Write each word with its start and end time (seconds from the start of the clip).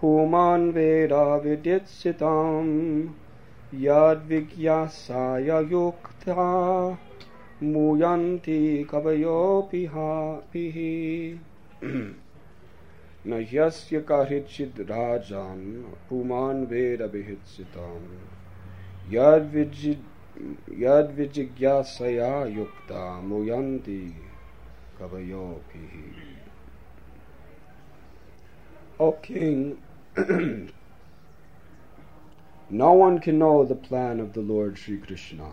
पुमान् 0.00 0.70
वेदा 0.72 1.24
यद्विज्ञासाय 3.84 5.50
युक्ता 5.72 6.50
मूयन्ति 7.62 8.88
कवयोऽपि 8.90 9.84
हापिः। 9.86 10.74
न 13.26 13.46
ह्यस्य 13.50 14.00
करिचिद् 14.00 14.80
राजान् 14.80 15.82
पुमान् 16.08 16.66
वेदविहित्सिताम् 16.66 18.08
यद्विजि 19.14 19.96
यद्विजिज्ञासया 20.84 22.44
युक्ता 22.46 23.20
मुयन्ति 23.20 24.14
कवयोभिः 24.98 26.00
O 29.00 29.10
King, 29.12 29.78
no 32.70 32.92
one 32.92 33.18
can 33.18 33.38
know 33.38 33.64
the 33.64 33.74
plan 33.74 34.20
of 34.20 34.32
the 34.34 34.40
Lord 34.40 34.78
Sri 34.78 34.98
Krishna. 34.98 35.50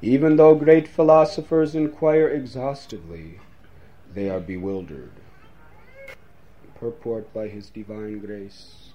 Even 0.00 0.36
though 0.36 0.54
great 0.54 0.86
philosophers 0.86 1.74
inquire 1.74 2.28
exhaustively, 2.28 3.40
they 4.14 4.30
are 4.30 4.38
bewildered. 4.38 5.10
Purport 6.78 7.32
by 7.34 7.48
His 7.48 7.68
Divine 7.68 8.20
Grace, 8.20 8.90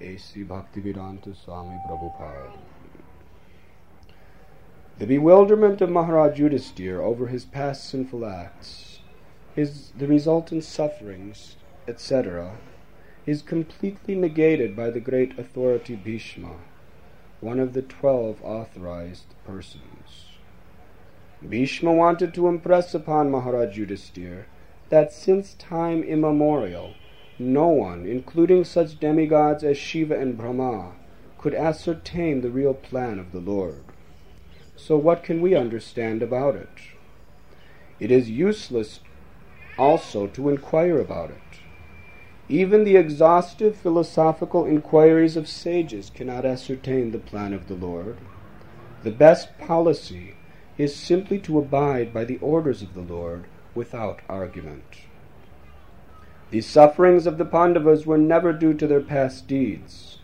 A.C. 0.00 0.44
Bhaktivedanta 0.44 1.36
Swami 1.36 1.76
Prabhupada. 1.86 2.52
The 4.98 5.06
bewilderment 5.06 5.82
of 5.82 5.90
Maharaj 5.90 6.38
Yudhisthira 6.38 7.00
over 7.00 7.26
his 7.26 7.44
past 7.44 7.84
sinful 7.84 8.24
acts, 8.24 9.00
his, 9.54 9.90
the 9.90 10.06
resultant 10.06 10.64
sufferings, 10.64 11.56
etc., 11.86 12.56
is 13.26 13.42
completely 13.42 14.14
negated 14.14 14.74
by 14.74 14.88
the 14.88 15.00
great 15.00 15.38
authority 15.38 15.96
Bhishma, 15.96 16.56
one 17.40 17.60
of 17.60 17.72
the 17.74 17.82
twelve 17.82 18.42
authorized 18.42 19.34
persons. 19.44 20.30
Bhishma 21.46 21.92
wanted 21.92 22.32
to 22.34 22.48
impress 22.48 22.94
upon 22.94 23.30
Maharaj 23.30 23.78
Yudhisthira 23.78 24.44
that 24.88 25.12
since 25.12 25.54
time 25.54 26.02
immemorial, 26.02 26.94
no 27.38 27.68
one, 27.68 28.06
including 28.06 28.64
such 28.64 28.98
demigods 28.98 29.62
as 29.62 29.76
Shiva 29.76 30.18
and 30.18 30.36
Brahma, 30.36 30.92
could 31.38 31.54
ascertain 31.54 32.40
the 32.40 32.50
real 32.50 32.72
plan 32.72 33.18
of 33.18 33.32
the 33.32 33.40
Lord. 33.40 33.84
So 34.74 34.96
what 34.96 35.22
can 35.22 35.40
we 35.42 35.54
understand 35.54 36.22
about 36.22 36.56
it? 36.56 36.68
It 38.00 38.10
is 38.10 38.30
useless 38.30 39.00
also 39.78 40.26
to 40.28 40.48
inquire 40.48 41.00
about 41.00 41.30
it. 41.30 41.45
Even 42.48 42.84
the 42.84 42.96
exhaustive 42.96 43.74
philosophical 43.74 44.66
inquiries 44.66 45.36
of 45.36 45.48
sages 45.48 46.10
cannot 46.14 46.44
ascertain 46.44 47.10
the 47.10 47.18
plan 47.18 47.52
of 47.52 47.66
the 47.66 47.74
Lord. 47.74 48.18
The 49.02 49.10
best 49.10 49.58
policy 49.58 50.34
is 50.78 50.94
simply 50.94 51.40
to 51.40 51.58
abide 51.58 52.14
by 52.14 52.24
the 52.24 52.38
orders 52.38 52.82
of 52.82 52.94
the 52.94 53.00
Lord 53.00 53.46
without 53.74 54.20
argument. 54.28 55.02
The 56.50 56.60
sufferings 56.60 57.26
of 57.26 57.36
the 57.36 57.44
Pandavas 57.44 58.06
were 58.06 58.18
never 58.18 58.52
due 58.52 58.74
to 58.74 58.86
their 58.86 59.00
past 59.00 59.48
deeds. 59.48 60.18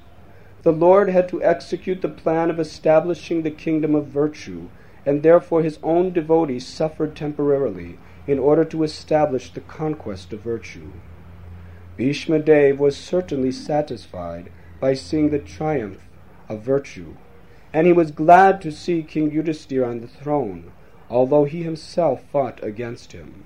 The 0.63 0.71
Lord 0.73 1.09
had 1.09 1.29
to 1.31 1.43
execute 1.43 2.03
the 2.03 2.09
plan 2.09 2.51
of 2.51 2.61
establishing 2.61 3.43
the 3.43 3.51
kingdom 3.51 3.97
of 3.97 4.07
virtue, 4.07 4.69
and 5.05 5.25
therefore 5.25 5.63
his 5.63 5.81
own 5.83 6.13
devotees 6.13 6.69
suffered 6.69 7.17
temporarily 7.17 7.99
in 8.29 8.39
order 8.39 8.65
to 8.67 8.85
establish 8.85 9.53
the 9.53 9.61
conquest 9.61 10.33
of 10.33 10.41
virtue. 10.43 10.93
Bhishma 12.03 12.41
Dev 12.41 12.81
was 12.81 12.97
certainly 12.97 13.53
satisfied 13.53 14.51
by 14.81 14.93
seeing 14.93 15.31
the 15.31 15.39
triumph 15.39 16.09
of 16.49 16.61
virtue, 16.61 17.15
and 17.73 17.87
he 17.87 17.93
was 17.93 18.11
glad 18.11 18.61
to 18.63 18.73
see 18.73 19.05
King 19.05 19.31
Yudhisthira 19.31 19.87
on 19.87 20.01
the 20.01 20.09
throne, 20.09 20.73
although 21.09 21.45
he 21.45 21.63
himself 21.63 22.25
fought 22.25 22.61
against 22.61 23.13
him. 23.13 23.45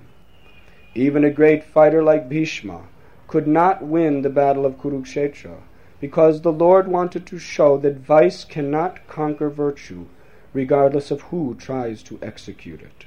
Even 0.95 1.23
a 1.23 1.29
great 1.29 1.63
fighter 1.63 2.01
like 2.01 2.27
Bhishma 2.27 2.87
could 3.27 3.47
not 3.47 3.83
win 3.83 4.23
the 4.23 4.29
battle 4.31 4.65
of 4.65 4.79
Kurukshetra, 4.79 5.57
because 6.01 6.41
the 6.41 6.51
Lord 6.51 6.87
wanted 6.87 7.27
to 7.27 7.37
show 7.37 7.77
that 7.77 7.97
vice 7.97 8.43
cannot 8.43 9.07
conquer 9.07 9.51
virtue, 9.51 10.07
regardless 10.51 11.11
of 11.11 11.21
who 11.29 11.53
tries 11.53 12.01
to 12.01 12.17
execute 12.23 12.81
it. 12.81 13.05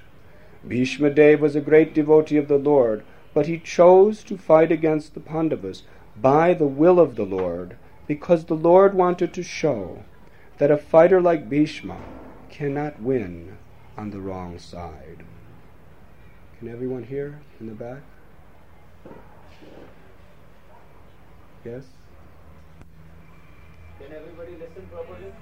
Bhishma 0.65 1.11
Dev 1.11 1.41
was 1.41 1.57
a 1.57 1.61
great 1.61 1.93
devotee 1.93 2.37
of 2.37 2.47
the 2.47 2.57
Lord, 2.57 3.03
but 3.33 3.47
he 3.47 3.59
chose 3.59 4.23
to 4.25 4.37
fight 4.37 4.73
against 4.73 5.15
the 5.15 5.21
Pandavas 5.21 5.83
by 6.17 6.53
the 6.55 6.67
will 6.67 6.99
of 6.99 7.17
the 7.17 7.25
Lord, 7.25 7.77
because 8.07 8.45
the 8.45 8.55
Lord 8.55 8.95
wanted 8.95 9.33
to 9.35 9.43
show 9.43 10.05
that 10.59 10.71
a 10.71 10.77
fighter 10.77 11.21
like 11.21 11.49
Bhishma 11.49 11.99
cannot 12.51 13.01
win 13.01 13.57
on 13.97 14.11
the 14.11 14.21
wrong 14.21 14.59
side. 14.59 15.25
Can 16.59 16.69
everyone 16.69 17.05
hear 17.05 17.41
in 17.59 17.67
the 17.67 17.75
back? 17.75 18.03
Yes? 21.65 21.85
Can 23.99 24.13
everybody 24.13 24.53
listen 24.53 24.89
properly? 24.93 25.33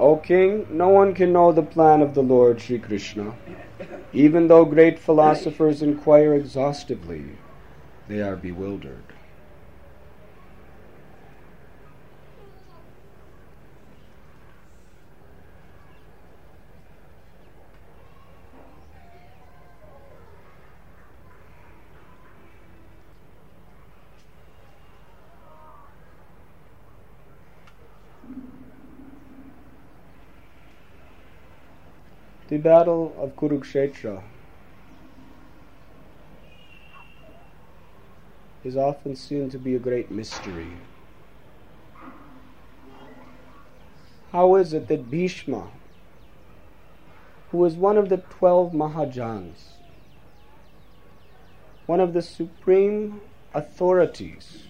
O 0.00 0.16
king, 0.16 0.66
no 0.70 0.88
one 0.90 1.12
can 1.12 1.32
know 1.32 1.50
the 1.50 1.62
plan 1.62 2.02
of 2.02 2.14
the 2.14 2.22
Lord 2.22 2.60
Sri 2.60 2.78
Krishna. 2.78 3.34
Even 4.12 4.46
though 4.46 4.64
great 4.64 4.98
philosophers 4.98 5.82
inquire 5.82 6.34
exhaustively, 6.34 7.24
they 8.06 8.22
are 8.22 8.36
bewildered. 8.36 9.07
The 32.48 32.56
battle 32.56 33.14
of 33.18 33.36
Kurukshetra 33.36 34.22
is 38.64 38.74
often 38.74 39.16
seen 39.16 39.50
to 39.50 39.58
be 39.58 39.74
a 39.74 39.78
great 39.78 40.10
mystery. 40.10 40.72
How 44.32 44.54
is 44.54 44.72
it 44.72 44.88
that 44.88 45.10
Bhishma, 45.10 45.68
who 47.50 47.58
was 47.58 47.74
one 47.74 47.98
of 47.98 48.08
the 48.08 48.16
twelve 48.16 48.72
Mahajans, 48.72 49.72
one 51.84 52.00
of 52.00 52.14
the 52.14 52.22
supreme 52.22 53.20
authorities 53.52 54.68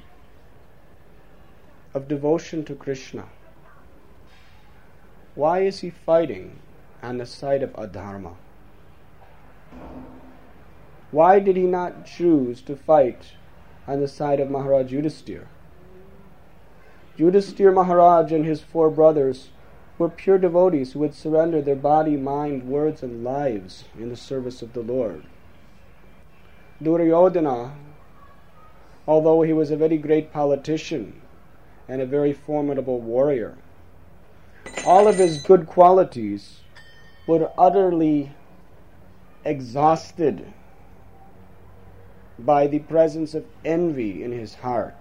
of 1.94 2.08
devotion 2.08 2.64
to 2.64 2.74
Krishna, 2.74 3.26
why 5.36 5.60
is 5.60 5.78
he 5.78 5.90
fighting 5.90 6.58
on 7.02 7.18
the 7.18 7.26
side 7.26 7.62
of 7.62 7.72
adharma? 7.74 8.34
Why 11.10 11.38
did 11.38 11.56
he 11.56 11.62
not 11.62 12.04
choose 12.04 12.60
to 12.62 12.76
fight 12.76 13.32
on 13.86 14.00
the 14.00 14.08
side 14.08 14.40
of 14.40 14.50
Maharaj 14.50 14.92
Yudhisthira? 14.92 15.46
Yudhisthira 17.16 17.72
Maharaj 17.72 18.30
and 18.30 18.44
his 18.44 18.60
four 18.60 18.90
brothers 18.90 19.48
were 19.98 20.08
pure 20.08 20.38
devotees 20.38 20.92
who 20.92 21.02
had 21.02 21.14
surrendered 21.14 21.64
their 21.64 21.74
body, 21.74 22.16
mind, 22.16 22.68
words, 22.68 23.02
and 23.02 23.24
lives 23.24 23.84
in 23.98 24.08
the 24.08 24.16
service 24.16 24.62
of 24.62 24.72
the 24.72 24.80
Lord. 24.80 25.24
Duryodhana, 26.80 27.72
although 29.08 29.42
he 29.42 29.52
was 29.52 29.70
a 29.70 29.76
very 29.76 29.98
great 29.98 30.32
politician 30.32 31.20
and 31.88 32.00
a 32.00 32.06
very 32.06 32.32
formidable 32.32 33.00
warrior, 33.00 33.56
all 34.86 35.08
of 35.08 35.16
his 35.16 35.38
good 35.38 35.66
qualities 35.66 36.60
were 37.28 37.52
utterly 37.58 38.32
exhausted 39.44 40.50
by 42.38 42.66
the 42.66 42.78
presence 42.78 43.34
of 43.34 43.44
envy 43.66 44.22
in 44.22 44.32
his 44.32 44.54
heart. 44.54 44.96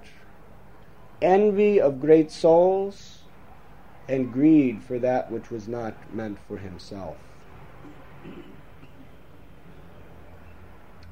Envy 1.22 1.80
of 1.80 2.02
great 2.02 2.30
souls, 2.30 3.24
and 4.10 4.32
greed 4.32 4.84
for 4.84 5.00
that 5.00 5.32
which 5.32 5.50
was 5.50 5.70
not 5.70 6.14
meant 6.14 6.38
for 6.48 6.58
himself. 6.58 7.16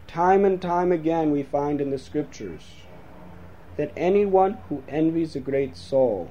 Time 0.05 0.43
and 0.43 0.61
time 0.61 0.91
again, 0.91 1.31
we 1.31 1.43
find 1.43 1.79
in 1.79 1.91
the 1.91 1.97
scriptures 1.97 2.81
that 3.77 3.91
anyone 3.95 4.57
who 4.67 4.83
envies 4.89 5.35
a 5.35 5.39
great 5.39 5.77
soul, 5.77 6.29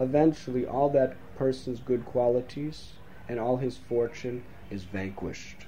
eventually 0.00 0.66
all 0.66 0.88
that 0.88 1.16
person's 1.36 1.80
good 1.80 2.06
qualities 2.06 2.95
and 3.28 3.38
all 3.40 3.56
his 3.56 3.76
fortune 3.76 4.42
is 4.70 4.84
vanquished. 4.84 5.66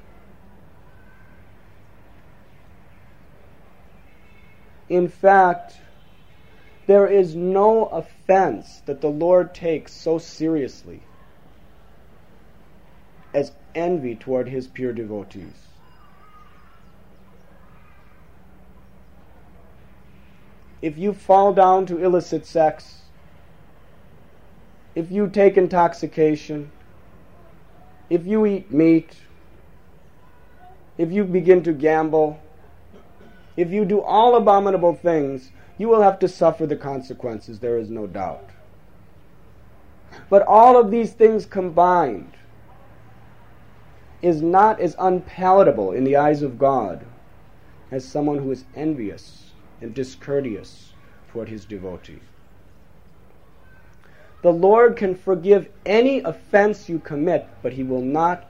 In 4.88 5.08
fact, 5.08 5.78
there 6.86 7.06
is 7.06 7.34
no 7.34 7.86
offense 7.86 8.82
that 8.86 9.00
the 9.00 9.10
Lord 9.10 9.54
takes 9.54 9.92
so 9.92 10.18
seriously 10.18 11.02
as 13.34 13.52
envy 13.74 14.14
toward 14.14 14.48
his 14.48 14.66
pure 14.66 14.92
devotees. 14.92 15.68
if 20.80 20.96
you 20.96 21.12
fall 21.12 21.52
down 21.52 21.86
to 21.86 21.98
illicit 21.98 22.46
sex, 22.46 23.02
if 24.94 25.10
you 25.10 25.28
take 25.28 25.56
intoxication, 25.56 26.70
if 28.10 28.26
you 28.26 28.46
eat 28.46 28.72
meat, 28.72 29.16
if 30.96 31.12
you 31.12 31.24
begin 31.24 31.62
to 31.62 31.72
gamble, 31.72 32.40
if 33.56 33.70
you 33.70 33.84
do 33.84 34.00
all 34.00 34.36
abominable 34.36 34.94
things, 34.94 35.50
you 35.78 35.88
will 35.88 36.02
have 36.02 36.18
to 36.18 36.28
suffer 36.28 36.66
the 36.66 36.76
consequences, 36.76 37.60
there 37.60 37.78
is 37.78 37.90
no 37.90 38.06
doubt. 38.06 38.50
But 40.28 40.42
all 40.42 40.78
of 40.78 40.90
these 40.90 41.12
things 41.12 41.46
combined 41.46 42.32
is 44.22 44.42
not 44.42 44.80
as 44.80 44.96
unpalatable 44.98 45.92
in 45.92 46.04
the 46.04 46.16
eyes 46.16 46.42
of 46.42 46.58
God 46.58 47.04
as 47.90 48.04
someone 48.04 48.38
who 48.38 48.50
is 48.50 48.64
envious 48.74 49.52
and 49.80 49.94
discourteous 49.94 50.92
toward 51.28 51.48
his 51.48 51.64
devotee. 51.64 52.20
The 54.42 54.52
Lord 54.52 54.96
can 54.96 55.14
forgive 55.14 55.68
any 55.84 56.20
offense 56.20 56.88
you 56.88 56.98
commit, 57.00 57.48
but 57.62 57.72
he 57.72 57.82
will 57.82 58.02
not 58.02 58.48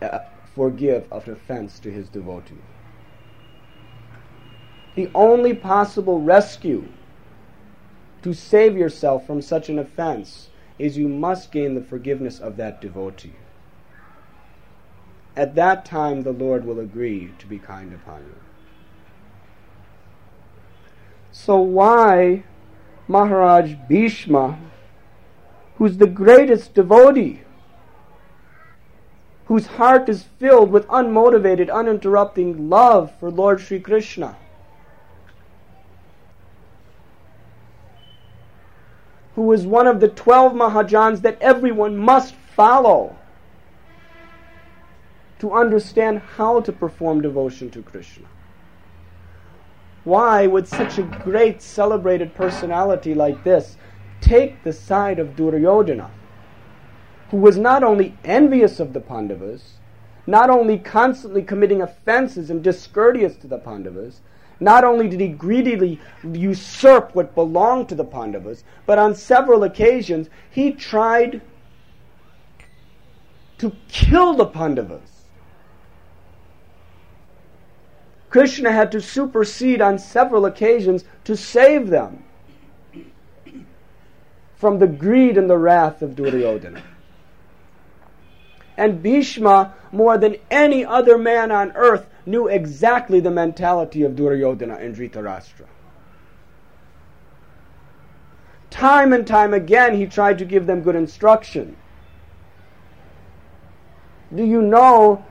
uh, 0.00 0.20
forgive 0.54 1.06
an 1.12 1.30
offense 1.30 1.78
to 1.80 1.90
his 1.90 2.08
devotee. 2.08 2.56
The 4.94 5.10
only 5.14 5.52
possible 5.52 6.20
rescue 6.20 6.88
to 8.22 8.32
save 8.32 8.76
yourself 8.76 9.26
from 9.26 9.42
such 9.42 9.68
an 9.68 9.78
offense 9.78 10.48
is 10.78 10.96
you 10.96 11.08
must 11.08 11.52
gain 11.52 11.74
the 11.74 11.82
forgiveness 11.82 12.38
of 12.40 12.56
that 12.56 12.80
devotee. 12.80 13.34
At 15.36 15.54
that 15.54 15.84
time, 15.84 16.22
the 16.22 16.32
Lord 16.32 16.64
will 16.64 16.80
agree 16.80 17.32
to 17.38 17.46
be 17.46 17.58
kind 17.58 17.92
upon 17.92 18.22
you. 18.22 18.34
So 21.30 21.60
why 21.60 22.44
Maharaj 23.06 23.74
Bhishma, 23.86 24.58
who's 25.76 25.98
the 25.98 26.06
greatest 26.06 26.74
devotee, 26.74 27.42
whose 29.46 29.66
heart 29.66 30.08
is 30.08 30.24
filled 30.38 30.70
with 30.70 30.86
unmotivated, 30.88 31.68
uninterrupting 31.68 32.68
love 32.68 33.12
for 33.20 33.30
Lord 33.30 33.60
Sri 33.60 33.78
Krishna, 33.78 34.36
who 39.34 39.52
is 39.52 39.66
one 39.66 39.86
of 39.86 40.00
the 40.00 40.08
twelve 40.08 40.52
Mahajans 40.52 41.20
that 41.22 41.40
everyone 41.40 41.96
must 41.96 42.34
follow 42.54 43.16
to 45.38 45.52
understand 45.52 46.18
how 46.36 46.60
to 46.60 46.72
perform 46.72 47.20
devotion 47.20 47.70
to 47.70 47.82
Krishna. 47.82 48.26
Why 50.04 50.46
would 50.46 50.66
such 50.66 50.98
a 50.98 51.02
great 51.02 51.60
celebrated 51.60 52.34
personality 52.34 53.12
like 53.12 53.44
this 53.44 53.76
take 54.26 54.64
the 54.64 54.72
side 54.72 55.20
of 55.20 55.36
Duryodhana, 55.36 56.10
who 57.30 57.36
was 57.36 57.56
not 57.56 57.84
only 57.84 58.18
envious 58.24 58.80
of 58.80 58.92
the 58.92 59.00
Pandavas, 59.00 59.74
not 60.26 60.50
only 60.50 60.78
constantly 60.78 61.42
committing 61.42 61.80
offenses 61.80 62.50
and 62.50 62.62
discourteous 62.62 63.36
to 63.36 63.46
the 63.46 63.58
Pandavas, 63.58 64.20
not 64.58 64.82
only 64.82 65.08
did 65.08 65.20
he 65.20 65.28
greedily 65.28 66.00
usurp 66.24 67.14
what 67.14 67.34
belonged 67.34 67.88
to 67.88 67.94
the 67.94 68.04
Pandavas, 68.04 68.64
but 68.84 68.98
on 68.98 69.14
several 69.14 69.62
occasions 69.62 70.28
he 70.50 70.72
tried 70.72 71.40
to 73.58 73.72
kill 73.88 74.34
the 74.34 74.46
Pandavas. 74.46 75.10
Krishna 78.28 78.72
had 78.72 78.90
to 78.92 79.00
supersede 79.00 79.80
on 79.80 79.98
several 79.98 80.46
occasions 80.46 81.04
to 81.24 81.36
save 81.36 81.88
them 81.88 82.24
from 84.56 84.78
the 84.78 84.86
greed 84.86 85.36
and 85.36 85.48
the 85.48 85.58
wrath 85.58 86.02
of 86.02 86.16
Duryodhana. 86.16 86.82
And 88.76 89.02
Bhishma, 89.02 89.74
more 89.92 90.18
than 90.18 90.36
any 90.50 90.84
other 90.84 91.16
man 91.16 91.50
on 91.50 91.72
earth, 91.72 92.06
knew 92.26 92.48
exactly 92.48 93.20
the 93.20 93.30
mentality 93.30 94.02
of 94.02 94.16
Duryodhana 94.16 94.76
and 94.76 94.94
Dhritarashtra. 94.94 95.66
Time 98.70 99.12
and 99.12 99.26
time 99.26 99.54
again, 99.54 99.94
he 99.94 100.06
tried 100.06 100.38
to 100.38 100.44
give 100.44 100.66
them 100.66 100.82
good 100.82 100.96
instruction. 100.96 101.76
Do 104.34 104.44
you 104.44 104.60
know 104.60 105.24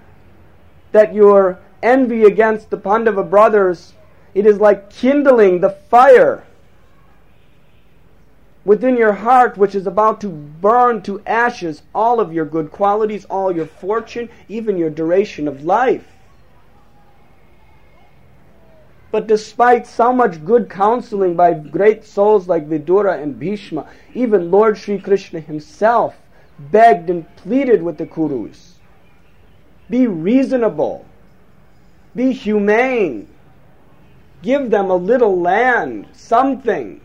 that 0.91 1.13
your 1.13 1.59
envy 1.83 2.23
against 2.23 2.69
the 2.69 2.77
Pandava 2.77 3.23
brothers, 3.23 3.93
it 4.33 4.45
is 4.45 4.59
like 4.59 4.89
kindling 4.89 5.59
the 5.59 5.69
fire 5.69 6.43
within 8.65 8.97
your 8.97 9.13
heart, 9.13 9.57
which 9.57 9.75
is 9.75 9.87
about 9.87 10.19
to 10.21 10.27
burn 10.27 11.01
to 11.03 11.21
ashes 11.25 11.83
all 11.93 12.19
of 12.19 12.33
your 12.33 12.45
good 12.45 12.71
qualities, 12.71 13.23
all 13.25 13.55
your 13.55 13.67
fortune, 13.67 14.27
even 14.49 14.77
your 14.77 14.89
duration 14.89 15.47
of 15.47 15.63
life. 15.63 16.11
But 19.11 19.27
despite 19.27 19.87
so 19.87 20.11
much 20.11 20.43
good 20.43 20.69
counseling 20.69 21.35
by 21.35 21.53
great 21.53 22.03
souls 22.03 22.49
like 22.49 22.67
Vidura 22.67 23.21
and 23.21 23.39
Bhishma, 23.39 23.87
even 24.13 24.51
Lord 24.51 24.77
Sri 24.77 24.99
Krishna 24.99 25.39
himself 25.39 26.15
begged 26.59 27.09
and 27.09 27.33
pleaded 27.37 27.81
with 27.81 27.97
the 27.97 28.05
Kurus. 28.05 28.73
Be 29.89 30.07
reasonable. 30.07 31.05
Be 32.15 32.33
humane. 32.33 33.27
Give 34.41 34.69
them 34.69 34.89
a 34.89 34.95
little 34.95 35.39
land, 35.39 36.07
something, 36.11 36.99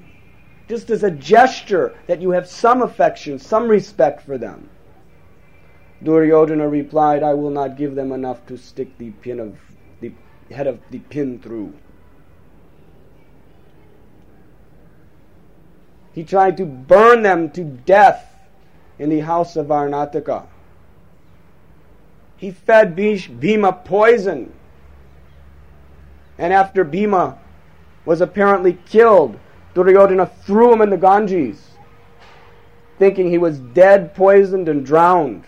just 0.71 0.89
as 0.89 1.03
a 1.03 1.11
gesture 1.11 1.93
that 2.07 2.23
you 2.23 2.31
have 2.31 2.49
some 2.49 2.81
affection, 2.81 3.39
some 3.39 3.69
respect 3.69 4.23
for 4.23 4.39
them. 4.39 4.71
Duryodhana 6.03 6.69
replied, 6.69 7.23
I 7.23 7.35
will 7.35 7.51
not 7.51 7.77
give 7.77 7.97
them 7.97 8.13
enough 8.13 8.47
to 8.47 8.57
stick 8.57 8.97
the 8.97 9.11
pin 9.11 9.41
of 9.41 9.59
the 10.01 10.13
head 10.51 10.69
of 10.69 10.79
the 10.91 11.01
pin 11.01 11.41
through. 11.41 11.75
He 16.15 16.25
tried 16.25 16.57
to 16.57 16.65
burn 16.65 17.23
them 17.23 17.51
to 17.51 17.65
death 17.65 18.33
in 18.99 19.11
the 19.11 19.21
house 19.21 19.57
of 19.57 19.67
Varanavata. 19.67 20.47
He 22.37 22.53
fed 22.53 22.97
Bhima 22.97 23.73
poison 23.85 24.53
and 26.39 26.55
after 26.55 26.85
Bhima 26.85 27.39
was 28.07 28.23
apparently 28.23 28.79
killed, 28.87 29.39
Duryodhana 29.75 30.27
threw 30.27 30.73
him 30.73 30.81
in 30.81 30.91
the 30.91 30.97
Ganges, 30.97 31.71
thinking 32.99 33.31
he 33.31 33.39
was 33.39 33.59
dead, 33.59 34.15
poisoned, 34.15 34.69
and 34.69 34.85
drowned. 34.85 35.45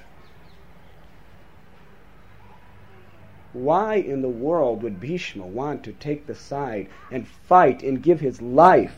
Why 3.53 3.97
in 3.97 4.23
the 4.23 4.29
world 4.29 4.83
would 4.83 5.01
Bhishma 5.01 5.47
want 5.47 5.85
to 5.85 5.93
take 5.93 6.27
the 6.27 6.35
side 6.35 6.89
and 7.11 7.29
fight 7.29 7.83
and 7.83 8.03
give 8.03 8.21
his 8.21 8.41
life 8.41 8.97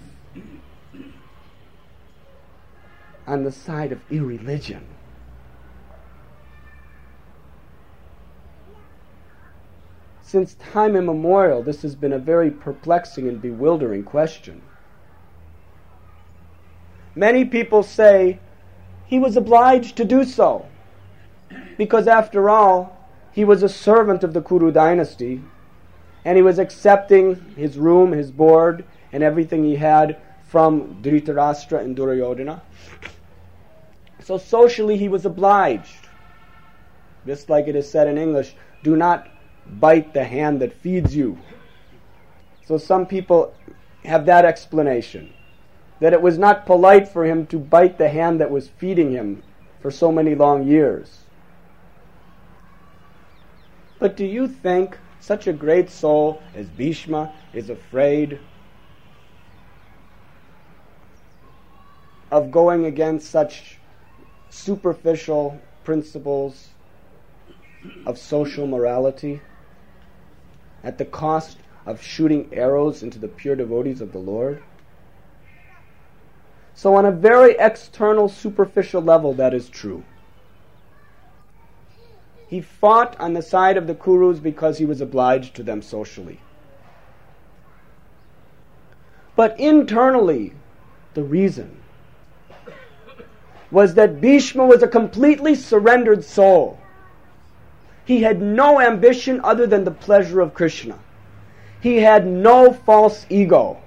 on 3.26 3.42
the 3.42 3.50
side 3.50 3.90
of 3.90 4.00
irreligion? 4.10 4.86
Since 10.22 10.54
time 10.54 10.96
immemorial, 10.96 11.62
this 11.62 11.82
has 11.82 11.94
been 11.94 12.12
a 12.12 12.18
very 12.18 12.50
perplexing 12.50 13.28
and 13.28 13.40
bewildering 13.40 14.04
question. 14.04 14.62
Many 17.16 17.44
people 17.44 17.82
say 17.82 18.40
he 19.06 19.18
was 19.18 19.36
obliged 19.36 19.96
to 19.96 20.04
do 20.04 20.24
so, 20.24 20.66
because 21.76 22.08
after 22.08 22.50
all, 22.50 22.96
he 23.32 23.44
was 23.44 23.62
a 23.62 23.68
servant 23.68 24.24
of 24.24 24.32
the 24.32 24.42
Kuru 24.42 24.72
dynasty, 24.72 25.42
and 26.24 26.36
he 26.36 26.42
was 26.42 26.58
accepting 26.58 27.36
his 27.56 27.78
room, 27.78 28.12
his 28.12 28.30
board, 28.30 28.84
and 29.12 29.22
everything 29.22 29.62
he 29.62 29.76
had 29.76 30.16
from 30.48 31.02
Dhritarashtra 31.02 31.80
and 31.80 31.94
Duryodhana. 31.94 32.62
So 34.20 34.38
socially 34.38 34.96
he 34.96 35.08
was 35.08 35.24
obliged. 35.24 36.08
Just 37.26 37.48
like 37.48 37.68
it 37.68 37.76
is 37.76 37.90
said 37.90 38.08
in 38.08 38.18
English, 38.18 38.54
do 38.82 38.96
not 38.96 39.28
bite 39.66 40.14
the 40.14 40.24
hand 40.24 40.60
that 40.60 40.72
feeds 40.72 41.14
you. 41.14 41.38
So 42.66 42.78
some 42.78 43.06
people 43.06 43.54
have 44.04 44.26
that 44.26 44.44
explanation 44.44 45.32
that 46.00 46.12
it 46.12 46.20
was 46.22 46.38
not 46.38 46.66
polite 46.66 47.08
for 47.08 47.24
him 47.24 47.46
to 47.46 47.58
bite 47.58 47.98
the 47.98 48.08
hand 48.08 48.40
that 48.40 48.50
was 48.50 48.68
feeding 48.68 49.12
him 49.12 49.42
for 49.80 49.90
so 49.90 50.10
many 50.10 50.34
long 50.34 50.66
years. 50.66 51.20
But 53.98 54.16
do 54.16 54.26
you 54.26 54.48
think 54.48 54.98
such 55.20 55.46
a 55.46 55.52
great 55.52 55.88
soul 55.88 56.42
as 56.54 56.66
Bhishma 56.66 57.32
is 57.54 57.70
afraid 57.70 58.38
of 62.30 62.50
going 62.50 62.84
against 62.84 63.30
such 63.30 63.78
superficial 64.50 65.60
principles 65.84 66.68
of 68.06 68.18
social 68.18 68.66
morality 68.66 69.40
at 70.82 70.98
the 70.98 71.04
cost 71.04 71.56
of 71.86 72.02
shooting 72.02 72.48
arrows 72.52 73.02
into 73.02 73.18
the 73.18 73.28
pure 73.28 73.56
devotees 73.56 74.00
of 74.00 74.12
the 74.12 74.18
Lord? 74.18 74.62
So, 76.74 76.96
on 76.96 77.06
a 77.06 77.12
very 77.12 77.56
external, 77.58 78.28
superficial 78.28 79.00
level, 79.00 79.32
that 79.34 79.54
is 79.54 79.68
true. 79.68 80.02
He 82.48 82.60
fought 82.60 83.18
on 83.18 83.32
the 83.32 83.42
side 83.42 83.76
of 83.76 83.86
the 83.86 83.94
Kurus 83.94 84.42
because 84.42 84.78
he 84.78 84.84
was 84.84 85.00
obliged 85.00 85.54
to 85.56 85.62
them 85.62 85.82
socially. 85.82 86.40
But 89.36 89.58
internally, 89.58 90.52
the 91.14 91.22
reason 91.22 91.80
was 93.70 93.94
that 93.94 94.20
Bhishma 94.20 94.64
was 94.64 94.82
a 94.82 94.88
completely 94.88 95.54
surrendered 95.54 96.24
soul. 96.24 96.78
He 98.04 98.22
had 98.22 98.40
no 98.40 98.80
ambition 98.80 99.40
other 99.42 99.66
than 99.66 99.84
the 99.84 99.90
pleasure 99.90 100.40
of 100.40 100.54
Krishna. 100.54 100.98
He 101.80 101.96
had 101.96 102.26
no 102.26 102.72
false 102.72 103.26
ego. 103.28 103.78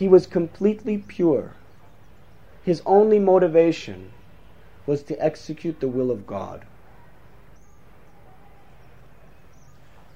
He 0.00 0.08
was 0.08 0.26
completely 0.26 0.96
pure. 0.96 1.52
His 2.64 2.80
only 2.86 3.18
motivation 3.18 4.12
was 4.86 5.02
to 5.02 5.22
execute 5.22 5.78
the 5.78 5.88
will 5.88 6.10
of 6.10 6.26
God. 6.26 6.64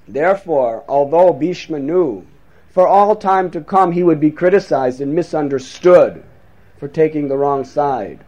Therefore, 0.08 0.84
although 0.88 1.34
Bhishma 1.34 1.78
knew 1.78 2.24
for 2.70 2.88
all 2.88 3.14
time 3.14 3.50
to 3.50 3.60
come 3.60 3.92
he 3.92 4.02
would 4.02 4.20
be 4.20 4.30
criticized 4.30 5.02
and 5.02 5.14
misunderstood 5.14 6.24
for 6.78 6.88
taking 6.88 7.28
the 7.28 7.36
wrong 7.36 7.62
side, 7.62 8.24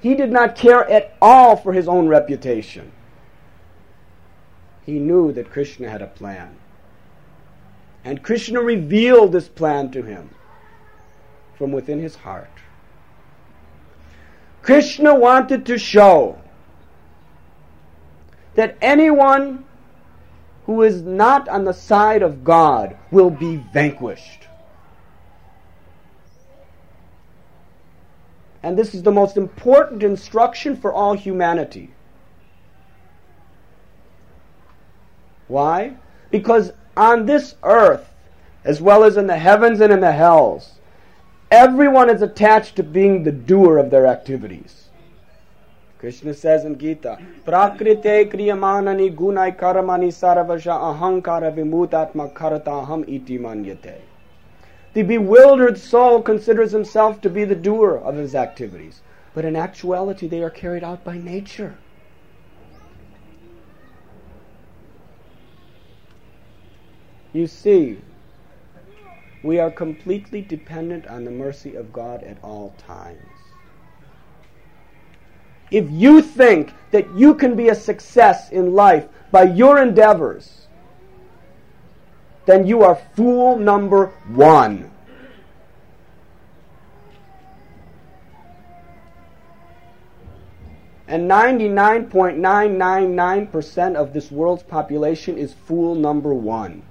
he 0.00 0.14
did 0.14 0.30
not 0.30 0.54
care 0.54 0.88
at 0.88 1.16
all 1.20 1.56
for 1.56 1.72
his 1.72 1.88
own 1.88 2.06
reputation. 2.06 2.92
He 4.86 5.00
knew 5.00 5.32
that 5.32 5.50
Krishna 5.50 5.90
had 5.90 6.00
a 6.00 6.06
plan. 6.06 6.58
And 8.04 8.22
Krishna 8.22 8.60
revealed 8.60 9.32
this 9.32 9.48
plan 9.48 9.90
to 9.92 10.02
him 10.02 10.30
from 11.56 11.72
within 11.72 12.00
his 12.00 12.16
heart. 12.16 12.50
Krishna 14.62 15.14
wanted 15.14 15.66
to 15.66 15.78
show 15.78 16.38
that 18.54 18.76
anyone 18.80 19.64
who 20.66 20.82
is 20.82 21.02
not 21.02 21.48
on 21.48 21.64
the 21.64 21.72
side 21.72 22.22
of 22.22 22.44
God 22.44 22.96
will 23.10 23.30
be 23.30 23.56
vanquished. 23.56 24.46
And 28.62 28.78
this 28.78 28.94
is 28.94 29.02
the 29.02 29.10
most 29.10 29.36
important 29.36 30.02
instruction 30.04 30.76
for 30.76 30.92
all 30.92 31.14
humanity. 31.14 31.92
Why? 35.48 35.96
Because 36.30 36.72
on 36.96 37.26
this 37.26 37.54
earth, 37.62 38.08
as 38.64 38.80
well 38.80 39.04
as 39.04 39.16
in 39.16 39.26
the 39.26 39.38
heavens 39.38 39.80
and 39.80 39.92
in 39.92 40.00
the 40.00 40.12
hells, 40.12 40.78
everyone 41.50 42.08
is 42.08 42.22
attached 42.22 42.76
to 42.76 42.82
being 42.82 43.22
the 43.22 43.32
doer 43.32 43.78
of 43.78 43.90
their 43.90 44.06
activities. 44.06 44.88
Krishna 45.98 46.34
says 46.34 46.64
in 46.64 46.78
Gita, 46.78 47.18
Prakrite 47.46 48.28
kriyamanani 48.28 49.14
gunai 49.14 49.56
karamani 49.56 50.08
saravasha 50.08 50.72
ahankara 50.72 51.54
vimutatma 51.54 52.32
karataham 52.32 53.08
iti 53.08 53.38
manyate. 53.38 54.00
The 54.94 55.02
bewildered 55.02 55.78
soul 55.78 56.20
considers 56.20 56.72
himself 56.72 57.20
to 57.20 57.30
be 57.30 57.44
the 57.44 57.54
doer 57.54 57.96
of 57.96 58.16
his 58.16 58.34
activities, 58.34 59.00
but 59.32 59.44
in 59.44 59.54
actuality 59.54 60.26
they 60.26 60.42
are 60.42 60.50
carried 60.50 60.82
out 60.82 61.04
by 61.04 61.18
nature. 61.18 61.76
You 67.32 67.46
see, 67.46 67.98
we 69.42 69.58
are 69.58 69.70
completely 69.70 70.42
dependent 70.42 71.06
on 71.06 71.24
the 71.24 71.30
mercy 71.30 71.74
of 71.74 71.90
God 71.92 72.22
at 72.22 72.36
all 72.42 72.74
times. 72.78 73.18
If 75.70 75.90
you 75.90 76.20
think 76.20 76.74
that 76.90 77.10
you 77.16 77.34
can 77.34 77.56
be 77.56 77.70
a 77.70 77.74
success 77.74 78.50
in 78.50 78.74
life 78.74 79.08
by 79.30 79.44
your 79.44 79.78
endeavors, 79.78 80.66
then 82.44 82.66
you 82.66 82.82
are 82.82 83.00
fool 83.16 83.58
number 83.58 84.12
one. 84.28 84.90
And 91.08 91.30
99.999% 91.30 93.96
of 93.96 94.12
this 94.12 94.30
world's 94.30 94.62
population 94.62 95.38
is 95.38 95.52
fool 95.52 95.94
number 95.94 96.34
one. 96.34 96.82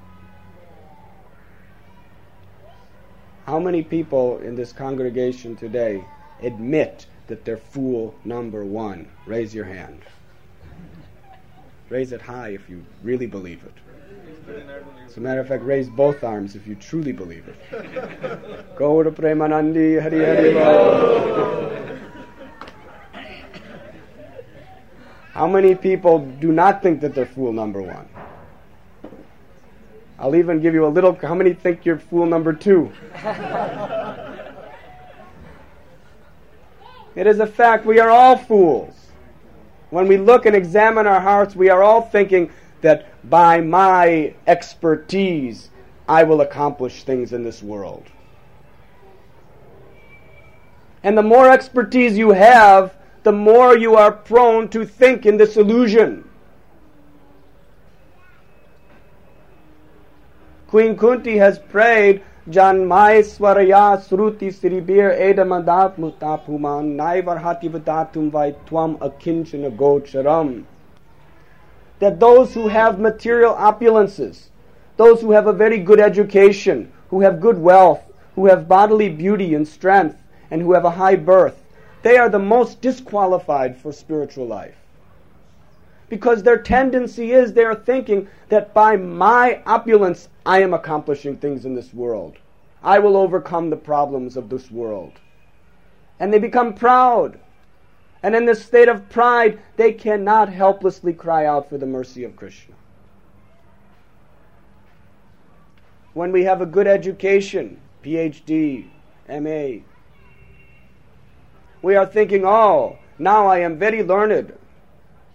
How 3.51 3.59
many 3.59 3.83
people 3.83 4.37
in 4.37 4.55
this 4.55 4.71
congregation 4.71 5.57
today 5.57 6.05
admit 6.41 7.05
that 7.27 7.43
they're 7.43 7.57
fool 7.57 8.15
number 8.23 8.63
one? 8.63 9.09
Raise 9.25 9.53
your 9.53 9.65
hand. 9.65 10.03
Raise 11.89 12.13
it 12.13 12.21
high 12.21 12.51
if 12.51 12.69
you 12.69 12.85
really 13.03 13.25
believe 13.25 13.61
it. 13.65 13.73
As 15.05 15.17
a 15.17 15.19
matter 15.19 15.41
of 15.41 15.49
fact, 15.49 15.65
raise 15.65 15.89
both 15.89 16.23
arms 16.23 16.55
if 16.55 16.65
you 16.65 16.75
truly 16.75 17.11
believe 17.11 17.45
it. 17.45 17.57
Go 18.77 19.03
to 19.03 19.11
Premanandi 19.11 20.01
Hari 20.01 20.23
Hari 20.23 20.53
How 25.33 25.47
many 25.49 25.75
people 25.75 26.19
do 26.39 26.53
not 26.53 26.81
think 26.81 27.01
that 27.01 27.13
they're 27.13 27.25
fool 27.25 27.51
number 27.51 27.81
one? 27.81 28.07
I'll 30.21 30.35
even 30.35 30.61
give 30.61 30.75
you 30.75 30.85
a 30.85 30.87
little. 30.87 31.15
How 31.15 31.33
many 31.33 31.51
think 31.53 31.83
you're 31.83 31.97
fool 31.97 32.27
number 32.27 32.53
two? 32.53 32.91
it 37.15 37.25
is 37.25 37.39
a 37.39 37.47
fact. 37.47 37.87
We 37.87 37.99
are 37.99 38.11
all 38.11 38.37
fools. 38.37 38.93
When 39.89 40.07
we 40.07 40.17
look 40.17 40.45
and 40.45 40.55
examine 40.55 41.07
our 41.07 41.19
hearts, 41.19 41.55
we 41.55 41.69
are 41.69 41.81
all 41.81 42.03
thinking 42.03 42.51
that 42.81 43.07
by 43.31 43.61
my 43.61 44.35
expertise, 44.45 45.71
I 46.07 46.21
will 46.21 46.41
accomplish 46.41 47.03
things 47.03 47.33
in 47.33 47.43
this 47.43 47.63
world. 47.63 48.05
And 51.01 51.17
the 51.17 51.23
more 51.23 51.49
expertise 51.49 52.15
you 52.15 52.29
have, 52.29 52.93
the 53.23 53.31
more 53.31 53.75
you 53.75 53.95
are 53.95 54.11
prone 54.11 54.69
to 54.69 54.85
think 54.85 55.25
in 55.25 55.37
this 55.37 55.57
illusion. 55.57 56.29
Queen 60.71 60.95
Kunti 60.95 61.37
has 61.37 61.59
prayed, 61.59 62.23
Janmaiswaraya 62.49 63.99
Sruti 64.07 64.47
Sribir 64.53 65.11
Edamadat 65.19 65.97
Mutapuman 65.97 66.95
Naivarhati 66.95 67.69
Vadatum 67.69 68.31
Vai 68.31 68.53
Twam 68.65 68.97
Akinchana 68.99 69.75
Gocharam. 69.75 70.63
That 71.99 72.21
those 72.21 72.53
who 72.53 72.69
have 72.69 73.01
material 73.01 73.53
opulences, 73.53 74.47
those 74.95 75.19
who 75.19 75.31
have 75.31 75.47
a 75.47 75.51
very 75.51 75.77
good 75.77 75.99
education, 75.99 76.89
who 77.09 77.19
have 77.19 77.41
good 77.41 77.57
wealth, 77.57 78.01
who 78.35 78.45
have 78.45 78.69
bodily 78.69 79.09
beauty 79.09 79.53
and 79.53 79.67
strength, 79.67 80.23
and 80.51 80.61
who 80.61 80.71
have 80.71 80.85
a 80.85 80.91
high 80.91 81.17
birth, 81.17 81.61
they 82.01 82.15
are 82.15 82.29
the 82.29 82.39
most 82.39 82.79
disqualified 82.79 83.75
for 83.75 83.91
spiritual 83.91 84.47
life 84.47 84.80
because 86.11 86.43
their 86.43 86.59
tendency 86.59 87.31
is 87.31 87.53
they 87.53 87.63
are 87.63 87.73
thinking 87.73 88.27
that 88.49 88.71
by 88.75 88.95
my 88.95 89.63
opulence 89.65 90.29
I 90.45 90.61
am 90.61 90.75
accomplishing 90.75 91.37
things 91.37 91.65
in 91.65 91.73
this 91.73 91.91
world. 91.91 92.37
I 92.83 92.99
will 92.99 93.17
overcome 93.17 93.71
the 93.71 93.77
problems 93.77 94.37
of 94.37 94.49
this 94.49 94.69
world. 94.69 95.13
And 96.19 96.31
they 96.31 96.37
become 96.37 96.75
proud. 96.75 97.39
And 98.21 98.35
in 98.35 98.45
this 98.45 98.63
state 98.63 98.89
of 98.89 99.09
pride, 99.09 99.59
they 99.77 99.91
cannot 99.93 100.49
helplessly 100.49 101.13
cry 101.13 101.47
out 101.47 101.67
for 101.67 101.79
the 101.79 101.87
mercy 101.87 102.23
of 102.23 102.35
Krishna. 102.35 102.75
when 106.13 106.31
we 106.31 106.43
have 106.43 106.61
a 106.61 106.65
good 106.65 106.87
education, 106.87 107.79
PhD, 108.03 108.87
MA. 109.29 109.83
We 111.81 111.95
are 111.95 112.05
thinking, 112.05 112.45
oh, 112.45 112.97
now 113.17 113.47
I 113.47 113.59
am 113.59 113.79
very 113.79 114.03
learned. 114.03 114.53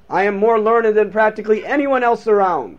I 0.08 0.24
am 0.24 0.36
more 0.36 0.60
learned 0.60 0.96
than 0.96 1.10
practically 1.10 1.64
anyone 1.66 2.04
else 2.04 2.26
around. 2.26 2.78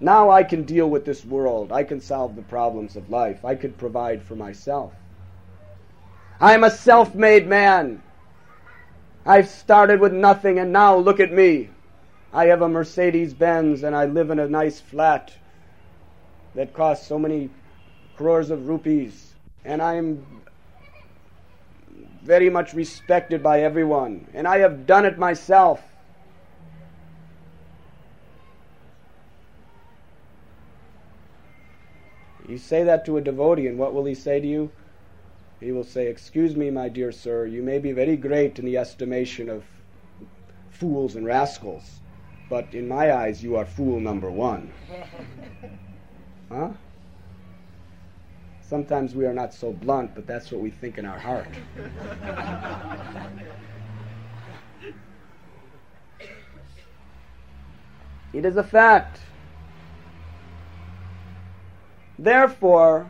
Now 0.00 0.30
I 0.30 0.42
can 0.42 0.64
deal 0.64 0.90
with 0.90 1.04
this 1.04 1.24
world. 1.24 1.72
I 1.72 1.84
can 1.84 2.00
solve 2.00 2.36
the 2.36 2.42
problems 2.42 2.96
of 2.96 3.08
life. 3.08 3.44
I 3.44 3.54
could 3.54 3.78
provide 3.78 4.22
for 4.22 4.34
myself. 4.34 4.92
I 6.40 6.54
am 6.54 6.64
a 6.64 6.70
self 6.70 7.14
made 7.14 7.46
man. 7.46 8.02
I've 9.24 9.48
started 9.48 10.00
with 10.00 10.12
nothing 10.12 10.58
and 10.58 10.72
now 10.72 10.96
look 10.96 11.18
at 11.18 11.32
me. 11.32 11.70
I 12.32 12.46
have 12.46 12.60
a 12.60 12.68
Mercedes 12.68 13.32
Benz 13.32 13.82
and 13.82 13.96
I 13.96 14.04
live 14.04 14.30
in 14.30 14.38
a 14.38 14.48
nice 14.48 14.78
flat 14.80 15.32
that 16.54 16.74
costs 16.74 17.06
so 17.06 17.18
many 17.18 17.48
crores 18.16 18.50
of 18.50 18.68
rupees. 18.68 19.34
And 19.64 19.80
I'm 19.80 20.26
very 22.26 22.50
much 22.50 22.74
respected 22.74 23.42
by 23.42 23.62
everyone. 23.62 24.26
And 24.34 24.46
I 24.46 24.58
have 24.58 24.86
done 24.86 25.06
it 25.06 25.16
myself. 25.16 25.80
You 32.46 32.58
say 32.58 32.84
that 32.84 33.04
to 33.06 33.16
a 33.16 33.20
devotee, 33.20 33.66
and 33.66 33.78
what 33.78 33.94
will 33.94 34.04
he 34.04 34.14
say 34.14 34.40
to 34.40 34.46
you? 34.46 34.70
He 35.60 35.72
will 35.72 35.84
say, 35.84 36.06
Excuse 36.06 36.54
me, 36.54 36.70
my 36.70 36.88
dear 36.88 37.10
sir, 37.10 37.46
you 37.46 37.62
may 37.62 37.78
be 37.78 37.92
very 37.92 38.16
great 38.16 38.58
in 38.58 38.64
the 38.64 38.76
estimation 38.76 39.48
of 39.48 39.64
fools 40.70 41.16
and 41.16 41.26
rascals, 41.26 42.00
but 42.48 42.72
in 42.72 42.86
my 42.86 43.12
eyes, 43.12 43.42
you 43.42 43.56
are 43.56 43.64
fool 43.64 43.98
number 43.98 44.30
one. 44.30 44.72
huh? 46.50 46.70
Sometimes 48.68 49.14
we 49.14 49.24
are 49.26 49.32
not 49.32 49.54
so 49.54 49.72
blunt, 49.72 50.12
but 50.16 50.26
that's 50.26 50.50
what 50.50 50.60
we 50.60 50.70
think 50.70 50.98
in 50.98 51.06
our 51.06 51.18
heart. 51.18 51.46
it 58.32 58.44
is 58.44 58.56
a 58.56 58.64
fact. 58.64 59.20
Therefore, 62.18 63.08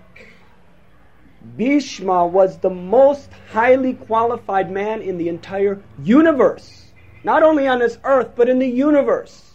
Bhishma 1.57 2.27
was 2.27 2.59
the 2.59 2.69
most 2.69 3.31
highly 3.51 3.95
qualified 3.95 4.71
man 4.71 5.01
in 5.01 5.17
the 5.17 5.31
entire 5.31 5.83
universe. 6.03 6.93
Not 7.25 7.43
only 7.43 7.67
on 7.67 7.79
this 7.79 7.97
earth, 8.05 8.33
but 8.37 8.51
in 8.51 8.59
the 8.59 8.69
universe. 8.69 9.46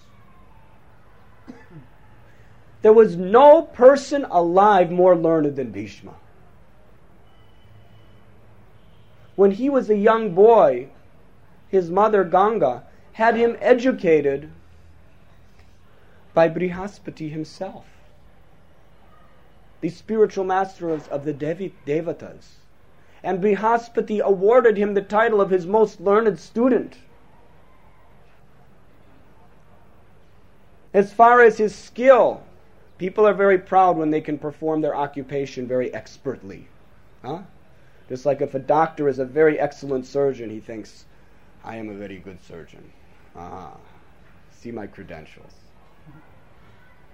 There 2.81 2.93
was 2.93 3.15
no 3.15 3.61
person 3.61 4.25
alive 4.29 4.91
more 4.91 5.15
learned 5.15 5.55
than 5.55 5.71
Bhishma. 5.71 6.13
When 9.35 9.51
he 9.51 9.69
was 9.69 9.89
a 9.89 9.97
young 9.97 10.33
boy, 10.33 10.89
his 11.67 11.89
mother 11.89 12.23
Ganga 12.23 12.83
had 13.13 13.35
him 13.35 13.57
educated 13.61 14.49
by 16.33 16.49
Brihaspati 16.49 17.29
himself 17.29 17.85
the 19.81 19.89
spiritual 19.89 20.45
master 20.45 20.91
of, 20.91 21.07
of 21.09 21.25
the 21.25 21.33
Devi, 21.33 21.73
Devatas. 21.85 22.57
And 23.23 23.41
Brihaspati 23.41 24.21
awarded 24.21 24.77
him 24.77 24.93
the 24.93 25.01
title 25.01 25.41
of 25.41 25.49
his 25.49 25.65
most 25.65 25.99
learned 25.99 26.39
student. 26.39 26.97
As 30.93 31.11
far 31.11 31.41
as 31.41 31.57
his 31.57 31.73
skill, 31.73 32.43
people 33.01 33.27
are 33.27 33.33
very 33.33 33.57
proud 33.57 33.97
when 33.97 34.11
they 34.11 34.21
can 34.21 34.37
perform 34.37 34.79
their 34.79 34.95
occupation 34.95 35.67
very 35.67 35.93
expertly. 35.93 36.67
Huh? 37.23 37.41
Just 38.07 38.25
like 38.25 38.41
if 38.41 38.55
a 38.55 38.59
doctor 38.59 39.09
is 39.09 39.19
a 39.19 39.25
very 39.25 39.59
excellent 39.59 40.05
surgeon, 40.05 40.49
he 40.49 40.59
thinks, 40.59 41.05
I 41.63 41.77
am 41.77 41.89
a 41.89 41.95
very 41.95 42.19
good 42.19 42.41
surgeon. 42.43 42.91
Ah, 43.35 43.75
see 44.51 44.71
my 44.71 44.87
credentials 44.87 45.51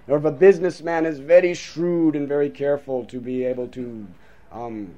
or 0.08 0.16
if 0.16 0.24
a 0.24 0.30
businessman 0.30 1.04
is 1.04 1.18
very 1.18 1.54
shrewd 1.54 2.16
and 2.16 2.26
very 2.26 2.48
careful 2.48 3.04
to 3.04 3.20
be 3.20 3.44
able 3.44 3.68
to 3.68 4.06
um, 4.50 4.90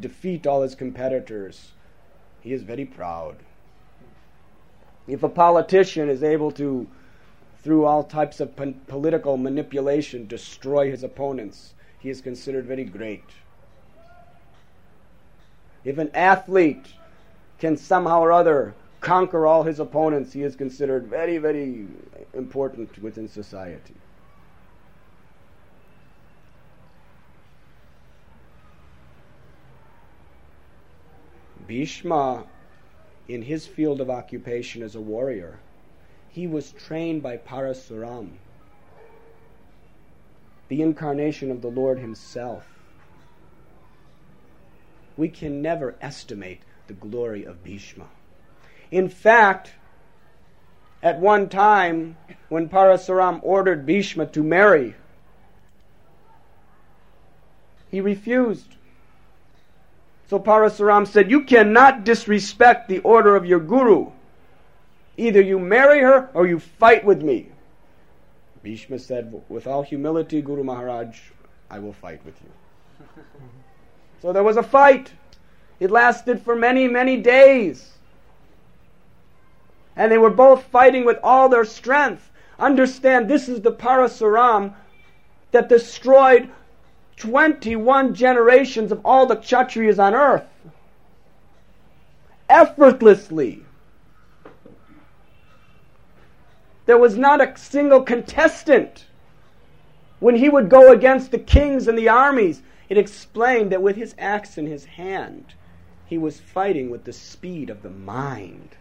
defeat 0.00 0.46
all 0.46 0.60
his 0.62 0.74
competitors, 0.74 1.72
he 2.42 2.52
is 2.52 2.62
very 2.62 2.84
proud. 2.84 3.36
If 5.08 5.22
a 5.22 5.28
politician 5.28 6.10
is 6.10 6.22
able 6.22 6.52
to, 6.52 6.86
through 7.64 7.86
all 7.86 8.04
types 8.04 8.40
of 8.40 8.54
political 8.86 9.38
manipulation, 9.38 10.26
destroy 10.26 10.90
his 10.90 11.02
opponents, 11.02 11.72
he 11.98 12.10
is 12.10 12.20
considered 12.20 12.66
very 12.66 12.84
great. 12.84 13.24
If 15.82 15.96
an 15.96 16.10
athlete 16.12 16.92
can 17.58 17.78
somehow 17.78 18.20
or 18.20 18.32
other 18.32 18.74
conquer 19.00 19.46
all 19.46 19.62
his 19.62 19.80
opponents, 19.80 20.34
he 20.34 20.42
is 20.42 20.54
considered 20.54 21.06
very, 21.06 21.38
very 21.38 21.86
important 22.34 23.02
within 23.02 23.28
society. 23.28 23.94
Bhishma, 31.66 32.44
in 33.26 33.40
his 33.40 33.66
field 33.66 34.02
of 34.02 34.10
occupation 34.10 34.82
as 34.82 34.94
a 34.94 35.00
warrior, 35.00 35.60
he 36.34 36.48
was 36.48 36.72
trained 36.72 37.22
by 37.22 37.36
Parasuram, 37.36 38.30
the 40.66 40.82
incarnation 40.82 41.52
of 41.52 41.62
the 41.62 41.68
Lord 41.68 42.00
Himself. 42.00 42.66
We 45.16 45.28
can 45.28 45.62
never 45.62 45.94
estimate 46.00 46.62
the 46.88 46.92
glory 46.92 47.44
of 47.44 47.62
Bhishma. 47.62 48.08
In 48.90 49.08
fact, 49.08 49.74
at 51.04 51.20
one 51.20 51.48
time, 51.48 52.16
when 52.48 52.68
Parasuram 52.68 53.38
ordered 53.44 53.86
Bhishma 53.86 54.26
to 54.26 54.42
marry, 54.42 54.96
he 57.92 58.00
refused. 58.00 58.74
So 60.26 60.40
Parasuram 60.40 61.06
said, 61.06 61.30
You 61.30 61.44
cannot 61.44 62.02
disrespect 62.02 62.88
the 62.88 62.98
order 62.98 63.36
of 63.36 63.46
your 63.46 63.60
guru. 63.60 64.10
Either 65.16 65.40
you 65.40 65.58
marry 65.58 66.00
her 66.00 66.28
or 66.34 66.46
you 66.46 66.58
fight 66.58 67.04
with 67.04 67.22
me. 67.22 67.48
Bhishma 68.62 68.98
said, 68.98 69.42
With 69.48 69.66
all 69.66 69.82
humility, 69.82 70.40
Guru 70.40 70.64
Maharaj, 70.64 71.20
I 71.70 71.78
will 71.78 71.92
fight 71.92 72.24
with 72.24 72.34
you. 72.42 73.04
so 74.22 74.32
there 74.32 74.42
was 74.42 74.56
a 74.56 74.62
fight. 74.62 75.12
It 75.80 75.90
lasted 75.90 76.40
for 76.40 76.56
many, 76.56 76.88
many 76.88 77.16
days. 77.16 77.92
And 79.96 80.10
they 80.10 80.18
were 80.18 80.30
both 80.30 80.64
fighting 80.64 81.04
with 81.04 81.18
all 81.22 81.48
their 81.48 81.64
strength. 81.64 82.30
Understand, 82.58 83.28
this 83.28 83.48
is 83.48 83.60
the 83.60 83.72
Parasuram 83.72 84.74
that 85.52 85.68
destroyed 85.68 86.50
21 87.16 88.14
generations 88.14 88.90
of 88.90 89.00
all 89.04 89.26
the 89.26 89.36
Kshatriyas 89.36 90.02
on 90.02 90.14
earth. 90.14 90.44
Effortlessly. 92.48 93.63
There 96.86 96.98
was 96.98 97.16
not 97.16 97.40
a 97.40 97.56
single 97.56 98.02
contestant. 98.02 99.06
When 100.20 100.36
he 100.36 100.48
would 100.48 100.68
go 100.68 100.92
against 100.92 101.30
the 101.30 101.38
kings 101.38 101.88
and 101.88 101.96
the 101.96 102.08
armies, 102.08 102.62
it 102.88 102.98
explained 102.98 103.72
that 103.72 103.82
with 103.82 103.96
his 103.96 104.14
axe 104.18 104.58
in 104.58 104.66
his 104.66 104.84
hand, 104.84 105.54
he 106.06 106.18
was 106.18 106.40
fighting 106.40 106.90
with 106.90 107.04
the 107.04 107.12
speed 107.12 107.70
of 107.70 107.82
the 107.82 107.90
mind. 107.90 108.76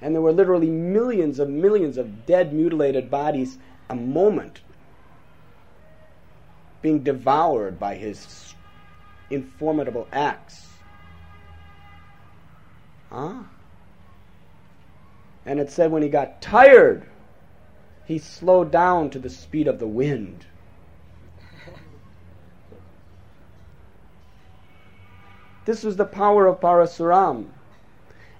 And 0.00 0.14
there 0.14 0.22
were 0.22 0.32
literally 0.32 0.70
millions 0.70 1.38
of 1.38 1.48
millions 1.48 1.96
of 1.96 2.26
dead, 2.26 2.52
mutilated 2.52 3.10
bodies 3.10 3.58
a 3.90 3.94
moment 3.94 4.60
being 6.82 7.00
devoured 7.00 7.80
by 7.80 7.96
his 7.96 8.54
informidable 9.30 10.06
acts. 10.12 10.68
Huh? 13.10 13.32
Ah. 13.32 13.44
And 15.48 15.58
it 15.58 15.70
said 15.70 15.90
when 15.90 16.02
he 16.02 16.10
got 16.10 16.42
tired, 16.42 17.04
he 18.04 18.18
slowed 18.18 18.70
down 18.70 19.08
to 19.08 19.18
the 19.18 19.30
speed 19.30 19.66
of 19.66 19.78
the 19.78 19.86
wind. 19.86 20.44
This 25.64 25.82
was 25.84 25.96
the 25.96 26.04
power 26.04 26.46
of 26.46 26.60
Parasuram. 26.60 27.46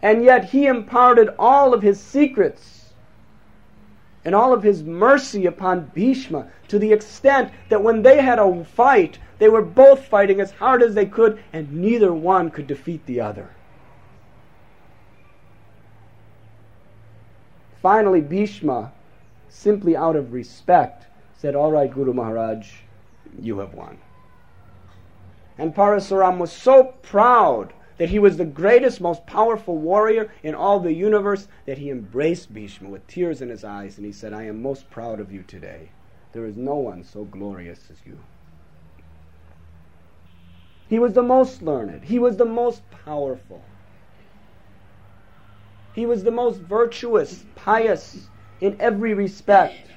And 0.02 0.22
yet 0.22 0.50
he 0.50 0.66
imparted 0.66 1.30
all 1.38 1.72
of 1.72 1.80
his 1.80 1.98
secrets 1.98 2.92
and 4.22 4.34
all 4.34 4.52
of 4.52 4.62
his 4.62 4.82
mercy 4.82 5.46
upon 5.46 5.90
Bhishma 5.94 6.48
to 6.68 6.78
the 6.78 6.92
extent 6.92 7.50
that 7.70 7.82
when 7.82 8.02
they 8.02 8.20
had 8.20 8.38
a 8.38 8.64
fight, 8.64 9.18
they 9.38 9.48
were 9.48 9.62
both 9.62 10.04
fighting 10.04 10.42
as 10.42 10.50
hard 10.50 10.82
as 10.82 10.94
they 10.94 11.06
could, 11.06 11.42
and 11.54 11.72
neither 11.72 12.12
one 12.12 12.50
could 12.50 12.66
defeat 12.66 13.06
the 13.06 13.22
other. 13.22 13.48
Finally, 17.82 18.20
Bhishma 18.20 18.92
simply 19.48 19.96
out 19.96 20.16
of 20.16 20.32
respect, 20.32 21.06
said, 21.36 21.54
All 21.54 21.72
right, 21.72 21.92
Guru 21.92 22.12
Maharaj, 22.12 22.72
you 23.40 23.58
have 23.58 23.74
won. 23.74 23.98
And 25.56 25.74
Parasuram 25.74 26.38
was 26.38 26.52
so 26.52 26.94
proud 27.02 27.72
that 27.98 28.10
he 28.10 28.18
was 28.18 28.36
the 28.36 28.44
greatest, 28.44 29.00
most 29.00 29.26
powerful 29.26 29.76
warrior 29.76 30.32
in 30.42 30.54
all 30.54 30.78
the 30.78 30.92
universe 30.92 31.48
that 31.66 31.78
he 31.78 31.90
embraced 31.90 32.54
Bhishma 32.54 32.88
with 32.88 33.06
tears 33.08 33.42
in 33.42 33.48
his 33.48 33.64
eyes 33.64 33.96
and 33.96 34.06
he 34.06 34.12
said, 34.12 34.32
I 34.32 34.44
am 34.44 34.62
most 34.62 34.88
proud 34.88 35.18
of 35.18 35.32
you 35.32 35.42
today. 35.42 35.90
There 36.32 36.46
is 36.46 36.56
no 36.56 36.76
one 36.76 37.02
so 37.02 37.24
glorious 37.24 37.80
as 37.90 37.98
you. 38.06 38.20
He 40.88 40.98
was 40.98 41.14
the 41.14 41.22
most 41.22 41.60
learned. 41.60 42.04
He 42.04 42.18
was 42.18 42.36
the 42.36 42.44
most 42.44 42.82
powerful. 43.04 43.62
He 45.98 46.06
was 46.06 46.22
the 46.22 46.30
most 46.30 46.60
virtuous, 46.60 47.44
pious 47.56 48.28
in 48.60 48.76
every 48.78 49.14
respect. 49.14 49.90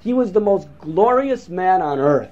He 0.00 0.12
was 0.12 0.30
the 0.30 0.40
most 0.40 0.68
glorious 0.78 1.48
man 1.48 1.82
on 1.82 1.98
earth. 1.98 2.30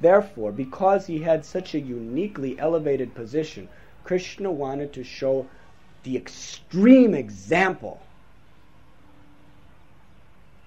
Therefore, 0.00 0.52
because 0.52 1.06
he 1.06 1.18
had 1.18 1.44
such 1.44 1.74
a 1.74 1.78
uniquely 1.78 2.58
elevated 2.58 3.14
position, 3.14 3.68
Krishna 4.04 4.50
wanted 4.50 4.94
to 4.94 5.04
show 5.04 5.46
the 6.02 6.16
extreme 6.16 7.12
example. 7.12 8.00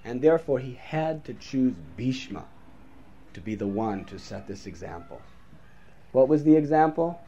And 0.05 0.21
therefore, 0.21 0.59
he 0.59 0.75
had 0.75 1.25
to 1.25 1.33
choose 1.33 1.73
Bhishma 1.97 2.45
to 3.33 3.41
be 3.41 3.55
the 3.55 3.65
one 3.65 4.05
to 4.05 4.19
set 4.19 4.47
this 4.47 4.67
example. 4.67 5.23
What 6.11 6.27
was 6.27 6.43
the 6.43 6.55
example? 6.55 7.21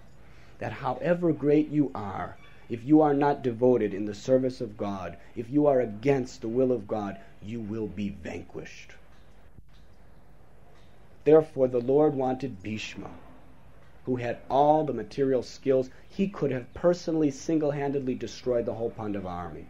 That 0.60 0.74
however 0.74 1.34
great 1.34 1.70
you 1.70 1.91
are, 1.94 2.38
if 2.70 2.84
you 2.84 3.02
are 3.02 3.13
not 3.13 3.41
devoted 3.44 3.94
in 3.94 4.06
the 4.06 4.13
service 4.13 4.62
of 4.62 4.78
God, 4.78 5.17
if 5.36 5.50
you 5.50 5.67
are 5.67 5.82
against 5.82 6.41
the 6.41 6.48
will 6.48 6.72
of 6.72 6.88
God, 6.88 7.17
you 7.44 7.60
will 7.60 7.88
be 7.88 8.10
vanquished. 8.10 8.94
Therefore, 11.24 11.67
the 11.67 11.82
Lord 11.82 12.15
wanted 12.15 12.63
Bhishma, 12.63 13.10
who 14.06 14.15
had 14.15 14.39
all 14.50 14.84
the 14.84 14.94
material 14.94 15.44
skills. 15.44 15.89
He 16.10 16.28
could 16.28 16.52
have 16.52 16.74
personally, 16.74 17.30
single 17.30 17.72
handedly 17.72 18.15
destroyed 18.15 18.65
the 18.65 18.74
whole 18.74 18.89
Pandava 18.89 19.28
army. 19.28 19.65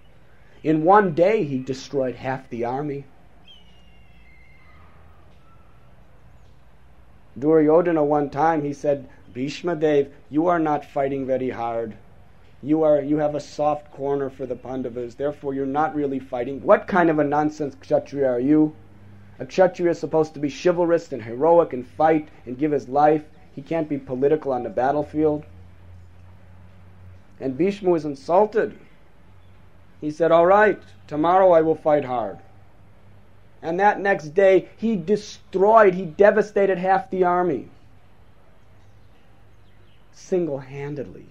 In 0.64 0.84
one 0.84 1.14
day, 1.14 1.44
he 1.44 1.58
destroyed 1.58 2.16
half 2.16 2.50
the 2.50 2.64
army. 2.64 3.06
Duryodhana 7.40 8.04
one 8.04 8.30
time 8.30 8.64
he 8.64 8.74
said, 8.74 9.08
Bhishma 9.34 9.76
Dev, 9.76 10.12
you 10.30 10.48
are 10.48 10.60
not 10.60 10.84
fighting 10.86 11.26
very 11.26 11.50
hard. 11.50 11.96
You 12.62 12.84
are 12.84 13.02
you 13.02 13.18
have 13.18 13.34
a 13.34 13.40
soft 13.40 13.92
corner 13.92 14.30
for 14.30 14.46
the 14.46 14.56
Pandavas, 14.56 15.16
therefore 15.16 15.54
you're 15.54 15.66
not 15.66 15.96
really 15.96 16.20
fighting. 16.20 16.62
What 16.62 16.88
kind 16.88 17.10
of 17.10 17.18
a 17.18 17.24
nonsense 17.24 17.76
Kshatriya 17.80 18.28
are 18.28 18.40
you? 18.40 18.76
A 19.40 19.46
Kshatriya 19.46 19.92
is 19.92 20.00
supposed 20.00 20.34
to 20.36 20.40
be 20.40 20.52
chivalrous 20.52 21.12
and 21.12 21.24
heroic 21.24 21.74
and 21.74 21.88
fight 21.88 22.30
and 22.46 22.60
give 22.60 22.72
his 22.72 22.88
life. 22.88 23.24
He 23.56 23.62
can't 23.62 23.90
be 23.90 23.98
political 23.98 24.52
on 24.52 24.64
the 24.64 24.70
battlefield. 24.70 25.46
And 27.40 27.58
Bhishma 27.58 27.90
was 27.90 28.06
insulted. 28.06 28.78
He 30.00 30.12
said, 30.12 30.32
All 30.32 30.46
right, 30.46 30.82
tomorrow 31.08 31.52
I 31.52 31.62
will 31.62 31.76
fight 31.76 32.06
hard. 32.06 32.38
And 33.62 33.80
that 33.80 34.00
next 34.00 34.30
day, 34.30 34.70
he 34.78 34.96
destroyed, 34.96 35.94
he 35.94 36.06
devastated 36.06 36.78
half 36.78 37.10
the 37.10 37.24
army. 37.24 37.70
Single 40.12 40.60
handedly. 40.60 41.28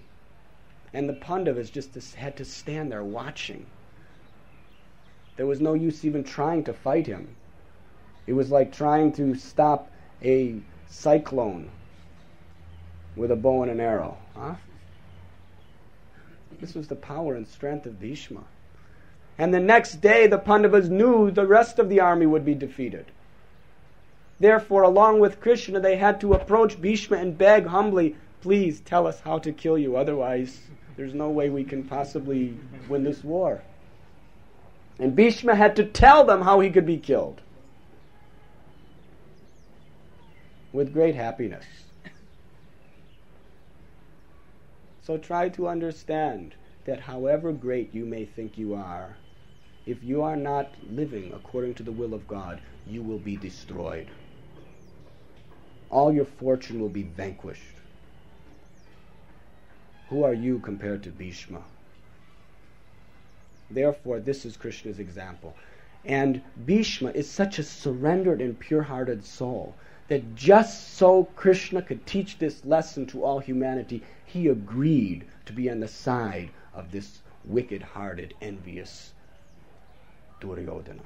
And 0.93 1.07
the 1.07 1.13
Pandavas 1.13 1.69
just 1.69 2.15
had 2.15 2.37
to 2.37 2.45
stand 2.45 2.91
there 2.91 3.03
watching. 3.03 3.65
There 5.35 5.45
was 5.45 5.61
no 5.61 5.73
use 5.73 6.05
even 6.05 6.23
trying 6.23 6.63
to 6.65 6.73
fight 6.73 7.07
him. 7.07 7.35
It 8.27 8.33
was 8.33 8.51
like 8.51 8.71
trying 8.71 9.11
to 9.13 9.35
stop 9.35 9.89
a 10.21 10.61
cyclone 10.87 11.69
with 13.15 13.31
a 13.31 13.35
bow 13.35 13.63
and 13.63 13.71
an 13.71 13.79
arrow. 13.79 14.17
Huh? 14.35 14.55
This 16.59 16.75
was 16.75 16.87
the 16.87 16.95
power 16.95 17.35
and 17.35 17.47
strength 17.47 17.85
of 17.85 17.99
Bhishma. 17.99 18.43
And 19.41 19.51
the 19.51 19.59
next 19.59 20.01
day, 20.01 20.27
the 20.27 20.37
Pandavas 20.37 20.87
knew 20.87 21.31
the 21.31 21.47
rest 21.47 21.79
of 21.79 21.89
the 21.89 21.99
army 21.99 22.27
would 22.27 22.45
be 22.45 22.53
defeated. 22.53 23.07
Therefore, 24.39 24.83
along 24.83 25.19
with 25.19 25.41
Krishna, 25.41 25.79
they 25.79 25.95
had 25.95 26.21
to 26.21 26.35
approach 26.35 26.79
Bhishma 26.79 27.17
and 27.17 27.35
beg 27.35 27.65
humbly, 27.65 28.15
please 28.41 28.81
tell 28.81 29.07
us 29.07 29.19
how 29.21 29.39
to 29.39 29.51
kill 29.51 29.79
you. 29.79 29.97
Otherwise, 29.97 30.59
there's 30.95 31.15
no 31.15 31.31
way 31.31 31.49
we 31.49 31.63
can 31.63 31.83
possibly 31.83 32.55
win 32.87 33.03
this 33.03 33.23
war. 33.23 33.63
And 34.99 35.15
Bhishma 35.15 35.55
had 35.55 35.75
to 35.77 35.85
tell 35.85 36.23
them 36.23 36.43
how 36.43 36.59
he 36.59 36.69
could 36.69 36.85
be 36.85 36.97
killed. 36.97 37.41
With 40.71 40.93
great 40.93 41.15
happiness. 41.15 41.65
So 45.01 45.17
try 45.17 45.49
to 45.49 45.67
understand 45.67 46.53
that 46.85 46.99
however 46.99 47.51
great 47.51 47.95
you 47.95 48.05
may 48.05 48.25
think 48.25 48.55
you 48.59 48.75
are, 48.75 49.17
if 49.85 50.03
you 50.03 50.21
are 50.21 50.35
not 50.35 50.75
living 50.91 51.33
according 51.33 51.73
to 51.75 51.83
the 51.83 51.91
will 51.91 52.13
of 52.13 52.27
God, 52.27 52.61
you 52.85 53.01
will 53.01 53.17
be 53.17 53.35
destroyed. 53.35 54.07
All 55.89 56.13
your 56.13 56.25
fortune 56.25 56.79
will 56.79 56.89
be 56.89 57.03
vanquished. 57.03 57.75
Who 60.09 60.23
are 60.23 60.33
you 60.33 60.59
compared 60.59 61.03
to 61.03 61.09
Bhishma? 61.09 61.63
Therefore, 63.71 64.19
this 64.19 64.45
is 64.45 64.55
Krishna's 64.55 64.99
example. 64.99 65.55
And 66.05 66.41
Bhishma 66.65 67.11
is 67.11 67.29
such 67.29 67.57
a 67.57 67.63
surrendered 67.63 68.41
and 68.41 68.59
pure 68.59 68.83
hearted 68.83 69.23
soul 69.23 69.75
that 70.09 70.35
just 70.35 70.95
so 70.95 71.23
Krishna 71.35 71.81
could 71.81 72.05
teach 72.05 72.37
this 72.37 72.65
lesson 72.65 73.05
to 73.07 73.23
all 73.23 73.39
humanity, 73.39 74.03
he 74.25 74.47
agreed 74.47 75.25
to 75.45 75.53
be 75.53 75.69
on 75.69 75.79
the 75.79 75.87
side 75.87 76.49
of 76.73 76.91
this 76.91 77.21
wicked 77.45 77.81
hearted, 77.81 78.33
envious 78.41 79.13
Duryodhana. 80.41 81.03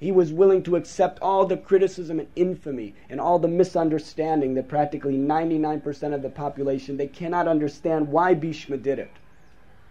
He 0.00 0.10
was 0.10 0.32
willing 0.32 0.64
to 0.64 0.74
accept 0.74 1.20
all 1.20 1.46
the 1.46 1.56
criticism 1.56 2.18
and 2.18 2.28
infamy 2.34 2.94
and 3.08 3.20
all 3.20 3.38
the 3.38 3.46
misunderstanding 3.46 4.54
that 4.54 4.68
practically 4.68 5.16
99% 5.16 6.14
of 6.14 6.22
the 6.22 6.30
population 6.30 6.96
they 6.96 7.06
cannot 7.06 7.46
understand 7.46 8.08
why 8.08 8.34
Bhishma 8.34 8.78
did 8.78 8.98
it. 8.98 9.12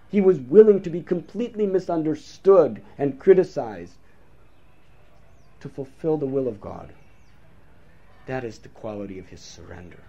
He 0.10 0.20
was 0.20 0.40
willing 0.40 0.82
to 0.82 0.90
be 0.90 1.02
completely 1.02 1.66
misunderstood 1.66 2.82
and 2.98 3.20
criticized 3.20 3.94
to 5.62 5.70
fulfill 5.70 6.18
the 6.18 6.26
will 6.26 6.50
of 6.50 6.60
God. 6.60 6.92
That 8.26 8.44
is 8.44 8.60
the 8.60 8.70
quality 8.70 9.18
of 9.18 9.28
his 9.28 9.40
surrender. 9.40 10.00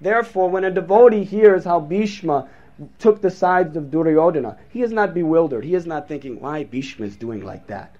Therefore, 0.00 0.48
when 0.48 0.64
a 0.64 0.70
devotee 0.70 1.24
hears 1.24 1.64
how 1.64 1.80
Bhishma 1.80 2.48
took 2.98 3.20
the 3.20 3.30
sides 3.30 3.76
of 3.76 3.90
Duryodhana, 3.90 4.58
he 4.70 4.82
is 4.82 4.92
not 4.92 5.14
bewildered. 5.14 5.64
He 5.64 5.74
is 5.74 5.86
not 5.86 6.08
thinking, 6.08 6.40
why 6.40 6.64
Bhishma 6.64 7.06
is 7.06 7.16
doing 7.16 7.44
like 7.44 7.66
that. 7.68 7.96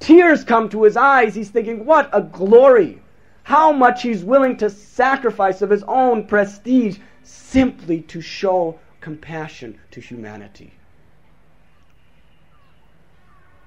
Tears 0.00 0.44
come 0.44 0.68
to 0.70 0.82
his 0.82 0.96
eyes. 0.96 1.34
He's 1.34 1.50
thinking, 1.50 1.84
what 1.84 2.08
a 2.12 2.22
glory! 2.22 3.02
How 3.42 3.72
much 3.72 4.02
he's 4.02 4.24
willing 4.24 4.56
to 4.58 4.70
sacrifice 4.70 5.62
of 5.62 5.70
his 5.70 5.84
own 5.84 6.26
prestige 6.26 6.98
simply 7.22 8.00
to 8.02 8.20
show 8.20 8.78
compassion 9.00 9.78
to 9.92 10.00
humanity. 10.00 10.72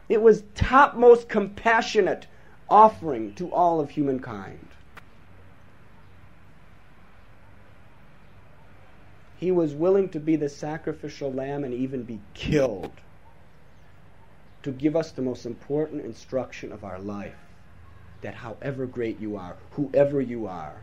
It 0.08 0.22
was 0.22 0.44
topmost 0.56 1.30
compassionate 1.30 2.28
offering 2.70 3.36
to 3.36 3.50
all 3.54 3.80
of 3.80 3.92
humankind. 3.92 4.68
He 9.39 9.51
was 9.53 9.75
willing 9.75 10.09
to 10.11 10.21
be 10.21 10.37
the 10.37 10.49
sacrificial 10.49 11.31
lamb 11.31 11.65
and 11.65 11.75
even 11.75 12.03
be 12.05 12.21
killed 12.33 12.93
to 14.63 14.73
give 14.73 14.97
us 14.97 15.11
the 15.11 15.21
most 15.21 15.45
important 15.45 16.03
instruction 16.03 16.73
of 16.73 16.83
our 16.83 16.99
life 16.99 17.37
that 18.23 18.35
however 18.35 18.87
great 18.87 19.21
you 19.21 19.37
are, 19.37 19.57
whoever 19.73 20.19
you 20.19 20.47
are, 20.47 20.77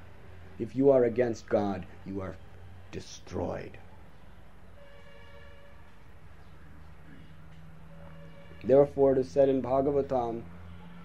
if 0.60 0.76
you 0.76 0.92
are 0.92 1.06
against 1.06 1.50
God, 1.50 1.88
you 2.06 2.22
are 2.22 2.36
destroyed. 2.92 3.80
Therefore, 8.64 9.14
it 9.14 9.18
is 9.18 9.30
said 9.32 9.50
in 9.50 9.64
Bhagavatam, 9.64 10.44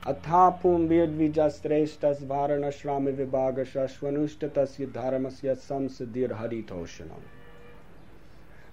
अथापुम 0.07 0.87
वेद 0.89 1.17
विजश्रेष्ठस 1.19 2.19
वारणश्राम 2.29 3.07
विभागशश्वनुष्ट 3.21 4.45
तस्य 4.57 4.87
धर्मस्य 4.95 5.55
संसिद्धिर 5.55 6.33
हरितोषणम 6.33 7.25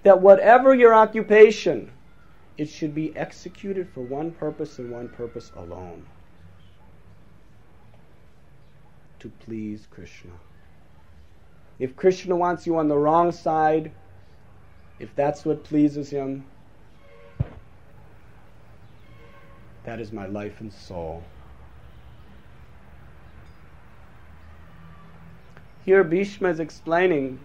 that 0.08 0.22
whatever 0.22 0.74
your 0.74 0.94
occupation, 0.94 1.90
it 2.56 2.66
should 2.66 2.94
be 2.94 3.14
executed 3.14 3.86
for 3.92 4.00
one 4.00 4.30
purpose 4.30 4.78
and 4.78 4.90
one 4.90 5.06
purpose 5.06 5.52
alone 5.54 6.02
to 9.18 9.30
please 9.40 9.86
Krishna. 9.90 10.30
If 11.78 11.94
Krishna 11.94 12.34
wants 12.34 12.66
you 12.66 12.78
on 12.78 12.88
the 12.88 12.96
wrong 12.96 13.32
side, 13.32 13.92
if 14.98 15.14
that's 15.14 15.44
what 15.44 15.62
pleases 15.62 16.08
him, 16.08 16.42
that 19.84 20.00
is 20.00 20.10
my 20.10 20.24
life 20.24 20.62
and 20.62 20.72
soul. 20.72 21.22
Here 25.84 26.02
Bhishma 26.02 26.48
is 26.48 26.60
explaining 26.60 27.38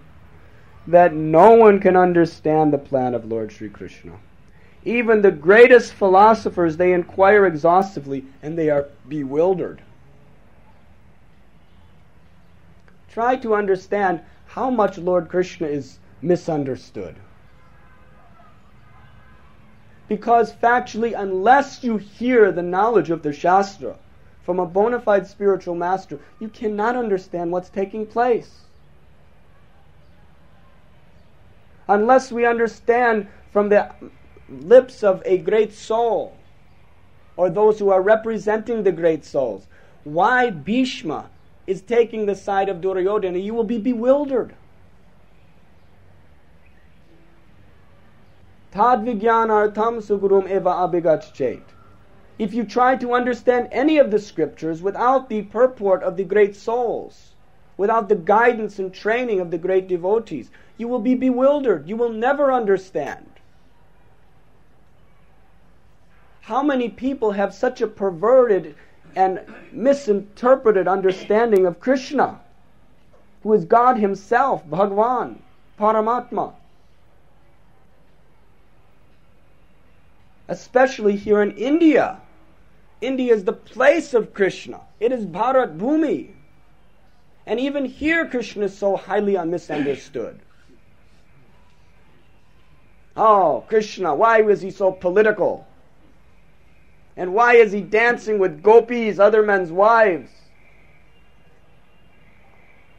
that 0.87 1.13
no 1.13 1.51
one 1.51 1.79
can 1.79 1.95
understand 1.95 2.73
the 2.73 2.77
plan 2.77 3.13
of 3.13 3.25
Lord 3.25 3.51
Sri 3.51 3.69
Krishna. 3.69 4.13
Even 4.85 5.21
the 5.21 5.31
greatest 5.31 5.93
philosophers, 5.93 6.75
they 6.75 6.91
inquire 6.91 7.45
exhaustively 7.45 8.25
and 8.41 8.57
they 8.57 8.69
are 8.69 8.89
bewildered. 9.07 9.81
Try 13.09 13.37
to 13.37 13.55
understand 13.55 14.21
how 14.47 14.69
much 14.69 14.97
Lord 14.97 15.29
Krishna 15.29 15.67
is 15.67 15.99
misunderstood. 16.21 17.15
Because 20.09 20.51
factually, 20.51 21.17
unless 21.17 21.83
you 21.83 21.97
hear 21.97 22.51
the 22.51 22.61
knowledge 22.61 23.09
of 23.09 23.23
the 23.23 23.31
Shastra 23.31 23.95
from 24.43 24.59
a 24.59 24.65
bona 24.65 24.99
fide 24.99 25.27
spiritual 25.27 25.75
master, 25.75 26.19
you 26.39 26.49
cannot 26.49 26.97
understand 26.97 27.51
what's 27.51 27.69
taking 27.69 28.05
place. 28.05 28.62
Unless 31.87 32.31
we 32.31 32.45
understand 32.45 33.27
from 33.51 33.69
the 33.69 33.89
lips 34.49 35.03
of 35.03 35.21
a 35.25 35.37
great 35.37 35.73
soul 35.73 36.37
or 37.35 37.49
those 37.49 37.79
who 37.79 37.89
are 37.89 38.01
representing 38.01 38.83
the 38.83 38.91
great 38.91 39.25
souls 39.25 39.67
why 40.03 40.49
Bhishma 40.49 41.29
is 41.65 41.81
taking 41.81 42.25
the 42.25 42.35
side 42.35 42.69
of 42.69 42.81
Duryodhana, 42.81 43.37
you 43.37 43.53
will 43.53 43.63
be 43.63 43.77
bewildered. 43.77 44.53
Tad 48.71 48.99
vijnanartham 49.01 50.01
sugurum 50.01 50.49
eva 50.49 50.69
abhigachet. 50.69 51.61
If 52.39 52.53
you 52.53 52.65
try 52.65 52.95
to 52.95 53.13
understand 53.13 53.69
any 53.71 53.97
of 53.97 54.11
the 54.11 54.19
scriptures 54.19 54.81
without 54.81 55.29
the 55.29 55.43
purport 55.43 56.03
of 56.03 56.17
the 56.17 56.23
great 56.23 56.55
souls, 56.55 57.35
without 57.77 58.09
the 58.09 58.15
guidance 58.15 58.79
and 58.79 58.93
training 58.93 59.39
of 59.39 59.51
the 59.51 59.57
great 59.57 59.87
devotees, 59.87 60.49
you 60.77 60.87
will 60.87 60.99
be 60.99 61.15
bewildered. 61.15 61.87
You 61.87 61.95
will 61.95 62.11
never 62.11 62.51
understand. 62.51 63.27
How 66.41 66.61
many 66.61 66.89
people 66.89 67.31
have 67.31 67.53
such 67.53 67.81
a 67.81 67.87
perverted 67.87 68.75
and 69.15 69.41
misinterpreted 69.71 70.87
understanding 70.87 71.65
of 71.65 71.79
Krishna, 71.79 72.41
who 73.43 73.53
is 73.53 73.65
God 73.65 73.97
Himself, 73.97 74.67
Bhagwan, 74.69 75.41
Paramatma? 75.79 76.53
especially 80.47 81.15
here 81.15 81.41
in 81.41 81.51
India. 81.51 82.19
India 83.01 83.33
is 83.33 83.43
the 83.43 83.53
place 83.53 84.13
of 84.13 84.33
Krishna. 84.33 84.79
It 84.99 85.11
is 85.11 85.25
Bharat 85.25 85.77
Bhumi. 85.77 86.29
And 87.45 87.59
even 87.59 87.85
here, 87.85 88.27
Krishna 88.27 88.65
is 88.65 88.77
so 88.77 88.95
highly 88.95 89.37
misunderstood. 89.45 90.39
Oh, 93.15 93.63
Krishna, 93.67 94.15
why 94.15 94.41
was 94.41 94.61
he 94.61 94.71
so 94.71 94.91
political? 94.91 95.67
And 97.15 97.33
why 97.33 97.55
is 97.55 97.71
he 97.71 97.81
dancing 97.81 98.39
with 98.39 98.63
gopis, 98.63 99.19
other 99.19 99.43
men's 99.43 99.71
wives? 99.71 100.31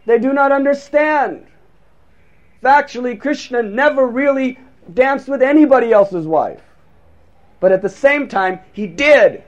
They 0.06 0.18
do 0.18 0.32
not 0.32 0.52
understand. 0.52 1.46
Factually, 2.62 3.18
Krishna 3.18 3.62
never 3.62 4.06
really 4.06 4.58
danced 4.92 5.28
with 5.28 5.42
anybody 5.42 5.92
else's 5.92 6.26
wife. 6.26 6.62
But 7.58 7.72
at 7.72 7.82
the 7.82 7.88
same 7.88 8.28
time, 8.28 8.60
he 8.72 8.86
did. 8.86 9.42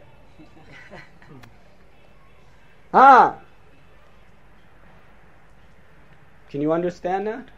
Ah. 2.93 3.37
Can 6.49 6.63
you 6.63 6.73
understand 6.73 7.27
that? 7.27 7.49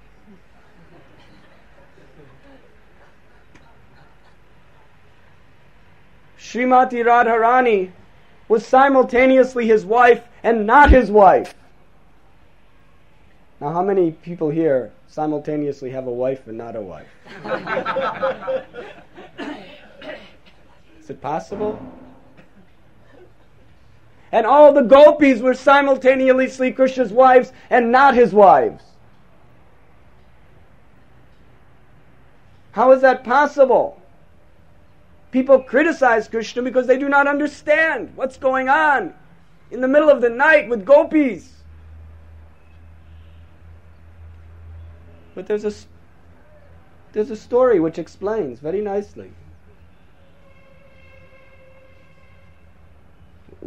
Srimati 6.38 7.04
Radharani 7.04 7.90
was 8.48 8.64
simultaneously 8.64 9.66
his 9.66 9.84
wife 9.84 10.22
and 10.42 10.66
not 10.66 10.90
his 10.90 11.10
wife. 11.10 11.54
Now, 13.60 13.72
how 13.72 13.82
many 13.82 14.12
people 14.12 14.48
here 14.50 14.92
simultaneously 15.08 15.90
have 15.90 16.06
a 16.06 16.12
wife 16.12 16.46
and 16.46 16.56
not 16.56 16.76
a 16.76 16.80
wife? 16.80 17.08
Is 21.00 21.10
it 21.10 21.20
possible? 21.20 21.80
And 24.30 24.46
all 24.46 24.72
the 24.72 24.82
gopis 24.82 25.40
were 25.40 25.54
simultaneously 25.54 26.70
Krishna's 26.70 27.12
wives 27.12 27.52
and 27.70 27.90
not 27.90 28.14
his 28.14 28.32
wives. 28.32 28.84
How 32.72 32.92
is 32.92 33.00
that 33.00 33.24
possible? 33.24 34.00
People 35.30 35.60
criticize 35.60 36.28
Krishna 36.28 36.62
because 36.62 36.86
they 36.86 36.98
do 36.98 37.08
not 37.08 37.26
understand 37.26 38.12
what's 38.14 38.36
going 38.36 38.68
on 38.68 39.14
in 39.70 39.80
the 39.80 39.88
middle 39.88 40.08
of 40.08 40.20
the 40.20 40.30
night 40.30 40.68
with 40.68 40.84
gopis. 40.84 41.52
But 45.34 45.46
there's 45.46 45.64
a, 45.64 45.72
there's 47.12 47.30
a 47.30 47.36
story 47.36 47.78
which 47.78 47.98
explains 47.98 48.60
very 48.60 48.80
nicely. 48.80 49.30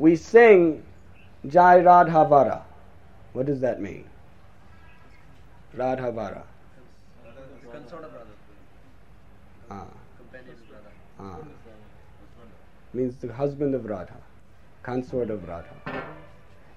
we 0.01 0.15
sing 0.15 0.83
Jai 1.47 1.79
Radhavara. 1.79 2.63
What 3.33 3.45
does 3.45 3.61
that 3.61 3.81
mean? 3.81 4.05
Radhavara. 5.75 6.43
Ah. 9.69 9.85
Ah. 11.21 11.37
Means 12.93 13.15
the 13.15 13.31
husband 13.31 13.75
of 13.75 13.85
Radha, 13.85 14.17
consort 14.83 15.29
of 15.29 15.47
Radha. 15.47 16.03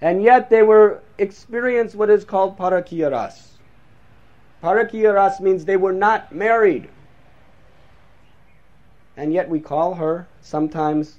And 0.00 0.22
yet 0.22 0.50
they 0.50 0.62
were 0.62 1.00
experienced 1.18 1.94
what 1.94 2.10
is 2.10 2.24
called 2.24 2.58
parakiya 2.58 3.10
ras. 3.10 3.54
Ras 4.62 5.40
means 5.40 5.64
they 5.64 5.76
were 5.76 5.92
not 5.92 6.34
married. 6.34 6.88
And 9.16 9.32
yet 9.32 9.48
we 9.48 9.60
call 9.60 9.94
her 9.94 10.26
sometimes 10.40 11.18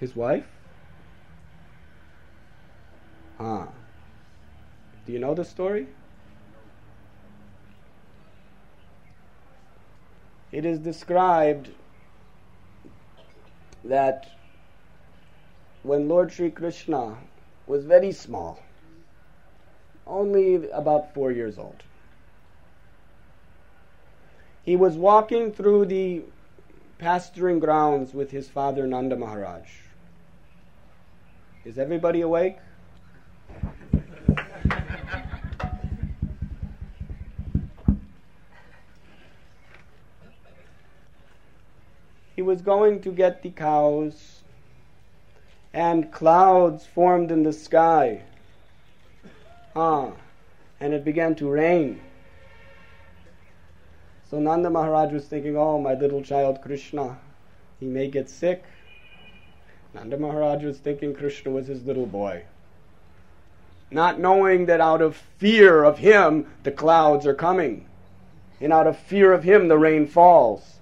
his 0.00 0.14
wife? 0.14 0.46
Ah. 3.40 3.68
Do 5.06 5.12
you 5.12 5.18
know 5.18 5.34
the 5.34 5.44
story? 5.44 5.86
It 10.54 10.64
is 10.64 10.78
described 10.78 11.70
that 13.82 14.28
when 15.82 16.08
Lord 16.08 16.30
Sri 16.30 16.48
Krishna 16.48 17.16
was 17.66 17.84
very 17.84 18.12
small, 18.12 18.60
only 20.06 20.70
about 20.70 21.12
four 21.12 21.32
years 21.32 21.58
old, 21.58 21.82
he 24.62 24.76
was 24.76 24.96
walking 24.96 25.50
through 25.50 25.86
the 25.86 26.22
pasturing 26.98 27.58
grounds 27.58 28.14
with 28.14 28.30
his 28.30 28.48
father 28.48 28.86
Nanda 28.86 29.16
Maharaj. 29.16 29.68
Is 31.64 31.80
everybody 31.80 32.20
awake? 32.20 32.58
He 42.36 42.42
was 42.42 42.62
going 42.62 43.00
to 43.02 43.10
get 43.10 43.42
the 43.42 43.50
cows, 43.50 44.42
and 45.72 46.12
clouds 46.12 46.86
formed 46.86 47.30
in 47.30 47.42
the 47.42 47.52
sky. 47.52 48.22
Ah, 49.76 50.12
and 50.80 50.92
it 50.92 51.04
began 51.04 51.34
to 51.36 51.48
rain. 51.48 52.00
So 54.30 54.40
Nanda 54.40 54.70
Maharaj 54.70 55.12
was 55.12 55.26
thinking, 55.26 55.56
oh, 55.56 55.80
my 55.80 55.94
little 55.94 56.22
child 56.22 56.60
Krishna, 56.60 57.18
he 57.78 57.86
may 57.86 58.08
get 58.08 58.28
sick. 58.28 58.64
Nanda 59.94 60.16
Maharaj 60.16 60.64
was 60.64 60.78
thinking 60.78 61.14
Krishna 61.14 61.52
was 61.52 61.68
his 61.68 61.84
little 61.84 62.06
boy. 62.06 62.44
Not 63.90 64.18
knowing 64.18 64.66
that 64.66 64.80
out 64.80 65.02
of 65.02 65.16
fear 65.38 65.84
of 65.84 65.98
him, 65.98 66.46
the 66.64 66.72
clouds 66.72 67.26
are 67.26 67.34
coming. 67.34 67.86
And 68.60 68.72
out 68.72 68.88
of 68.88 68.98
fear 68.98 69.32
of 69.32 69.44
him, 69.44 69.68
the 69.68 69.78
rain 69.78 70.08
falls. 70.08 70.80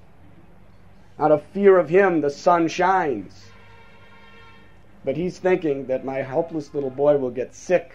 Out 1.18 1.30
of 1.30 1.42
fear 1.42 1.78
of 1.78 1.88
him, 1.88 2.20
the 2.20 2.30
sun 2.30 2.68
shines. 2.68 3.46
But 5.04 5.16
he's 5.16 5.38
thinking 5.38 5.86
that 5.86 6.04
my 6.04 6.18
helpless 6.18 6.74
little 6.74 6.90
boy 6.90 7.16
will 7.16 7.30
get 7.30 7.54
sick 7.54 7.92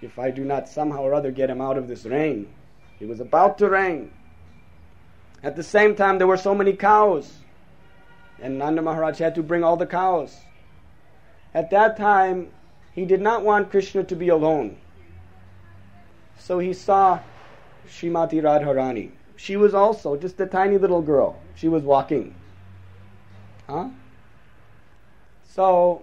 if 0.00 0.18
I 0.18 0.30
do 0.30 0.44
not 0.44 0.68
somehow 0.68 1.02
or 1.02 1.14
other 1.14 1.30
get 1.30 1.50
him 1.50 1.60
out 1.60 1.78
of 1.78 1.88
this 1.88 2.04
rain. 2.04 2.48
It 3.00 3.08
was 3.08 3.20
about 3.20 3.58
to 3.58 3.68
rain. 3.68 4.10
At 5.42 5.56
the 5.56 5.62
same 5.62 5.94
time, 5.94 6.18
there 6.18 6.26
were 6.26 6.36
so 6.36 6.54
many 6.54 6.72
cows, 6.72 7.32
and 8.40 8.58
Nanda 8.58 8.82
Maharaj 8.82 9.18
had 9.18 9.34
to 9.36 9.42
bring 9.42 9.62
all 9.62 9.76
the 9.76 9.86
cows. 9.86 10.36
At 11.54 11.70
that 11.70 11.96
time, 11.96 12.50
he 12.92 13.04
did 13.04 13.20
not 13.20 13.44
want 13.44 13.70
Krishna 13.70 14.02
to 14.04 14.16
be 14.16 14.28
alone. 14.28 14.78
So 16.38 16.58
he 16.58 16.72
saw 16.72 17.20
Srimati 17.86 18.42
Radharani. 18.42 19.12
She 19.36 19.56
was 19.56 19.74
also 19.74 20.16
just 20.16 20.40
a 20.40 20.46
tiny 20.46 20.78
little 20.78 21.02
girl. 21.02 21.40
She 21.54 21.68
was 21.68 21.84
walking. 21.84 22.34
Huh? 23.68 23.88
So 25.44 26.02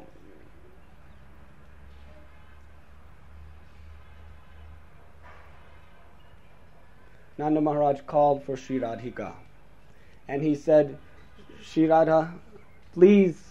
Nanda 7.38 7.60
Maharaj 7.60 8.02
called 8.06 8.44
for 8.44 8.56
Sri 8.56 8.80
Radhika. 8.80 9.34
And 10.28 10.42
he 10.42 10.56
said, 10.56 10.98
Sri 11.62 11.88
Radha, 11.88 12.34
please 12.94 13.42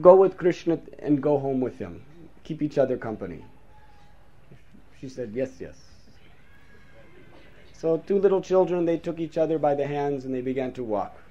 go 0.00 0.16
with 0.16 0.36
Krishna 0.36 0.78
and 0.98 1.22
go 1.22 1.38
home 1.38 1.60
with 1.60 1.78
him. 1.78 2.02
Keep 2.44 2.62
each 2.62 2.78
other 2.78 2.96
company. 2.96 3.44
She 5.00 5.08
said, 5.08 5.32
Yes, 5.34 5.50
yes. 5.60 5.76
So, 7.72 7.98
two 7.98 8.18
little 8.18 8.40
children, 8.40 8.84
they 8.84 8.96
took 8.96 9.18
each 9.18 9.36
other 9.36 9.58
by 9.58 9.74
the 9.74 9.86
hands 9.86 10.24
and 10.24 10.32
they 10.32 10.40
began 10.40 10.72
to 10.74 10.84
walk. 10.84 11.21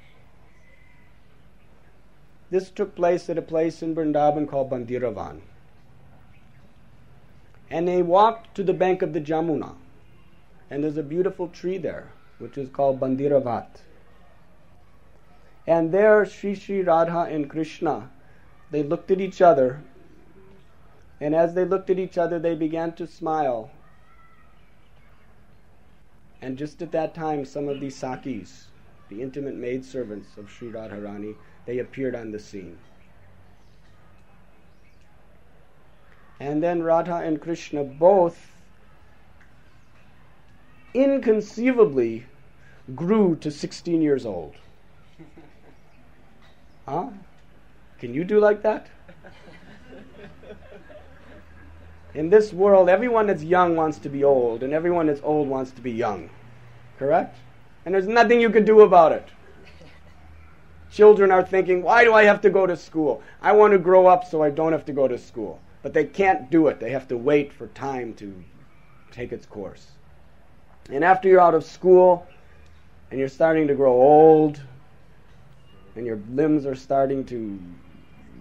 This 2.52 2.70
took 2.70 2.96
place 2.96 3.30
at 3.30 3.38
a 3.38 3.42
place 3.42 3.82
in 3.82 3.96
Vrindavan 3.96 4.48
called 4.48 4.70
Bandiravan. 4.70 5.40
And 7.70 7.88
they 7.88 8.02
walked 8.02 8.54
to 8.56 8.64
the 8.64 8.74
bank 8.74 9.02
of 9.02 9.14
the 9.14 9.22
Jamuna. 9.22 9.76
And 10.70 10.84
there's 10.84 10.98
a 10.98 11.04
beautiful 11.04 11.48
tree 11.48 11.78
there, 11.78 12.12
which 12.40 12.58
is 12.58 12.70
called 12.70 13.00
Bandiravat. 13.00 13.68
And 15.66 15.94
there, 15.94 16.26
Sri 16.26 16.54
Sri 16.56 16.82
Radha 16.82 17.22
and 17.22 17.50
Krishna, 17.50 18.10
they 18.70 18.84
looked 18.84 19.12
at 19.12 19.22
each 19.22 19.42
other. 19.42 19.82
And 21.22 21.34
as 21.34 21.54
they 21.54 21.64
looked 21.64 21.90
at 21.90 22.00
each 22.00 22.18
other, 22.18 22.38
they 22.38 22.56
began 22.56 22.92
to 22.94 23.08
smile. 23.08 23.72
And 26.42 26.58
just 26.58 26.82
at 26.82 26.92
that 26.92 27.14
time, 27.14 27.46
some 27.46 27.70
of 27.70 27.80
these 27.80 27.98
Sakhis, 27.98 28.66
the 29.08 29.22
intimate 29.22 29.56
maidservants 29.56 30.36
of 30.38 30.50
Sri 30.50 30.70
Radharani, 30.70 31.36
they 31.66 31.80
appeared 31.80 32.16
on 32.16 32.32
the 32.32 32.40
scene. 32.40 32.78
And 36.40 36.64
then 36.64 36.82
Radha 36.82 37.18
and 37.18 37.40
Krishna 37.40 37.84
both 37.84 38.52
inconceivably 40.94 42.26
grew 42.96 43.36
to 43.38 43.52
16 43.52 44.02
years 44.02 44.26
old. 44.26 44.56
Huh? 46.88 47.10
Can 48.00 48.16
you 48.16 48.24
do 48.24 48.40
like 48.40 48.64
that? 48.64 48.88
In 52.16 52.32
this 52.32 52.52
world, 52.52 52.90
everyone 52.90 53.28
that's 53.28 53.44
young 53.44 53.76
wants 53.76 54.00
to 54.00 54.10
be 54.10 54.24
old, 54.24 54.64
and 54.64 54.74
everyone 54.74 55.06
that's 55.06 55.22
old 55.24 55.48
wants 55.48 55.70
to 55.72 55.82
be 55.82 55.92
young. 55.92 56.32
Correct? 56.98 57.38
And 57.86 57.94
there's 57.94 58.08
nothing 58.08 58.42
you 58.42 58.50
can 58.50 58.66
do 58.66 58.82
about 58.82 59.12
it. 59.12 59.30
Children 60.92 61.32
are 61.32 61.44
thinking, 61.44 61.84
why 61.84 62.04
do 62.04 62.14
I 62.14 62.26
have 62.26 62.42
to 62.42 62.50
go 62.50 62.68
to 62.68 62.76
school? 62.76 63.24
I 63.42 63.54
want 63.54 63.72
to 63.72 63.80
grow 63.80 64.08
up 64.08 64.26
so 64.26 64.44
I 64.44 64.50
don't 64.50 64.74
have 64.74 64.86
to 64.86 64.94
go 64.94 65.08
to 65.08 65.18
school. 65.18 65.62
But 65.84 65.94
they 65.94 66.04
can't 66.04 66.52
do 66.52 66.68
it. 66.68 66.80
They 66.80 66.92
have 66.92 67.08
to 67.08 67.18
wait 67.18 67.54
for 67.54 67.68
time 67.68 68.14
to 68.16 68.44
take 69.10 69.32
its 69.32 69.46
course. 69.46 69.88
And 70.90 71.04
after 71.04 71.30
you're 71.30 71.40
out 71.40 71.56
of 71.56 71.64
school 71.64 72.28
and 73.10 73.20
you're 73.20 73.30
starting 73.30 73.68
to 73.68 73.74
grow 73.74 73.94
old 73.94 74.62
and 75.96 76.06
your 76.06 76.20
limbs 76.30 76.66
are 76.66 76.76
starting 76.76 77.24
to 77.26 77.60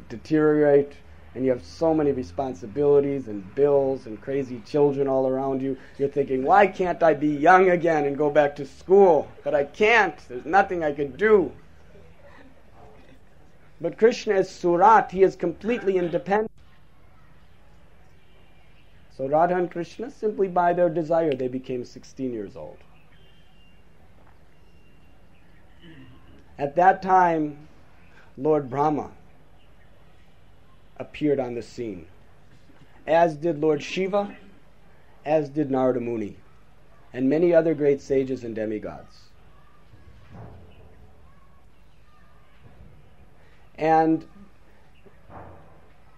deteriorate 0.09 0.93
and 1.37 1.45
you 1.45 1.53
have 1.53 1.65
so 1.65 1.95
many 1.95 2.11
responsibilities 2.11 3.29
and 3.29 3.55
bills 3.55 4.07
and 4.07 4.21
crazy 4.21 4.61
children 4.67 5.07
all 5.07 5.29
around 5.29 5.63
you, 5.63 5.77
you're 5.99 6.09
thinking, 6.09 6.43
why 6.43 6.67
can't 6.67 7.01
I 7.01 7.15
be 7.15 7.29
young 7.29 7.71
again 7.71 8.07
and 8.07 8.19
go 8.19 8.29
back 8.29 8.57
to 8.57 8.67
school? 8.67 9.31
But 9.45 9.55
I 9.55 9.65
can't. 9.65 10.17
There's 10.29 10.45
nothing 10.45 10.83
I 10.83 10.93
can 10.93 11.13
do. 11.13 11.53
But 13.81 13.97
Krishna 13.97 14.35
is 14.35 14.49
Svarat, 14.49 15.11
he 15.11 15.23
is 15.23 15.37
completely 15.37 15.97
independent. 15.97 16.51
So 19.17 19.27
Radha 19.27 19.57
and 19.57 19.71
Krishna, 19.71 20.11
simply 20.11 20.49
by 20.49 20.73
their 20.73 20.91
desire, 20.91 21.35
they 21.35 21.49
became 21.49 21.85
16 21.85 22.33
years 22.33 22.57
old. 22.57 22.79
At 26.59 26.77
that 26.77 27.01
time, 27.01 27.69
Lord 28.37 28.69
Brahma 28.69 29.13
appeared 30.99 31.41
on 31.41 31.55
the 31.55 31.63
scene, 31.63 32.07
as 33.07 33.35
did 33.37 33.61
Lord 33.61 33.83
Shiva, 33.83 34.37
as 35.25 35.49
did 35.49 35.71
Narada 35.71 36.01
Muni, 36.01 36.37
and 37.15 37.31
many 37.31 37.55
other 37.55 37.75
great 37.75 38.03
sages 38.03 38.45
and 38.45 38.55
demigods. 38.55 39.30
And 43.81 44.27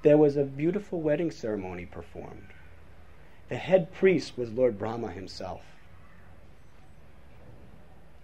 there 0.03 0.19
was 0.19 0.37
a 0.37 0.43
beautiful 0.43 1.01
wedding 1.01 1.31
ceremony 1.31 1.87
performed. 1.87 2.49
The 3.49 3.57
head 3.57 3.93
priest 3.93 4.37
was 4.37 4.51
Lord 4.51 4.79
Brahma 4.79 5.13
himself. 5.13 5.63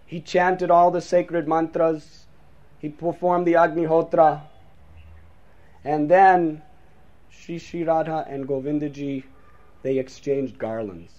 He 0.04 0.20
chanted 0.20 0.72
all 0.72 0.90
the 0.90 1.00
sacred 1.00 1.46
mantras, 1.46 2.26
he 2.80 2.88
performed 2.88 3.46
the 3.46 3.52
Agnihotra, 3.52 4.40
and 5.84 6.10
then 6.10 6.62
Sri 7.30 7.58
Sri 7.58 7.84
Radha 7.84 8.24
and 8.28 8.48
Govindaji, 8.48 9.24
they 9.82 9.98
exchanged 9.98 10.58
garlands, 10.58 11.12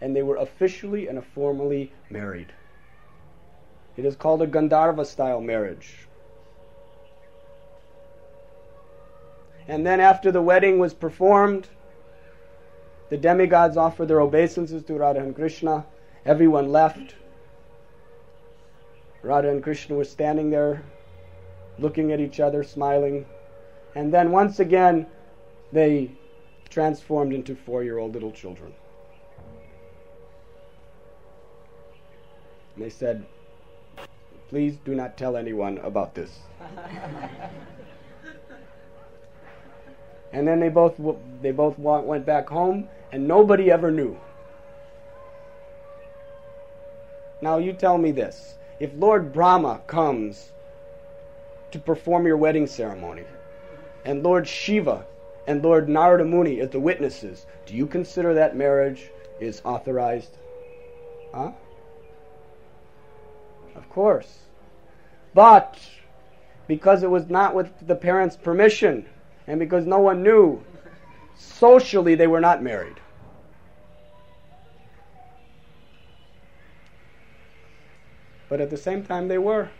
and 0.00 0.16
they 0.16 0.22
were 0.22 0.36
officially 0.36 1.06
and 1.06 1.24
formally 1.24 1.92
married. 2.10 2.52
It 3.96 4.04
is 4.04 4.16
called 4.16 4.42
a 4.42 4.48
Gandharva 4.48 5.06
style 5.06 5.40
marriage. 5.40 6.08
And 9.68 9.86
then 9.86 10.00
after 10.00 10.32
the 10.32 10.42
wedding 10.42 10.78
was 10.78 10.94
performed, 10.94 11.68
the 13.10 13.16
demigods 13.16 13.76
offered 13.76 14.08
their 14.08 14.20
obeisances 14.20 14.82
to 14.84 14.94
Radha 14.94 15.20
and 15.20 15.34
Krishna. 15.34 15.84
Everyone 16.24 16.70
left. 16.72 17.14
Radha 19.22 19.50
and 19.50 19.62
Krishna 19.62 19.94
were 19.96 20.04
standing 20.04 20.50
there, 20.50 20.82
looking 21.78 22.10
at 22.12 22.20
each 22.20 22.40
other, 22.40 22.64
smiling. 22.64 23.26
And 23.94 24.12
then 24.12 24.32
once 24.32 24.58
again, 24.58 25.06
they 25.72 26.10
transformed 26.70 27.32
into 27.32 27.54
four 27.54 27.84
year 27.84 27.98
old 27.98 28.14
little 28.14 28.32
children. 28.32 28.72
And 32.74 32.84
they 32.84 32.90
said, 32.90 33.26
Please 34.48 34.76
do 34.84 34.94
not 34.94 35.16
tell 35.16 35.36
anyone 35.36 35.78
about 35.78 36.14
this. 36.14 36.40
and 40.32 40.46
then 40.46 40.60
they 40.60 40.68
both, 40.68 41.00
they 41.40 41.52
both 41.52 41.78
went 41.78 42.24
back 42.24 42.48
home 42.48 42.88
and 43.12 43.28
nobody 43.28 43.70
ever 43.70 43.90
knew. 43.90 44.18
Now 47.40 47.58
you 47.58 47.72
tell 47.72 47.98
me 47.98 48.12
this. 48.12 48.54
If 48.80 48.92
Lord 48.96 49.32
Brahma 49.32 49.82
comes 49.86 50.52
to 51.70 51.78
perform 51.78 52.26
your 52.26 52.36
wedding 52.36 52.66
ceremony, 52.66 53.24
and 54.04 54.22
Lord 54.22 54.48
Shiva 54.48 55.04
and 55.46 55.62
Lord 55.62 55.88
Narada 55.88 56.24
Muni 56.24 56.60
as 56.60 56.70
the 56.70 56.80
witnesses, 56.80 57.46
do 57.66 57.74
you 57.74 57.86
consider 57.86 58.34
that 58.34 58.56
marriage 58.56 59.10
is 59.40 59.60
authorized? 59.64 60.38
Huh? 61.34 61.52
Of 63.74 63.88
course. 63.90 64.38
But 65.34 65.78
because 66.66 67.02
it 67.02 67.10
was 67.10 67.28
not 67.28 67.54
with 67.54 67.70
the 67.86 67.96
parents' 67.96 68.36
permission, 68.36 69.06
and 69.46 69.58
because 69.58 69.86
no 69.86 69.98
one 69.98 70.22
knew, 70.22 70.62
socially 71.36 72.14
they 72.14 72.26
were 72.26 72.40
not 72.40 72.62
married. 72.62 73.00
but 78.52 78.60
at 78.60 78.68
the 78.68 78.76
same 78.76 79.02
time 79.02 79.28
they 79.28 79.38
were. 79.38 79.70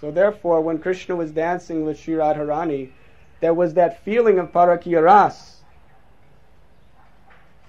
So 0.00 0.10
therefore, 0.10 0.62
when 0.62 0.78
Krishna 0.78 1.14
was 1.14 1.30
dancing 1.30 1.84
with 1.84 1.98
Sri 1.98 2.14
Radharani, 2.14 2.88
there 3.40 3.52
was 3.52 3.74
that 3.74 4.02
feeling 4.02 4.38
of 4.38 4.50
parakiya 4.50 5.04
ras. 5.04 5.60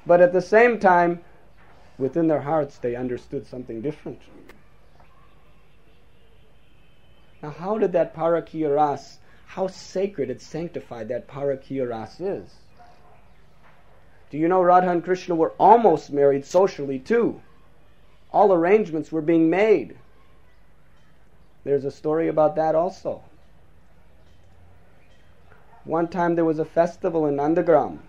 But 0.06 0.22
at 0.22 0.32
the 0.32 0.42
same 0.42 0.80
time, 0.80 1.20
within 1.98 2.30
their 2.30 2.40
hearts, 2.40 2.78
they 2.78 2.96
understood 2.96 3.46
something 3.46 3.82
different. 3.82 4.22
Now, 7.42 7.50
how 7.50 7.78
did 7.78 7.92
that 7.94 8.16
parakiya 8.16 8.76
ras, 8.76 9.20
how 9.52 9.68
sacred 9.68 10.30
and 10.30 10.42
sanctified 10.42 11.10
that 11.10 11.28
Parakiya 11.28 11.90
Ras 11.90 12.22
is. 12.22 12.56
Do 14.30 14.38
you 14.38 14.48
know 14.48 14.62
Radha 14.62 14.90
and 14.90 15.04
Krishna 15.04 15.36
were 15.36 15.52
almost 15.60 16.10
married 16.10 16.46
socially 16.46 17.00
too? 17.00 17.42
All 18.32 18.54
arrangements 18.54 19.12
were 19.12 19.22
being 19.22 19.50
made. 19.50 19.98
There's 21.66 21.84
a 21.84 21.92
story 21.92 22.30
about 22.30 22.56
that 22.56 22.76
also. 22.76 23.24
One 25.84 26.08
time 26.08 26.36
there 26.36 26.46
was 26.46 26.60
a 26.60 26.66
festival 26.66 27.26
in 27.26 27.36
Nandagram, 27.36 28.00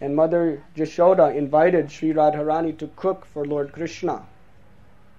and 0.00 0.16
Mother 0.16 0.64
Jashoda 0.74 1.32
invited 1.32 1.92
Sri 1.92 2.12
Radharani 2.12 2.76
to 2.78 2.88
cook 2.96 3.24
for 3.24 3.44
Lord 3.44 3.72
Krishna 3.72 4.26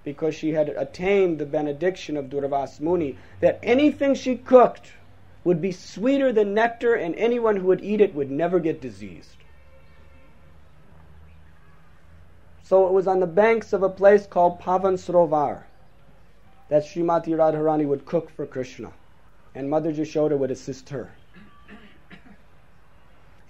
because 0.04 0.34
she 0.34 0.52
had 0.52 0.68
attained 0.68 1.38
the 1.38 1.46
benediction 1.46 2.16
of 2.16 2.26
Durvas 2.26 2.78
Muni 2.78 3.16
that 3.40 3.58
anything 3.62 4.14
she 4.14 4.36
cooked 4.36 4.92
would 5.42 5.60
be 5.60 5.72
sweeter 5.72 6.32
than 6.32 6.54
nectar 6.54 6.94
and 6.94 7.14
anyone 7.16 7.56
who 7.56 7.66
would 7.66 7.82
eat 7.82 8.00
it 8.00 8.14
would 8.14 8.30
never 8.30 8.60
get 8.60 8.80
diseased. 8.80 9.36
So 12.62 12.86
it 12.86 12.92
was 12.92 13.06
on 13.06 13.20
the 13.20 13.26
banks 13.26 13.72
of 13.72 13.82
a 13.82 13.90
place 13.90 14.26
called 14.26 14.60
Pavansrovar 14.60 15.64
that 16.68 16.84
Srimati 16.84 17.28
Radharani 17.28 17.86
would 17.86 18.06
cook 18.06 18.30
for 18.30 18.46
Krishna 18.46 18.92
and 19.54 19.68
Mother 19.68 19.92
Yashoda 19.92 20.36
would 20.36 20.50
assist 20.50 20.88
her. 20.88 21.12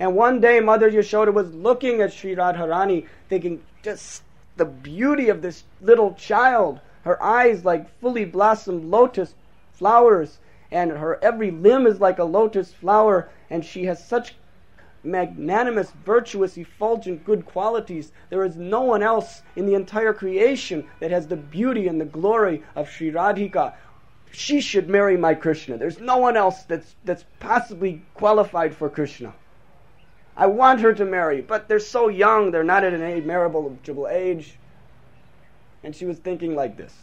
And 0.01 0.17
one 0.17 0.41
day, 0.41 0.59
Mother 0.59 0.91
Yashoda 0.91 1.33
was 1.33 1.55
looking 1.55 2.01
at 2.01 2.13
Sri 2.13 2.35
Radharani, 2.35 3.07
thinking, 3.29 3.63
just 3.83 4.24
the 4.57 4.65
beauty 4.65 5.29
of 5.29 5.43
this 5.43 5.65
little 5.81 6.15
child. 6.15 6.81
Her 7.03 7.23
eyes 7.23 7.65
like 7.65 7.99
fully 8.01 8.25
blossomed 8.25 8.85
lotus 8.85 9.35
flowers, 9.73 10.39
and 10.71 10.91
her 10.91 11.19
every 11.23 11.51
limb 11.51 11.87
is 11.87 12.01
like 12.01 12.19
a 12.19 12.25
lotus 12.25 12.73
flower, 12.73 13.29
and 13.51 13.65
she 13.65 13.85
has 13.85 14.07
such 14.07 14.37
magnanimous, 15.03 15.91
virtuous, 16.05 16.57
effulgent 16.57 17.25
good 17.25 17.45
qualities. 17.45 18.13
There 18.31 18.45
is 18.45 18.57
no 18.57 18.81
one 18.81 19.03
else 19.03 19.43
in 19.55 19.67
the 19.67 19.75
entire 19.75 20.15
creation 20.15 20.87
that 21.01 21.11
has 21.11 21.27
the 21.27 21.37
beauty 21.37 21.87
and 21.87 22.01
the 22.01 22.07
glory 22.07 22.63
of 22.75 22.89
Sri 22.89 23.11
Radhika 23.11 23.75
she 24.35 24.61
should 24.61 24.89
marry 24.89 25.17
my 25.17 25.35
Krishna. 25.35 25.79
There's 25.79 26.01
no 26.01 26.17
one 26.17 26.37
else 26.37 26.65
that's, 26.65 26.97
that's 27.05 27.25
possibly 27.39 28.03
qualified 28.15 28.75
for 28.75 28.91
Krishna. 28.91 29.33
I 30.37 30.47
want 30.47 30.81
her 30.81 30.93
to 30.93 31.05
marry, 31.05 31.41
but 31.41 31.69
they're 31.69 31.79
so 31.79 32.09
young, 32.09 32.51
they're 32.51 32.65
not 32.65 32.85
at 32.85 32.93
an 32.93 33.27
marriageable 33.27 34.09
age. 34.09 34.59
And 35.83 35.95
she 35.95 36.07
was 36.07 36.19
thinking 36.19 36.57
like 36.57 36.77
this. 36.77 36.95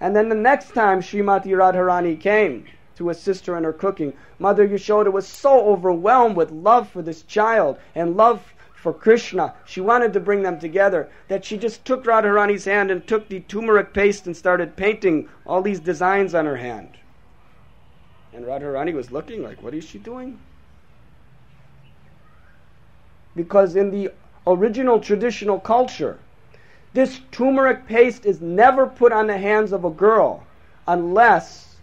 And 0.00 0.14
then 0.14 0.28
the 0.28 0.34
next 0.34 0.74
time 0.74 1.00
Srimati 1.00 1.48
Radharani 1.48 2.20
came 2.20 2.66
to 2.96 3.10
assist 3.10 3.46
her 3.46 3.56
in 3.56 3.64
her 3.64 3.72
cooking, 3.72 4.12
Mother 4.38 4.66
Yashoda 4.66 5.12
was 5.12 5.26
so 5.26 5.66
overwhelmed 5.66 6.36
with 6.36 6.50
love 6.50 6.88
for 6.88 7.02
this 7.02 7.22
child 7.22 7.78
and 7.94 8.16
love 8.16 8.54
for 8.74 8.92
Krishna. 8.92 9.54
She 9.64 9.80
wanted 9.80 10.12
to 10.12 10.20
bring 10.20 10.42
them 10.42 10.58
together. 10.58 11.08
That 11.28 11.44
she 11.44 11.58
just 11.58 11.84
took 11.84 12.04
Radharani's 12.04 12.64
hand 12.64 12.90
and 12.90 13.06
took 13.06 13.28
the 13.28 13.40
turmeric 13.40 13.92
paste 13.92 14.26
and 14.26 14.36
started 14.36 14.76
painting 14.76 15.28
all 15.46 15.62
these 15.62 15.80
designs 15.80 16.34
on 16.34 16.46
her 16.46 16.56
hand. 16.56 16.90
And 18.32 18.44
Radharani 18.44 18.94
was 18.94 19.10
looking 19.10 19.42
like, 19.42 19.62
what 19.62 19.74
is 19.74 19.84
she 19.84 19.98
doing? 19.98 20.38
Because 23.36 23.76
in 23.76 23.90
the 23.90 24.10
original 24.46 25.00
traditional 25.00 25.60
culture, 25.60 26.18
this 26.94 27.20
turmeric 27.30 27.86
paste 27.86 28.24
is 28.24 28.40
never 28.40 28.86
put 28.86 29.12
on 29.12 29.26
the 29.26 29.38
hands 29.38 29.72
of 29.72 29.84
a 29.84 29.90
girl 29.90 30.46
unless 30.86 31.76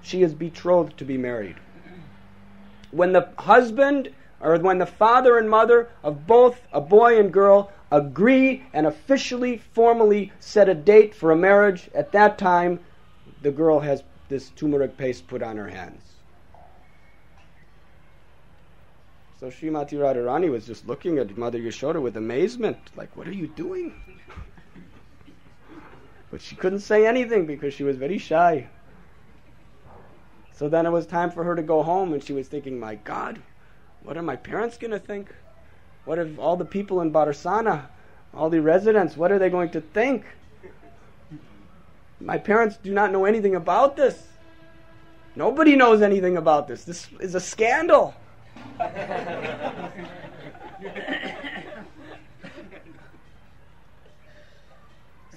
she 0.00 0.22
is 0.22 0.34
betrothed 0.34 0.96
to 0.98 1.04
be 1.04 1.18
married. 1.18 1.56
When 2.90 3.12
the 3.12 3.28
husband 3.38 4.08
or 4.40 4.56
when 4.58 4.78
the 4.78 4.86
father 4.86 5.36
and 5.36 5.50
mother 5.50 5.88
of 6.02 6.26
both 6.26 6.60
a 6.72 6.80
boy 6.80 7.18
and 7.18 7.32
girl 7.32 7.70
agree 7.90 8.64
and 8.72 8.86
officially, 8.86 9.58
formally 9.58 10.32
set 10.40 10.68
a 10.68 10.74
date 10.74 11.14
for 11.14 11.30
a 11.30 11.36
marriage, 11.36 11.90
at 11.94 12.12
that 12.12 12.38
time, 12.38 12.80
the 13.42 13.50
girl 13.50 13.80
has 13.80 14.02
this 14.28 14.50
turmeric 14.50 14.96
paste 14.96 15.26
put 15.26 15.42
on 15.42 15.56
her 15.56 15.68
hands. 15.68 16.07
So 19.38 19.46
Srimati 19.46 19.92
Radharani 19.92 20.50
was 20.50 20.66
just 20.66 20.86
looking 20.88 21.18
at 21.18 21.38
Mother 21.38 21.60
Yashoda 21.60 22.02
with 22.02 22.16
amazement, 22.16 22.78
like, 22.96 23.16
what 23.16 23.28
are 23.28 23.32
you 23.32 23.46
doing? 23.46 23.94
but 26.30 26.42
she 26.42 26.56
couldn't 26.56 26.80
say 26.80 27.06
anything 27.06 27.46
because 27.46 27.72
she 27.72 27.84
was 27.84 27.96
very 27.96 28.18
shy. 28.18 28.68
So 30.52 30.68
then 30.68 30.86
it 30.86 30.90
was 30.90 31.06
time 31.06 31.30
for 31.30 31.44
her 31.44 31.54
to 31.54 31.62
go 31.62 31.82
home, 31.82 32.12
and 32.12 32.22
she 32.22 32.32
was 32.32 32.48
thinking, 32.48 32.78
my 32.78 32.96
God, 32.96 33.40
what 34.02 34.16
are 34.16 34.22
my 34.22 34.36
parents 34.36 34.76
going 34.76 34.90
to 34.90 34.98
think? 34.98 35.32
What 36.04 36.18
if 36.18 36.38
all 36.38 36.56
the 36.56 36.64
people 36.64 37.00
in 37.00 37.12
Barsana, 37.12 37.86
all 38.34 38.50
the 38.50 38.60
residents, 38.60 39.16
what 39.16 39.30
are 39.30 39.38
they 39.38 39.50
going 39.50 39.70
to 39.70 39.80
think? 39.80 40.24
My 42.20 42.38
parents 42.38 42.76
do 42.76 42.92
not 42.92 43.12
know 43.12 43.24
anything 43.24 43.54
about 43.54 43.96
this. 43.96 44.26
Nobody 45.36 45.76
knows 45.76 46.02
anything 46.02 46.36
about 46.36 46.66
this. 46.66 46.82
This 46.82 47.08
is 47.20 47.36
a 47.36 47.40
scandal. 47.40 48.14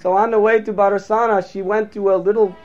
So 0.01 0.13
on 0.13 0.31
the 0.31 0.39
way 0.39 0.61
to 0.61 0.73
Barsana, 0.73 1.49
she 1.51 1.61
went 1.61 1.91
to 1.93 2.13
a 2.13 2.17
little 2.17 2.55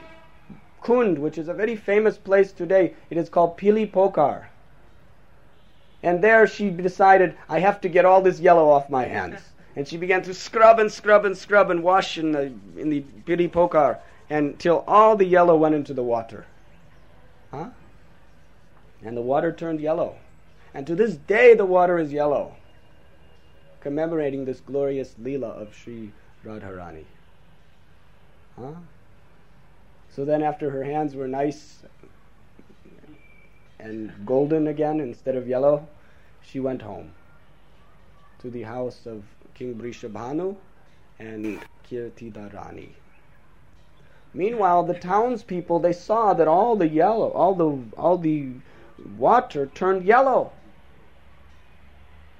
kund, 0.82 1.18
which 1.18 1.38
is 1.38 1.48
a 1.48 1.54
very 1.54 1.76
famous 1.76 2.16
place 2.18 2.52
today. 2.52 2.94
It 3.10 3.18
is 3.18 3.28
called 3.28 3.58
Pili 3.58 3.90
Pokar. 3.90 4.46
And 6.02 6.22
there 6.22 6.46
she 6.46 6.70
decided, 6.70 7.36
I 7.48 7.58
have 7.60 7.80
to 7.80 7.88
get 7.88 8.04
all 8.04 8.20
this 8.20 8.38
yellow 8.38 8.68
off 8.68 8.88
my 8.90 9.04
hands. 9.04 9.40
And 9.74 9.88
she 9.88 9.96
began 9.96 10.22
to 10.22 10.34
scrub 10.34 10.78
and 10.78 10.90
scrub 10.90 11.24
and 11.24 11.36
scrub 11.36 11.70
and 11.70 11.82
wash 11.82 12.16
in 12.16 12.32
the, 12.32 12.52
in 12.76 12.90
the 12.90 13.00
piri 13.26 13.48
pokar 13.48 13.98
until 14.30 14.84
all 14.86 15.16
the 15.16 15.26
yellow 15.26 15.56
went 15.56 15.74
into 15.74 15.92
the 15.92 16.02
water. 16.02 16.46
Huh? 17.50 17.70
And 19.02 19.16
the 19.16 19.22
water 19.22 19.52
turned 19.52 19.80
yellow. 19.80 20.16
And 20.76 20.86
to 20.88 20.94
this 20.94 21.14
day, 21.14 21.54
the 21.54 21.64
water 21.64 21.98
is 21.98 22.12
yellow, 22.12 22.54
commemorating 23.80 24.44
this 24.44 24.60
glorious 24.60 25.14
Leela 25.18 25.58
of 25.58 25.74
Sri 25.74 26.12
Radharani. 26.44 27.06
Huh? 28.60 28.72
So 30.14 30.26
then, 30.26 30.42
after 30.42 30.68
her 30.68 30.84
hands 30.84 31.14
were 31.14 31.28
nice 31.28 31.78
and 33.78 34.12
golden 34.26 34.66
again 34.66 35.00
instead 35.00 35.34
of 35.34 35.48
yellow, 35.48 35.88
she 36.42 36.60
went 36.60 36.82
home 36.82 37.10
to 38.40 38.50
the 38.50 38.64
house 38.64 39.06
of 39.06 39.24
King 39.54 39.76
Brishabhanu 39.76 40.56
and 41.18 41.58
Kirtida 41.88 42.52
Rani. 42.52 42.94
Meanwhile, 44.34 44.82
the 44.82 44.92
townspeople 44.92 45.78
they 45.78 45.94
saw 45.94 46.34
that 46.34 46.48
all 46.48 46.76
the 46.76 46.88
yellow, 46.88 47.30
all 47.30 47.54
the 47.54 47.78
all 47.96 48.18
the 48.18 48.50
water 49.16 49.70
turned 49.74 50.04
yellow. 50.04 50.52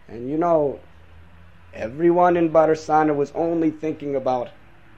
And 0.08 0.30
you 0.30 0.38
know, 0.38 0.78
everyone 1.74 2.36
in 2.36 2.50
Barsana 2.50 3.14
was 3.14 3.32
only 3.32 3.70
thinking 3.70 4.16
about 4.16 4.50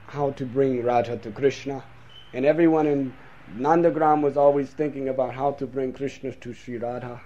how 0.07 0.31
to 0.31 0.45
bring 0.45 0.83
Radha 0.83 1.17
to 1.17 1.31
Krishna, 1.31 1.83
and 2.33 2.45
everyone 2.45 2.87
in 2.87 3.13
Nandagram 3.57 4.21
was 4.21 4.37
always 4.37 4.69
thinking 4.69 5.09
about 5.09 5.33
how 5.33 5.51
to 5.53 5.65
bring 5.65 5.93
Krishna 5.93 6.31
to 6.31 6.53
Sri 6.53 6.77
Radha. 6.77 7.21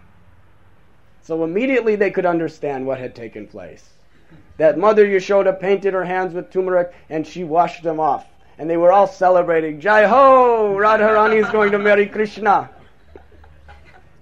So 1.21 1.43
immediately 1.43 1.95
they 1.95 2.11
could 2.11 2.25
understand 2.25 2.85
what 2.85 2.99
had 2.99 3.15
taken 3.15 3.47
place. 3.47 3.89
That 4.57 4.77
Mother 4.77 5.05
Yashoda 5.05 5.57
painted 5.59 5.93
her 5.93 6.03
hands 6.03 6.33
with 6.33 6.51
turmeric 6.51 6.93
and 7.09 7.25
she 7.25 7.43
washed 7.43 7.83
them 7.83 7.99
off. 7.99 8.25
And 8.57 8.69
they 8.69 8.77
were 8.77 8.91
all 8.91 9.07
celebrating, 9.07 9.79
Jai 9.79 10.05
Ho! 10.05 10.75
Radharani 10.77 11.43
is 11.43 11.49
going 11.49 11.71
to 11.71 11.79
marry 11.79 12.05
Krishna. 12.05 12.69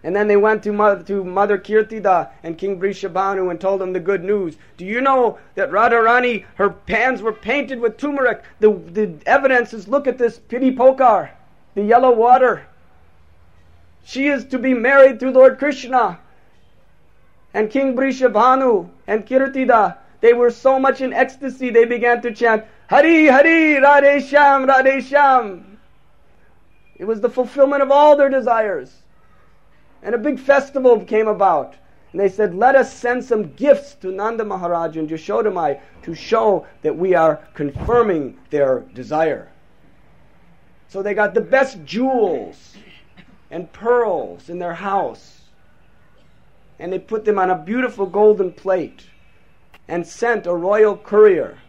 And 0.04 0.16
then 0.16 0.28
they 0.28 0.38
went 0.38 0.64
to 0.64 0.72
Mother, 0.72 1.04
to 1.04 1.24
Mother 1.24 1.58
Kirtida 1.58 2.30
and 2.44 2.58
King 2.58 2.80
Brishabhanu 2.80 3.52
and 3.52 3.62
told 3.62 3.82
them 3.82 3.94
the 3.94 4.00
good 4.00 4.24
news. 4.24 4.58
Do 4.78 4.86
you 4.86 5.00
know 5.00 5.38
that 5.56 5.72
Radharani, 5.72 6.46
her 6.56 6.70
pans 6.72 7.22
were 7.22 7.34
painted 7.34 7.80
with 7.80 7.98
turmeric? 7.98 8.44
The, 8.60 8.72
the 8.72 9.14
evidence 9.28 9.74
is 9.74 9.88
look 9.88 10.08
at 10.08 10.18
this 10.18 10.40
piri 10.40 10.72
pokar, 10.72 11.30
the 11.76 11.84
yellow 11.84 12.12
water. 12.12 12.66
She 14.04 14.28
is 14.28 14.46
to 14.46 14.58
be 14.58 14.74
married 14.74 15.20
to 15.20 15.30
Lord 15.30 15.60
Krishna 15.60 16.20
and 17.54 17.70
King 17.70 17.96
Brishabhanu 17.96 18.90
and 19.08 19.26
Kirtida, 19.26 19.98
they 20.22 20.34
were 20.34 20.52
so 20.52 20.80
much 20.80 21.02
in 21.02 21.14
ecstasy 21.14 21.70
they 21.70 21.86
began 21.86 22.22
to 22.22 22.34
chant, 22.34 22.66
Hari 22.90 23.28
Hari 23.28 23.76
Radhe 23.82 24.28
Sham 24.28 24.68
Radhe 24.68 25.02
Sham. 25.02 25.80
It 26.96 27.06
was 27.06 27.22
the 27.22 27.30
fulfillment 27.30 27.82
of 27.82 27.92
all 27.92 28.16
their 28.16 28.30
desires. 28.30 28.94
And 30.04 30.16
a 30.16 30.18
big 30.18 30.40
festival 30.40 31.00
came 31.04 31.28
about. 31.28 31.76
And 32.12 32.20
they 32.20 32.30
said, 32.30 32.54
let 32.56 32.76
us 32.76 32.94
send 32.94 33.24
some 33.24 33.54
gifts 33.54 33.96
to 33.96 34.12
Nanda 34.12 34.44
Maharaj 34.44 34.98
and 34.98 35.10
Yashodamai 35.10 35.80
to 36.04 36.14
show 36.14 36.68
that 36.82 36.98
we 36.98 37.16
are 37.16 37.38
confirming 37.54 38.38
their 38.50 38.82
desire. 38.94 39.52
So 40.90 41.02
they 41.02 41.14
got 41.14 41.34
the 41.34 41.42
best 41.42 41.86
jewels 41.86 42.76
and 43.50 43.72
pearls 43.72 44.50
in 44.50 44.60
their 44.60 44.74
house. 44.74 45.42
And 46.80 46.92
they 46.92 47.00
put 47.00 47.24
them 47.24 47.40
on 47.40 47.50
a 47.50 47.58
beautiful 47.58 48.06
golden 48.06 48.52
plate 48.52 49.06
and 49.88 50.06
sent 50.06 50.48
a 50.48 50.54
royal 50.54 50.98
courier 50.98 51.60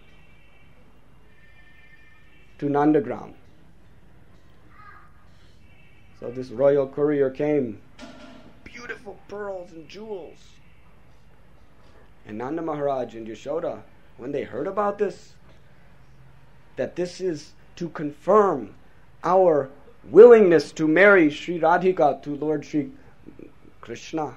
to 2.58 2.66
Nandagram. 2.66 3.34
So 6.18 6.30
this 6.30 6.50
royal 6.50 6.86
courier 6.86 7.30
came, 7.30 7.80
beautiful 8.64 9.18
pearls 9.28 9.72
and 9.72 9.88
jewels. 9.88 10.38
And 12.26 12.38
Nanda 12.38 12.62
Maharaj 12.62 13.14
and 13.14 13.26
Yashoda, 13.26 13.82
when 14.16 14.32
they 14.32 14.45
heard 14.45 14.66
about 14.66 14.99
this, 14.99 15.34
that 16.76 16.97
this 16.97 17.20
is 17.20 17.53
to 17.76 17.88
confirm 17.88 18.74
our 19.24 19.70
willingness 20.11 20.72
to 20.72 20.86
marry 20.86 21.30
Sri 21.30 21.59
Radhika 21.59 22.22
to 22.22 22.34
Lord 22.36 22.64
Sri 22.64 22.90
Krishna. 23.80 24.36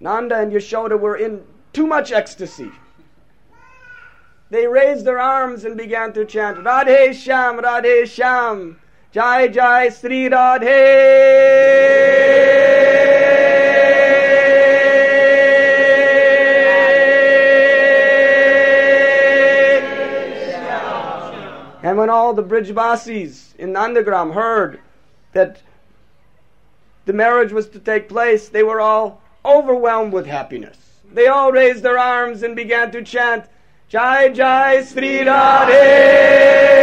Nanda 0.00 0.38
and 0.38 0.52
Yashoda 0.52 0.98
were 0.98 1.16
in 1.16 1.44
too 1.72 1.86
much 1.86 2.12
ecstasy. 2.12 2.70
They 4.50 4.66
raised 4.66 5.04
their 5.04 5.20
arms 5.20 5.64
and 5.64 5.76
began 5.76 6.12
to 6.14 6.24
chant 6.24 6.58
Radhe 6.58 7.14
Sham, 7.14 7.58
Radhe 7.58 8.06
Sham, 8.06 8.79
Jai 9.12 9.48
Jai 9.48 9.88
Sri 9.88 10.28
Radhe. 10.28 11.30
And 21.82 21.98
when 21.98 22.08
all 22.08 22.34
the 22.34 22.44
Brijbasis 22.44 23.56
in 23.56 23.72
Nandagram 23.72 24.32
heard 24.32 24.78
that 25.32 25.60
the 27.06 27.12
marriage 27.12 27.50
was 27.50 27.68
to 27.70 27.80
take 27.80 28.08
place, 28.08 28.48
they 28.48 28.62
were 28.62 28.80
all 28.80 29.20
overwhelmed 29.44 30.12
with 30.12 30.26
happiness. 30.26 30.76
They 31.12 31.26
all 31.26 31.50
raised 31.50 31.82
their 31.82 31.98
arms 31.98 32.44
and 32.44 32.54
began 32.54 32.92
to 32.92 33.02
chant 33.02 33.46
Jai 33.88 34.28
Jai 34.28 34.84
Sri 34.84 35.24
Radhe. 35.24 36.79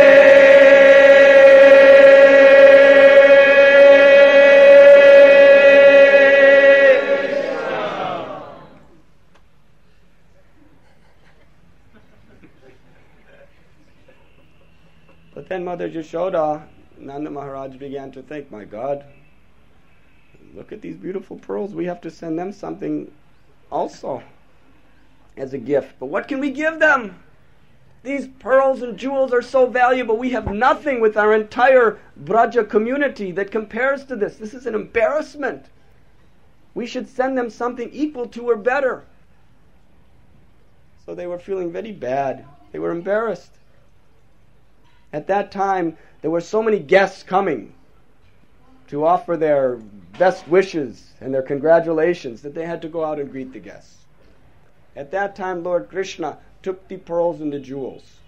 Mother 15.68 15.90
Jashoda, 15.90 16.66
Nanda 16.98 17.30
Maharaj 17.30 17.76
began 17.76 18.10
to 18.14 18.22
think, 18.22 18.50
my 18.50 18.64
God, 18.64 19.04
look 20.56 20.72
at 20.72 20.82
these 20.82 20.96
beautiful 20.96 21.36
pearls. 21.40 21.76
We 21.76 21.84
have 21.84 22.00
to 22.02 22.10
send 22.10 22.40
them 22.40 22.54
something 22.54 23.12
also 23.70 24.24
as 25.36 25.52
a 25.52 25.58
gift. 25.58 25.96
But 26.00 26.06
what 26.06 26.30
can 26.30 26.40
we 26.40 26.52
give 26.52 26.80
them? 26.80 27.22
These 28.02 28.30
pearls 28.40 28.82
and 28.82 28.98
jewels 28.98 29.34
are 29.34 29.42
so 29.42 29.66
valuable. 29.66 30.16
We 30.16 30.30
have 30.30 30.54
nothing 30.54 31.02
with 31.02 31.18
our 31.18 31.34
entire 31.34 32.00
Braja 32.16 32.64
community 32.64 33.34
that 33.34 33.52
compares 33.52 34.06
to 34.06 34.16
this. 34.16 34.38
This 34.38 34.54
is 34.54 34.68
an 34.68 34.74
embarrassment. 34.74 35.66
We 36.76 36.88
should 36.88 37.10
send 37.10 37.38
them 37.38 37.50
something 37.50 37.90
equal 37.92 38.28
to 38.28 38.50
or 38.50 38.56
better. 38.56 39.04
So 41.06 41.14
they 41.14 41.28
were 41.28 41.40
feeling 41.40 41.74
very 41.74 41.92
bad. 41.92 42.46
They 42.72 42.80
were 42.80 42.92
embarrassed. 42.92 43.52
At 45.14 45.28
that 45.28 45.52
time, 45.52 45.98
there 46.22 46.32
were 46.32 46.42
so 46.42 46.62
many 46.62 46.80
guests 46.80 47.24
coming 47.24 47.74
to 48.88 49.06
offer 49.06 49.38
their 49.38 49.78
best 50.18 50.48
wishes 50.48 51.14
and 51.22 51.34
their 51.34 51.42
congratulations 51.42 52.42
that 52.42 52.54
they 52.54 52.66
had 52.66 52.82
to 52.82 52.88
go 52.88 53.04
out 53.04 53.20
and 53.20 53.32
greet 53.32 53.54
the 53.54 53.60
guests. 53.60 54.06
At 54.96 55.12
that 55.12 55.36
time, 55.36 55.64
Lord 55.64 55.90
Krishna 55.90 56.40
took 56.64 56.88
the 56.88 56.98
pearls 56.98 57.40
and 57.40 57.54
the 57.54 57.60
jewels. 57.60 58.20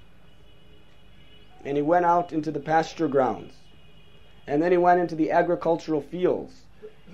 And 1.65 1.75
he 1.75 1.84
went 1.84 2.05
out 2.05 2.32
into 2.32 2.51
the 2.51 2.59
pasture 2.59 3.07
grounds. 3.07 3.53
And 4.47 4.61
then 4.61 4.71
he 4.71 4.77
went 4.77 4.99
into 4.99 5.15
the 5.15 5.32
agricultural 5.32 6.01
fields. 6.01 6.61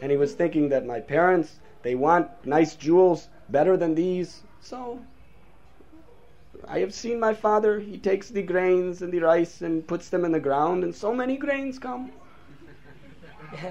And 0.01 0.11
he 0.11 0.17
was 0.17 0.33
thinking 0.33 0.69
that 0.69 0.85
my 0.85 0.99
parents, 0.99 1.59
they 1.81 1.95
want 1.95 2.29
nice 2.45 2.75
jewels 2.75 3.29
better 3.49 3.77
than 3.77 3.95
these. 3.95 4.43
So 4.61 4.99
I 6.67 6.79
have 6.79 6.93
seen 6.93 7.19
my 7.19 7.33
father, 7.33 7.79
he 7.79 7.97
takes 7.97 8.29
the 8.29 8.41
grains 8.41 9.01
and 9.01 9.11
the 9.11 9.19
rice 9.19 9.61
and 9.61 9.85
puts 9.85 10.09
them 10.09 10.25
in 10.25 10.31
the 10.31 10.39
ground, 10.39 10.83
and 10.83 10.93
so 10.93 11.13
many 11.13 11.37
grains 11.37 11.79
come. 11.79 12.11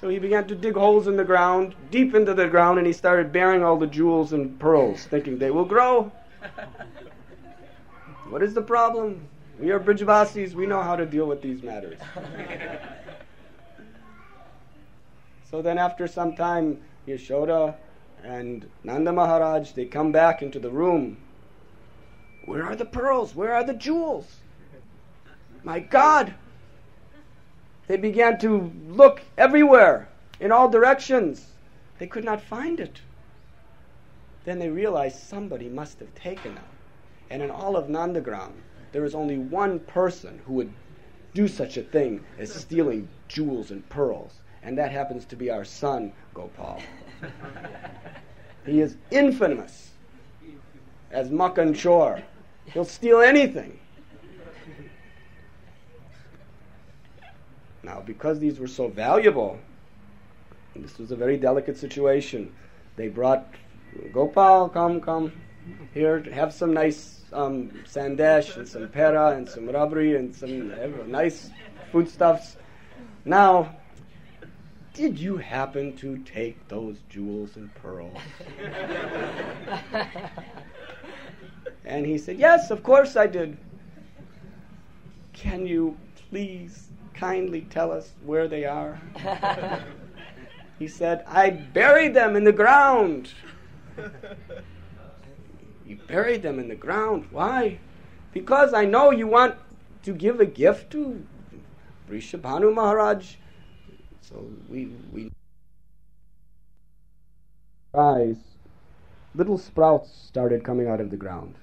So 0.00 0.08
he 0.08 0.18
began 0.18 0.46
to 0.46 0.54
dig 0.54 0.76
holes 0.76 1.08
in 1.08 1.16
the 1.16 1.24
ground, 1.24 1.74
deep 1.90 2.14
into 2.14 2.32
the 2.32 2.48
ground, 2.48 2.78
and 2.78 2.86
he 2.86 2.92
started 2.94 3.32
bearing 3.32 3.62
all 3.62 3.76
the 3.76 3.86
jewels 3.86 4.32
and 4.32 4.58
pearls, 4.58 5.04
thinking 5.04 5.36
they 5.36 5.50
will 5.50 5.66
grow. 5.66 6.10
what 8.30 8.42
is 8.42 8.54
the 8.54 8.62
problem? 8.62 9.28
We 9.58 9.70
are 9.72 9.78
Brijvasis, 9.78 10.54
we 10.54 10.64
know 10.64 10.80
how 10.80 10.96
to 10.96 11.04
deal 11.04 11.26
with 11.26 11.42
these 11.42 11.62
matters. 11.62 11.98
so 15.50 15.60
then, 15.60 15.76
after 15.76 16.08
some 16.08 16.34
time, 16.34 16.80
Yashoda 17.06 17.74
and 18.24 18.68
Nanda 18.84 19.12
Maharaj, 19.12 19.72
they 19.72 19.86
come 19.86 20.12
back 20.12 20.42
into 20.42 20.58
the 20.58 20.70
room. 20.70 21.16
Where 22.44 22.64
are 22.64 22.76
the 22.76 22.84
pearls? 22.84 23.34
Where 23.34 23.54
are 23.54 23.64
the 23.64 23.74
jewels? 23.74 24.36
My 25.62 25.78
God! 25.78 26.34
They 27.86 27.96
began 27.96 28.38
to 28.38 28.72
look 28.88 29.22
everywhere, 29.36 30.08
in 30.38 30.52
all 30.52 30.68
directions. 30.68 31.46
They 31.98 32.06
could 32.06 32.24
not 32.24 32.40
find 32.40 32.80
it. 32.80 33.00
Then 34.44 34.58
they 34.58 34.70
realized 34.70 35.18
somebody 35.18 35.68
must 35.68 35.98
have 36.00 36.14
taken 36.14 36.54
them. 36.54 36.64
And 37.28 37.42
in 37.42 37.50
all 37.50 37.76
of 37.76 37.88
Nandagram, 37.88 38.52
there 38.92 39.04
is 39.04 39.14
only 39.14 39.38
one 39.38 39.80
person 39.80 40.40
who 40.46 40.54
would 40.54 40.72
do 41.34 41.46
such 41.46 41.76
a 41.76 41.82
thing 41.82 42.24
as 42.38 42.52
stealing 42.52 43.08
jewels 43.28 43.70
and 43.70 43.88
pearls, 43.88 44.40
and 44.62 44.76
that 44.78 44.90
happens 44.90 45.24
to 45.26 45.36
be 45.36 45.50
our 45.50 45.64
son, 45.64 46.12
Gopal. 46.34 46.80
he 48.66 48.80
is 48.80 48.96
infamous 49.10 49.90
as 51.10 51.30
Makhan 51.30 51.80
Chor. 51.80 52.22
He'll 52.66 52.84
steal 52.84 53.20
anything. 53.20 53.78
Now, 57.82 58.00
because 58.00 58.38
these 58.38 58.60
were 58.60 58.68
so 58.68 58.88
valuable, 58.88 59.58
this 60.76 60.98
was 60.98 61.10
a 61.10 61.16
very 61.16 61.36
delicate 61.36 61.76
situation. 61.76 62.54
They 62.96 63.08
brought 63.08 63.46
Gopal, 64.12 64.68
come, 64.68 65.00
come 65.00 65.32
here, 65.92 66.22
have 66.32 66.52
some 66.52 66.72
nice 66.72 67.22
um, 67.32 67.70
sandesh 67.86 68.56
and 68.56 68.68
some 68.68 68.88
pera 68.88 69.30
and 69.30 69.48
some 69.48 69.66
rabri 69.66 70.16
and 70.16 70.34
some 70.34 70.72
uh, 70.72 71.06
nice 71.06 71.50
foodstuffs. 71.90 72.56
Now, 73.24 73.76
did 74.94 75.18
you 75.18 75.36
happen 75.36 75.96
to 75.96 76.18
take 76.18 76.68
those 76.68 76.98
jewels 77.08 77.56
and 77.56 77.74
pearls? 77.74 78.16
and 81.84 82.06
he 82.06 82.18
said, 82.18 82.38
Yes, 82.38 82.70
of 82.70 82.82
course 82.82 83.16
I 83.16 83.26
did. 83.26 83.56
Can 85.32 85.66
you 85.66 85.96
please 86.28 86.88
kindly 87.14 87.62
tell 87.62 87.92
us 87.92 88.12
where 88.24 88.48
they 88.48 88.64
are? 88.64 89.00
he 90.78 90.88
said, 90.88 91.24
I 91.26 91.50
buried 91.50 92.14
them 92.14 92.36
in 92.36 92.44
the 92.44 92.52
ground. 92.52 93.32
you 95.86 95.98
buried 96.08 96.42
them 96.42 96.58
in 96.58 96.68
the 96.68 96.74
ground. 96.74 97.26
Why? 97.30 97.78
Because 98.32 98.74
I 98.74 98.84
know 98.84 99.10
you 99.10 99.26
want 99.26 99.56
to 100.02 100.12
give 100.12 100.40
a 100.40 100.46
gift 100.46 100.90
to 100.92 101.24
Rishabhanu 102.08 102.74
Maharaj. 102.74 103.36
So 104.22 104.46
we, 104.68 104.92
we 105.12 105.30
eyes, 107.94 108.36
little 109.34 109.58
sprouts 109.58 110.10
started 110.10 110.64
coming 110.64 110.88
out 110.88 111.00
of 111.00 111.10
the 111.10 111.16
ground. 111.16 111.54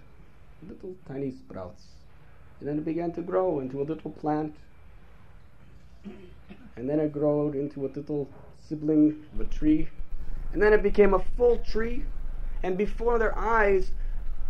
Little 0.68 0.96
tiny 1.08 1.32
sprouts. 1.32 1.84
And 2.60 2.68
then 2.68 2.78
it 2.78 2.86
began 2.86 3.12
to 3.14 3.22
grow 3.22 3.60
into 3.60 3.82
a 3.82 3.84
little 3.84 4.12
plant 4.12 4.56
and 6.78 6.88
then 6.88 7.00
it 7.00 7.12
grew 7.12 7.52
into 7.52 7.86
a 7.86 7.90
little 7.90 8.30
sibling 8.60 9.26
of 9.34 9.42
a 9.42 9.46
tree, 9.46 9.90
and 10.54 10.62
then 10.62 10.74
it 10.74 10.84
became 10.84 11.14
a 11.14 11.24
full 11.36 11.58
tree, 11.58 12.06
and 12.64 12.78
before 12.78 13.18
their 13.18 13.38
eyes, 13.38 13.92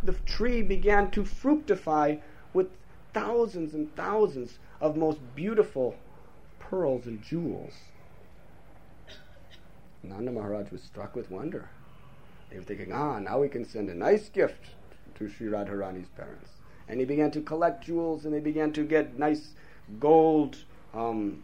the 0.04 0.14
tree 0.26 0.62
began 0.62 1.10
to 1.12 1.24
fructify 1.24 2.18
with 2.54 2.68
thousands 3.14 3.74
and 3.74 3.96
thousands 3.96 4.60
of 4.82 4.98
most 4.98 5.20
beautiful 5.36 5.96
pearls 6.60 7.06
and 7.06 7.22
jewels. 7.22 7.74
Nanda 10.10 10.32
Maharaj 10.32 10.72
was 10.72 10.82
struck 10.82 11.16
with 11.16 11.30
wonder. 11.30 11.70
They 12.50 12.58
were 12.58 12.64
thinking, 12.64 12.94
ah, 12.94 13.20
now 13.20 13.42
we 13.42 13.50
can 13.50 13.66
send 13.66 13.90
a 13.90 13.96
nice 13.96 14.30
gift 14.30 14.72
to 15.16 15.30
Sri 15.30 15.48
Radharani's 15.48 16.08
parents. 16.10 16.52
And 16.88 17.00
he 17.00 17.06
began 17.06 17.32
to 17.32 17.42
collect 17.42 17.84
jewels 17.84 18.26
and 18.26 18.34
they 18.34 18.40
began 18.40 18.72
to 18.74 18.84
get 18.84 19.20
nice 19.20 19.50
gold 20.00 20.58
um, 20.94 21.44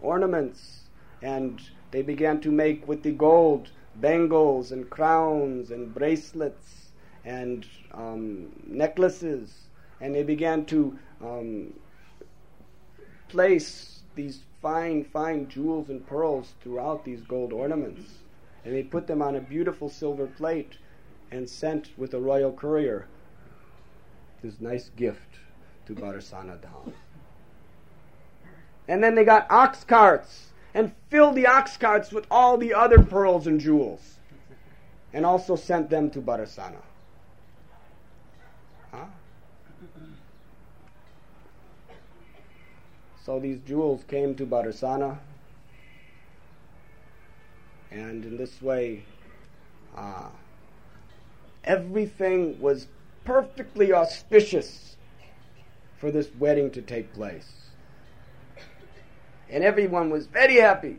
ornaments 0.00 0.80
and 1.22 1.60
they 1.90 2.02
began 2.02 2.40
to 2.40 2.50
make 2.50 2.86
with 2.88 3.02
the 3.02 3.10
gold 3.10 3.70
bangles 3.96 4.72
and 4.72 4.88
crowns 4.88 5.70
and 5.70 5.92
bracelets 5.94 6.92
and 7.24 7.66
um, 7.92 8.50
necklaces 8.66 9.52
and 10.00 10.14
they 10.14 10.22
began 10.22 10.64
to 10.64 10.98
um, 11.22 11.72
place 13.28 13.99
these 14.20 14.42
fine, 14.60 15.02
fine 15.02 15.48
jewels 15.48 15.88
and 15.88 16.06
pearls 16.06 16.52
throughout 16.62 17.04
these 17.04 17.22
gold 17.22 17.54
ornaments. 17.54 18.18
And 18.64 18.74
they 18.74 18.82
put 18.82 19.06
them 19.06 19.22
on 19.22 19.34
a 19.34 19.40
beautiful 19.40 19.88
silver 19.88 20.26
plate 20.26 20.76
and 21.30 21.48
sent 21.48 21.88
with 21.96 22.12
a 22.12 22.20
royal 22.20 22.52
courier 22.52 23.06
this 24.42 24.60
nice 24.60 24.90
gift 24.90 25.38
to 25.86 25.94
Barasana 25.94 26.58
Dham. 26.58 26.92
And 28.88 29.02
then 29.02 29.14
they 29.14 29.24
got 29.24 29.50
ox 29.50 29.84
carts 29.84 30.52
and 30.74 30.92
filled 31.08 31.36
the 31.36 31.46
ox 31.46 31.78
carts 31.78 32.12
with 32.12 32.26
all 32.30 32.58
the 32.58 32.74
other 32.74 33.02
pearls 33.02 33.46
and 33.46 33.58
jewels 33.58 34.16
and 35.14 35.24
also 35.24 35.56
sent 35.56 35.88
them 35.88 36.10
to 36.10 36.20
Barasana. 36.20 36.82
So 43.24 43.38
these 43.38 43.58
jewels 43.66 44.02
came 44.08 44.34
to 44.36 44.46
Barasana, 44.46 45.18
and 47.90 48.24
in 48.24 48.36
this 48.36 48.62
way, 48.62 49.04
uh, 49.96 50.30
everything 51.64 52.60
was 52.60 52.86
perfectly 53.24 53.92
auspicious 53.92 54.96
for 55.98 56.10
this 56.10 56.30
wedding 56.38 56.70
to 56.70 56.80
take 56.80 57.12
place. 57.12 57.52
And 59.50 59.62
everyone 59.62 60.08
was 60.10 60.26
very 60.26 60.56
happy. 60.56 60.98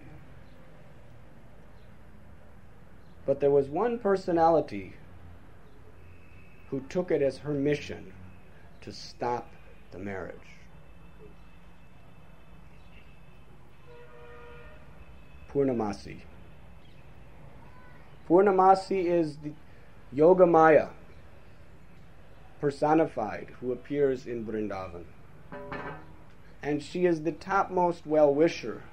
But 3.26 3.40
there 3.40 3.50
was 3.50 3.68
one 3.68 3.98
personality 3.98 4.94
who 6.70 6.82
took 6.82 7.10
it 7.12 7.22
as 7.22 7.40
her 7.40 7.54
mission 7.54 8.14
to 8.82 8.92
stop 8.92 9.52
the 9.92 10.00
marriage. 10.00 10.36
Purnamasi. 15.54 16.18
Purnamasi 18.30 19.06
is 19.06 19.38
the 19.38 19.52
Yoga 20.14 20.46
Maya 20.46 20.88
personified 22.62 23.48
who 23.60 23.72
appears 23.72 24.28
in 24.28 24.46
Vrindavan. 24.46 25.04
And 26.64 26.82
she 26.82 27.06
is 27.06 27.24
the 27.24 27.32
topmost 27.32 28.06
well 28.06 28.34
wisher 28.34 28.84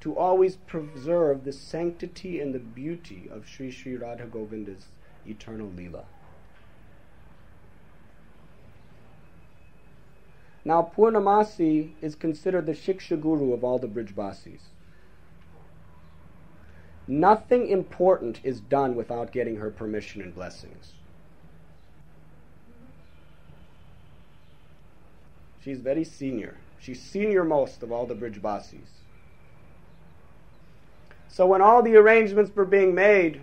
to 0.00 0.16
always 0.16 0.56
preserve 0.56 1.44
the 1.44 1.52
sanctity 1.52 2.40
and 2.40 2.54
the 2.54 2.58
beauty 2.58 3.28
of 3.32 3.48
Sri 3.48 3.70
Sri 3.70 3.96
Radha 3.96 4.26
Govinda's 4.26 4.86
eternal 5.26 5.68
Leela. 5.68 6.04
Now, 10.64 10.92
Purnamasi 10.94 11.92
is 12.02 12.14
considered 12.14 12.66
the 12.66 12.72
Shiksha 12.72 13.20
Guru 13.20 13.52
of 13.52 13.64
all 13.64 13.78
the 13.78 13.88
Brijbasis. 13.88 14.60
Nothing 17.10 17.68
important 17.68 18.38
is 18.44 18.60
done 18.60 18.94
without 18.94 19.32
getting 19.32 19.56
her 19.56 19.70
permission 19.70 20.20
and 20.20 20.34
blessings. 20.34 20.92
She's 25.64 25.80
very 25.80 26.04
senior. 26.04 26.58
She's 26.78 27.02
senior 27.02 27.44
most 27.44 27.82
of 27.82 27.90
all 27.90 28.04
the 28.04 28.14
bridge 28.14 28.42
Brijbasis. 28.42 29.00
So 31.28 31.46
when 31.46 31.62
all 31.62 31.82
the 31.82 31.96
arrangements 31.96 32.54
were 32.54 32.66
being 32.66 32.94
made, 32.94 33.40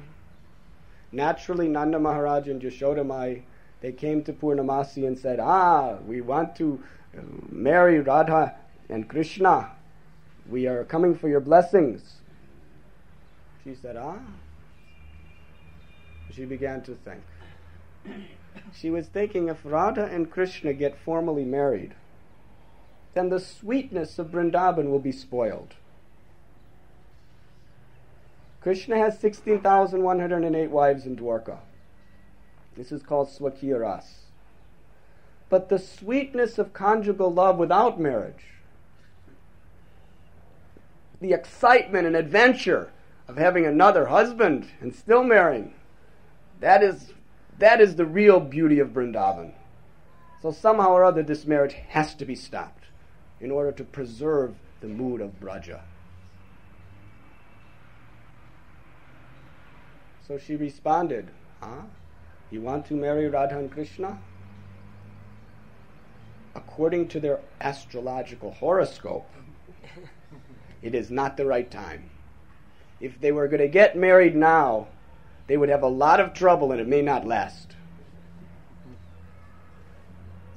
naturally 1.11 1.67
Nanda 1.67 1.99
Maharaj 1.99 2.47
and 2.47 2.61
Yashoda 2.61 3.05
Mai, 3.05 3.43
they 3.81 3.91
came 3.91 4.23
to 4.23 4.33
Purnamasi 4.33 5.07
and 5.07 5.17
said, 5.17 5.39
Ah, 5.39 5.97
we 6.05 6.21
want 6.21 6.55
to 6.57 6.83
uh, 7.17 7.21
marry 7.49 7.99
Radha 7.99 8.55
and 8.89 9.07
Krishna. 9.09 9.71
We 10.47 10.67
are 10.67 10.83
coming 10.83 11.15
for 11.15 11.29
your 11.29 11.39
blessings. 11.39 12.17
She 13.65 13.73
said, 13.73 13.97
Ah. 13.97 14.19
She 16.31 16.45
began 16.45 16.83
to 16.83 16.93
think. 16.93 17.23
She 18.71 18.91
was 18.91 19.07
thinking 19.07 19.49
if 19.49 19.57
Radha 19.63 20.05
and 20.05 20.29
Krishna 20.29 20.73
get 20.73 20.97
formally 20.97 21.45
married, 21.45 21.95
then 23.15 23.29
the 23.29 23.39
sweetness 23.39 24.19
of 24.19 24.29
Vrindavan 24.29 24.91
will 24.91 24.99
be 24.99 25.11
spoiled. 25.11 25.73
Krishna 28.61 28.97
has 28.97 29.19
16,108 29.19 30.69
wives 30.69 31.05
in 31.05 31.15
Dwarka. 31.15 31.57
This 32.75 32.91
is 32.91 33.01
called 33.01 33.29
Swakiya 33.29 33.79
Ras. 33.79 34.25
But 35.49 35.69
the 35.69 35.79
sweetness 35.79 36.59
of 36.59 36.73
conjugal 36.73 37.33
love 37.33 37.57
without 37.57 37.99
marriage, 37.99 38.45
the 41.19 41.33
excitement 41.33 42.05
and 42.05 42.15
adventure 42.15 42.91
of 43.27 43.37
having 43.37 43.65
another 43.65 44.05
husband 44.07 44.67
and 44.81 44.95
still 44.95 45.23
marrying, 45.23 45.73
that 46.59 46.83
is, 46.83 47.13
that 47.59 47.81
is 47.81 47.95
the 47.95 48.05
real 48.05 48.39
beauty 48.39 48.79
of 48.79 48.89
Vrindavan. 48.89 49.53
So 50.41 50.51
somehow 50.51 50.89
or 50.91 51.03
other, 51.03 51.23
this 51.23 51.45
marriage 51.45 51.75
has 51.89 52.13
to 52.15 52.25
be 52.25 52.35
stopped 52.35 52.85
in 53.39 53.51
order 53.51 53.71
to 53.71 53.83
preserve 53.83 54.55
the 54.81 54.87
mood 54.87 55.21
of 55.21 55.39
Braja. 55.39 55.83
So 60.27 60.37
she 60.37 60.55
responded, 60.55 61.29
Huh? 61.61 61.83
You 62.51 62.61
want 62.61 62.85
to 62.87 62.93
marry 62.93 63.27
Radha 63.27 63.57
and 63.57 63.71
Krishna? 63.71 64.19
According 66.53 67.07
to 67.09 67.19
their 67.19 67.39
astrological 67.59 68.51
horoscope, 68.51 69.29
it 70.81 70.95
is 70.95 71.11
not 71.11 71.37
the 71.37 71.45
right 71.45 71.69
time. 71.69 72.09
If 73.05 73.21
they 73.21 73.31
were 73.31 73.47
going 73.47 73.61
to 73.61 73.67
get 73.67 73.95
married 73.95 74.35
now, 74.35 74.87
they 75.45 75.57
would 75.57 75.69
have 75.69 75.83
a 75.83 75.87
lot 75.87 76.19
of 76.19 76.33
trouble 76.33 76.71
and 76.71 76.81
it 76.81 76.87
may 76.87 77.03
not 77.03 77.27
last. 77.27 77.75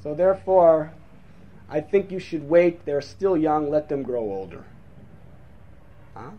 So, 0.03 0.14
therefore, 0.14 0.94
I 1.68 1.82
think 1.82 2.11
you 2.11 2.18
should 2.18 2.49
wait. 2.49 2.86
They're 2.86 3.03
still 3.03 3.36
young, 3.36 3.68
let 3.68 3.90
them 3.90 4.03
grow 4.03 4.22
older. 4.22 4.64
Huh? 6.14 6.30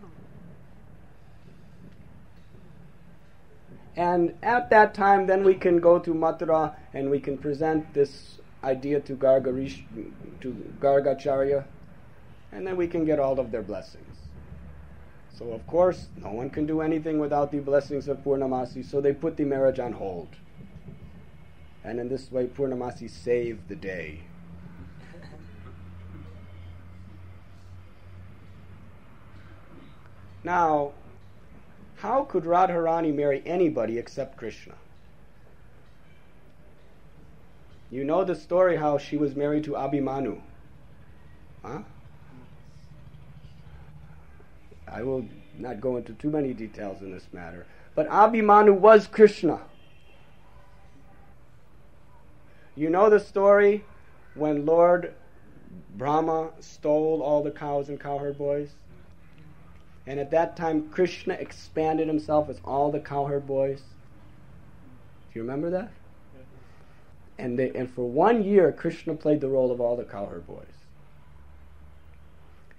And 3.94 4.34
at 4.42 4.68
that 4.70 4.94
time, 4.94 5.28
then 5.28 5.44
we 5.44 5.54
can 5.54 5.78
go 5.78 6.00
to 6.00 6.12
Mathura 6.12 6.74
and 6.92 7.08
we 7.08 7.20
can 7.20 7.38
present 7.38 7.94
this 7.94 8.38
idea 8.64 8.98
to, 8.98 9.14
Gargarish, 9.14 9.84
to 10.40 10.72
Gargacharya, 10.80 11.64
and 12.50 12.66
then 12.66 12.76
we 12.76 12.88
can 12.88 13.04
get 13.04 13.20
all 13.20 13.38
of 13.38 13.52
their 13.52 13.62
blessings. 13.62 14.09
So, 15.32 15.52
of 15.52 15.66
course, 15.66 16.08
no 16.16 16.30
one 16.32 16.50
can 16.50 16.66
do 16.66 16.80
anything 16.80 17.18
without 17.18 17.50
the 17.50 17.60
blessings 17.60 18.08
of 18.08 18.18
Purnamasi, 18.18 18.84
so 18.84 19.00
they 19.00 19.12
put 19.12 19.36
the 19.36 19.44
marriage 19.44 19.78
on 19.78 19.92
hold. 19.92 20.28
And 21.82 21.98
in 21.98 22.08
this 22.08 22.30
way, 22.30 22.46
Purnamasi 22.46 23.08
saved 23.10 23.68
the 23.68 23.76
day. 23.76 24.20
Now, 30.42 30.92
how 31.96 32.24
could 32.24 32.44
Radharani 32.44 33.14
marry 33.14 33.42
anybody 33.44 33.98
except 33.98 34.38
Krishna? 34.38 34.74
You 37.90 38.04
know 38.04 38.24
the 38.24 38.34
story 38.34 38.76
how 38.76 38.98
she 38.98 39.16
was 39.16 39.34
married 39.34 39.64
to 39.64 39.72
Abhimanyu. 39.72 40.40
Huh? 41.62 41.80
I 44.92 45.02
will 45.02 45.24
not 45.58 45.80
go 45.80 45.96
into 45.96 46.12
too 46.14 46.30
many 46.30 46.52
details 46.52 47.00
in 47.00 47.12
this 47.12 47.26
matter. 47.32 47.66
But 47.94 48.08
Abhimanyu 48.08 48.74
was 48.74 49.06
Krishna. 49.06 49.60
You 52.76 52.90
know 52.90 53.10
the 53.10 53.20
story 53.20 53.84
when 54.34 54.64
Lord 54.64 55.14
Brahma 55.96 56.50
stole 56.60 57.22
all 57.22 57.42
the 57.42 57.50
cows 57.50 57.88
and 57.88 58.00
cowherd 58.00 58.38
boys? 58.38 58.70
And 60.06 60.18
at 60.18 60.30
that 60.30 60.56
time, 60.56 60.88
Krishna 60.88 61.34
expanded 61.34 62.08
himself 62.08 62.48
as 62.48 62.60
all 62.64 62.90
the 62.90 63.00
cowherd 63.00 63.46
boys. 63.46 63.80
Do 65.32 65.38
you 65.38 65.42
remember 65.42 65.70
that? 65.70 65.92
And, 67.38 67.58
they, 67.58 67.70
and 67.70 67.88
for 67.88 68.08
one 68.08 68.42
year, 68.42 68.72
Krishna 68.72 69.14
played 69.14 69.40
the 69.40 69.48
role 69.48 69.70
of 69.70 69.80
all 69.80 69.96
the 69.96 70.04
cowherd 70.04 70.46
boys. 70.46 70.79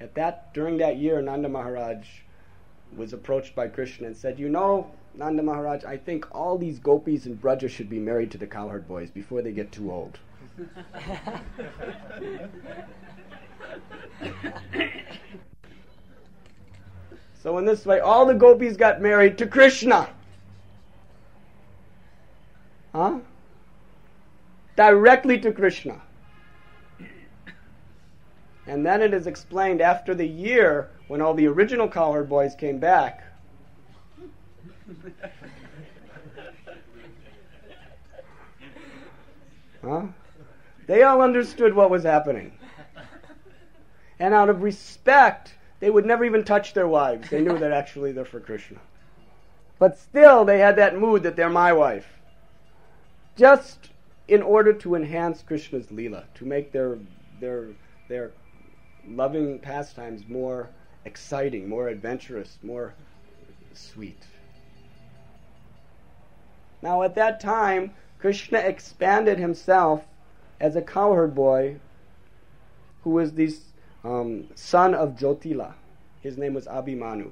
At 0.02 0.16
that, 0.16 0.52
during 0.56 0.78
that 0.78 0.98
year, 0.98 1.22
Nanda 1.22 1.48
Maharaj 1.48 2.08
was 2.98 3.14
approached 3.14 3.54
by 3.54 3.68
Krishna 3.68 4.08
and 4.08 4.18
said, 4.18 4.40
"You 4.40 4.50
know, 4.50 4.90
Nanda 5.14 5.44
Maharaj, 5.44 5.86
I 5.86 5.96
think 5.96 6.26
all 6.34 6.58
these 6.58 6.80
gopis 6.80 7.28
and 7.28 7.40
Braja 7.40 7.70
should 7.70 7.88
be 7.88 8.00
married 8.00 8.32
to 8.32 8.40
the 8.40 8.48
cowherd 8.48 8.88
boys 8.88 9.12
before 9.12 9.44
they 9.44 9.52
get 9.52 9.72
too 9.72 9.92
old." 9.92 10.18
so 17.44 17.60
in 17.60 17.66
this 17.66 17.86
way, 17.86 18.00
all 18.00 18.26
the 18.26 18.34
gopis 18.34 18.76
got 18.78 19.02
married 19.02 19.38
to 19.38 19.46
Krishna. 19.46 20.10
Huh? 22.92 23.20
Directly 24.76 25.40
to 25.42 25.52
Krishna. 25.52 26.02
And 28.68 28.86
then 28.86 29.02
it 29.02 29.14
is 29.14 29.28
explained 29.28 29.82
after 29.82 30.14
the 30.14 30.28
year 30.28 30.90
when 31.08 31.22
all 31.22 31.34
the 31.34 31.48
original 31.48 31.88
cowherd 31.88 32.30
boys 32.30 32.56
came 32.56 32.78
back. 32.78 33.24
Huh? 39.84 40.04
They 40.86 41.04
all 41.04 41.22
understood 41.22 41.74
what 41.74 41.90
was 41.90 42.04
happening. 42.04 42.52
And 44.20 44.34
out 44.34 44.50
of 44.50 44.62
respect, 44.62 45.56
they 45.80 45.90
would 45.90 46.06
never 46.06 46.24
even 46.24 46.44
touch 46.44 46.74
their 46.74 46.88
wives. 46.88 47.30
They 47.30 47.42
knew 47.42 47.58
that 47.58 47.72
actually 47.72 48.12
they're 48.12 48.26
for 48.26 48.40
Krishna. 48.40 48.78
But 49.80 49.98
still, 49.98 50.46
they 50.46 50.60
had 50.60 50.76
that 50.76 50.96
mood 50.96 51.24
that 51.24 51.36
they're 51.36 51.50
my 51.50 51.74
wife. 51.74 52.06
Just 53.36 53.90
in 54.28 54.44
order 54.44 54.74
to 54.74 54.94
enhance 54.94 55.42
Krishna's 55.42 55.88
Leela, 55.88 56.26
to 56.36 56.46
make 56.46 56.72
their, 56.72 57.00
their, 57.40 57.70
their 58.08 58.32
loving 59.08 59.60
pastimes 59.60 60.28
more 60.28 60.70
exciting, 61.06 61.68
more 61.68 61.88
adventurous, 61.88 62.58
more 62.64 62.94
sweet. 63.74 64.24
Now, 66.82 67.04
at 67.04 67.16
that 67.16 67.40
time, 67.40 67.94
Krishna 68.20 68.60
expanded 68.60 69.38
himself 69.38 70.04
as 70.60 70.76
a 70.76 70.82
cowherd 70.82 71.34
boy 71.34 71.78
who 73.04 73.12
was 73.12 73.34
the 73.34 73.56
um, 74.04 74.48
son 74.56 74.94
of 74.94 75.16
Jotila. 75.16 75.74
His 76.22 76.38
name 76.38 76.54
was 76.54 76.66
Abhimanyu. 76.68 77.32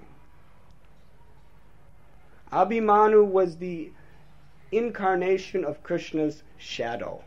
Abhimanyu 2.51 3.25
was 3.25 3.57
the 3.57 3.91
incarnation 4.71 5.63
of 5.63 5.83
Krishna's 5.83 6.43
shadow. 6.57 7.23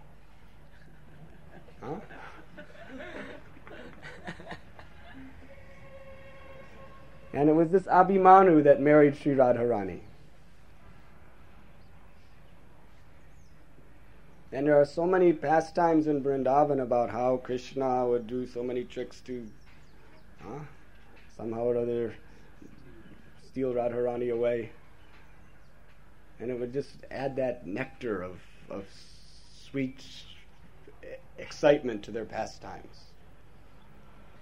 Huh? 1.81 1.97
and 7.33 7.49
it 7.49 7.55
was 7.55 7.71
this 7.71 7.85
Abhimanyu 7.85 8.65
that 8.65 8.81
married 8.81 9.17
Sri 9.17 9.35
Radharani. 9.35 10.01
And 14.53 14.67
there 14.67 14.79
are 14.79 14.85
so 14.85 15.07
many 15.07 15.33
pastimes 15.33 16.07
in 16.07 16.23
Vrindavan 16.23 16.83
about 16.83 17.09
how 17.09 17.39
Krishna 17.39 18.07
would 18.07 18.27
do 18.27 18.47
so 18.47 18.63
many 18.63 18.85
tricks 18.85 19.21
to 19.23 19.47
huh, 20.43 20.59
somehow 21.35 21.63
or 21.63 21.79
other 21.79 22.15
steal 23.47 23.73
Radharani 23.73 24.33
away. 24.33 24.71
And 26.39 26.51
it 26.51 26.61
would 26.61 26.73
just 26.73 26.97
add 27.11 27.37
that 27.37 27.67
nectar 27.67 28.23
of, 28.23 28.41
of 28.69 28.85
sweet 29.71 30.05
excitement 31.39 32.03
to 32.05 32.11
their 32.11 32.27
pastimes. 32.27 33.12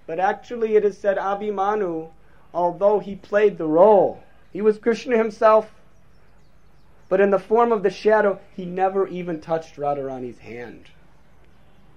But 0.07 0.19
actually, 0.19 0.75
it 0.75 0.85
is 0.85 0.97
said 0.97 1.17
Abhimanyu, 1.17 2.09
although 2.53 2.99
he 2.99 3.15
played 3.15 3.57
the 3.57 3.67
role, 3.67 4.23
he 4.51 4.61
was 4.61 4.77
Krishna 4.77 5.17
himself 5.17 5.71
but 7.11 7.19
in 7.19 7.29
the 7.29 7.39
form 7.39 7.73
of 7.73 7.83
the 7.83 7.89
shadow, 7.89 8.39
he 8.55 8.63
never 8.63 9.05
even 9.05 9.41
touched 9.41 9.75
Radharani's 9.75 10.39
hand 10.39 10.85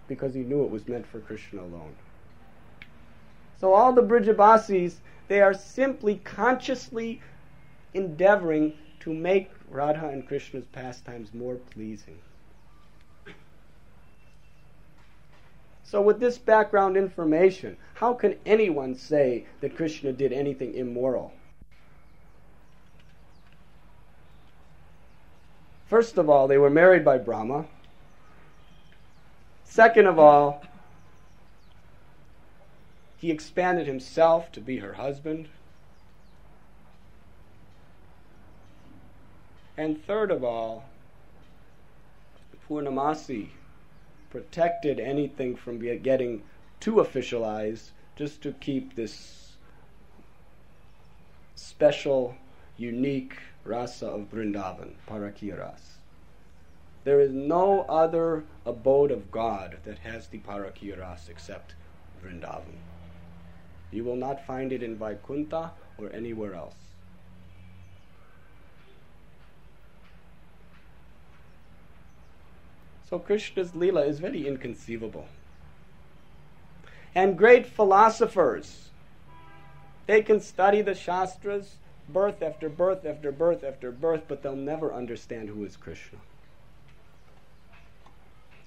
because 0.08 0.34
he 0.34 0.40
knew 0.40 0.64
it 0.64 0.72
was 0.72 0.88
meant 0.88 1.06
for 1.06 1.20
Krishna 1.20 1.60
alone. 1.62 1.94
So 3.60 3.74
all 3.74 3.92
the 3.92 4.02
Brijabasis, 4.02 4.96
they 5.28 5.40
are 5.40 5.54
simply 5.54 6.16
consciously 6.24 7.22
endeavoring 7.94 8.72
to 8.98 9.14
make 9.14 9.52
Radha 9.70 10.08
and 10.08 10.26
Krishna's 10.26 10.66
pastimes 10.66 11.32
more 11.32 11.54
pleasing. 11.54 12.18
So, 15.84 16.00
with 16.00 16.18
this 16.18 16.38
background 16.38 16.96
information, 16.96 17.76
how 17.94 18.14
can 18.14 18.36
anyone 18.46 18.94
say 18.94 19.44
that 19.60 19.76
Krishna 19.76 20.12
did 20.12 20.32
anything 20.32 20.74
immoral? 20.74 21.32
First 25.86 26.16
of 26.16 26.30
all, 26.30 26.48
they 26.48 26.58
were 26.58 26.70
married 26.70 27.04
by 27.04 27.18
Brahma. 27.18 27.66
Second 29.64 30.06
of 30.06 30.18
all, 30.18 30.64
he 33.18 33.30
expanded 33.30 33.86
himself 33.86 34.50
to 34.52 34.60
be 34.60 34.78
her 34.78 34.94
husband. 34.94 35.48
And 39.76 40.02
third 40.06 40.30
of 40.30 40.42
all, 40.42 40.86
Purnamasi 42.68 43.50
protected 44.34 44.98
anything 44.98 45.54
from 45.54 45.78
getting 45.78 46.42
too 46.80 46.94
officialized 46.94 47.90
just 48.16 48.42
to 48.42 48.50
keep 48.50 48.96
this 48.96 49.52
special, 51.54 52.34
unique 52.76 53.36
rasa 53.62 54.08
of 54.08 54.32
Vrindavan, 54.32 54.94
Parakiya 55.08 55.72
There 57.04 57.20
is 57.20 57.30
no 57.30 57.82
other 57.82 58.42
abode 58.66 59.12
of 59.12 59.30
God 59.30 59.76
that 59.84 59.98
has 59.98 60.26
the 60.26 60.40
Parakiya 60.40 61.16
except 61.28 61.76
Vrindavan. 62.20 62.78
You 63.92 64.02
will 64.02 64.16
not 64.16 64.44
find 64.44 64.72
it 64.72 64.82
in 64.82 64.96
Vaikuntha 64.96 65.70
or 65.96 66.12
anywhere 66.12 66.54
else. 66.54 66.83
So 73.14 73.20
Krishna's 73.20 73.70
Leela 73.70 74.08
is 74.08 74.18
very 74.18 74.44
inconceivable. 74.44 75.28
And 77.14 77.38
great 77.38 77.64
philosophers, 77.64 78.88
they 80.08 80.20
can 80.20 80.40
study 80.40 80.82
the 80.82 80.96
Shastras, 80.96 81.76
birth 82.08 82.42
after 82.42 82.68
birth 82.68 83.06
after 83.06 83.30
birth 83.30 83.62
after 83.62 83.92
birth, 83.92 84.22
but 84.26 84.42
they'll 84.42 84.56
never 84.56 84.92
understand 84.92 85.48
who 85.48 85.64
is 85.64 85.76
Krishna. 85.76 86.18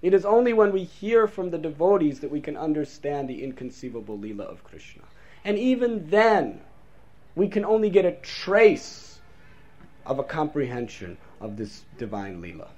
It 0.02 0.14
is 0.14 0.24
only 0.24 0.54
when 0.54 0.72
we 0.72 0.86
hear 0.86 1.28
from 1.28 1.50
the 1.50 1.58
devotees 1.58 2.22
that 2.22 2.32
we 2.32 2.39
can 2.39 2.56
understand 2.56 3.28
the 3.28 3.43
inconceivable 3.43 4.18
Leela 4.18 4.50
of 4.50 4.64
Krishna. 4.64 5.04
And 5.43 5.60
even 5.60 6.10
then, 6.10 6.62
we 7.36 7.50
can 7.50 7.66
only 7.66 7.89
get 7.89 8.06
a 8.06 8.14
trace 8.14 9.20
of 10.06 10.20
a 10.20 10.24
comprehension 10.24 11.18
of 11.41 11.58
this 11.58 11.84
divine 11.98 12.41
Leela. 12.41 12.70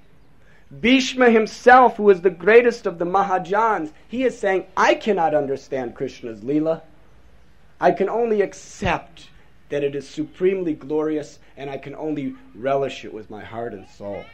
Bhishma 0.70 1.30
himself, 1.30 1.96
who 1.96 2.08
is 2.10 2.20
the 2.20 2.30
greatest 2.30 2.86
of 2.86 2.98
the 2.98 3.04
Mahajans, 3.04 3.92
he 4.06 4.22
is 4.22 4.38
saying, 4.38 4.66
I 4.76 4.94
cannot 4.94 5.34
understand 5.34 5.96
Krishna's 5.96 6.40
Leela. 6.42 6.82
I 7.80 7.90
can 7.90 8.08
only 8.08 8.40
accept 8.40 9.30
that 9.70 9.82
it 9.82 9.96
is 9.96 10.08
supremely 10.08 10.74
glorious 10.74 11.38
and 11.56 11.68
I 11.68 11.78
can 11.78 11.94
only 11.96 12.34
relish 12.54 13.04
it 13.04 13.12
with 13.12 13.30
my 13.30 13.42
heart 13.42 13.72
and 13.72 13.88
soul. 13.88 14.24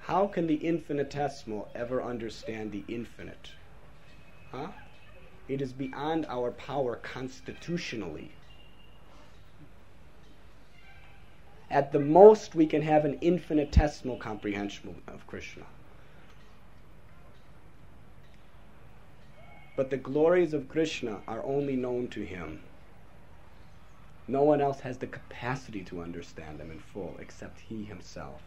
How 0.00 0.26
can 0.26 0.46
the 0.46 0.56
infinitesimal 0.56 1.68
ever 1.74 2.02
understand 2.02 2.72
the 2.72 2.84
infinite? 2.88 3.50
Huh? 4.50 4.68
It 5.46 5.60
is 5.60 5.74
beyond 5.74 6.24
our 6.30 6.50
power 6.52 6.96
constitutionally. 6.96 8.32
At 11.70 11.92
the 11.92 12.00
most, 12.00 12.54
we 12.54 12.66
can 12.66 12.82
have 12.82 13.04
an 13.04 13.18
infinitesimal 13.20 14.16
comprehension 14.16 15.02
of 15.06 15.26
Krishna. 15.26 15.64
But 19.76 19.90
the 19.90 19.96
glories 19.96 20.54
of 20.54 20.68
Krishna 20.68 21.20
are 21.28 21.44
only 21.44 21.76
known 21.76 22.08
to 22.08 22.24
him. 22.24 22.62
No 24.26 24.42
one 24.42 24.60
else 24.60 24.80
has 24.80 24.98
the 24.98 25.06
capacity 25.06 25.82
to 25.84 26.02
understand 26.02 26.58
them 26.58 26.70
in 26.70 26.80
full 26.80 27.16
except 27.20 27.60
he 27.60 27.84
himself. 27.84 28.42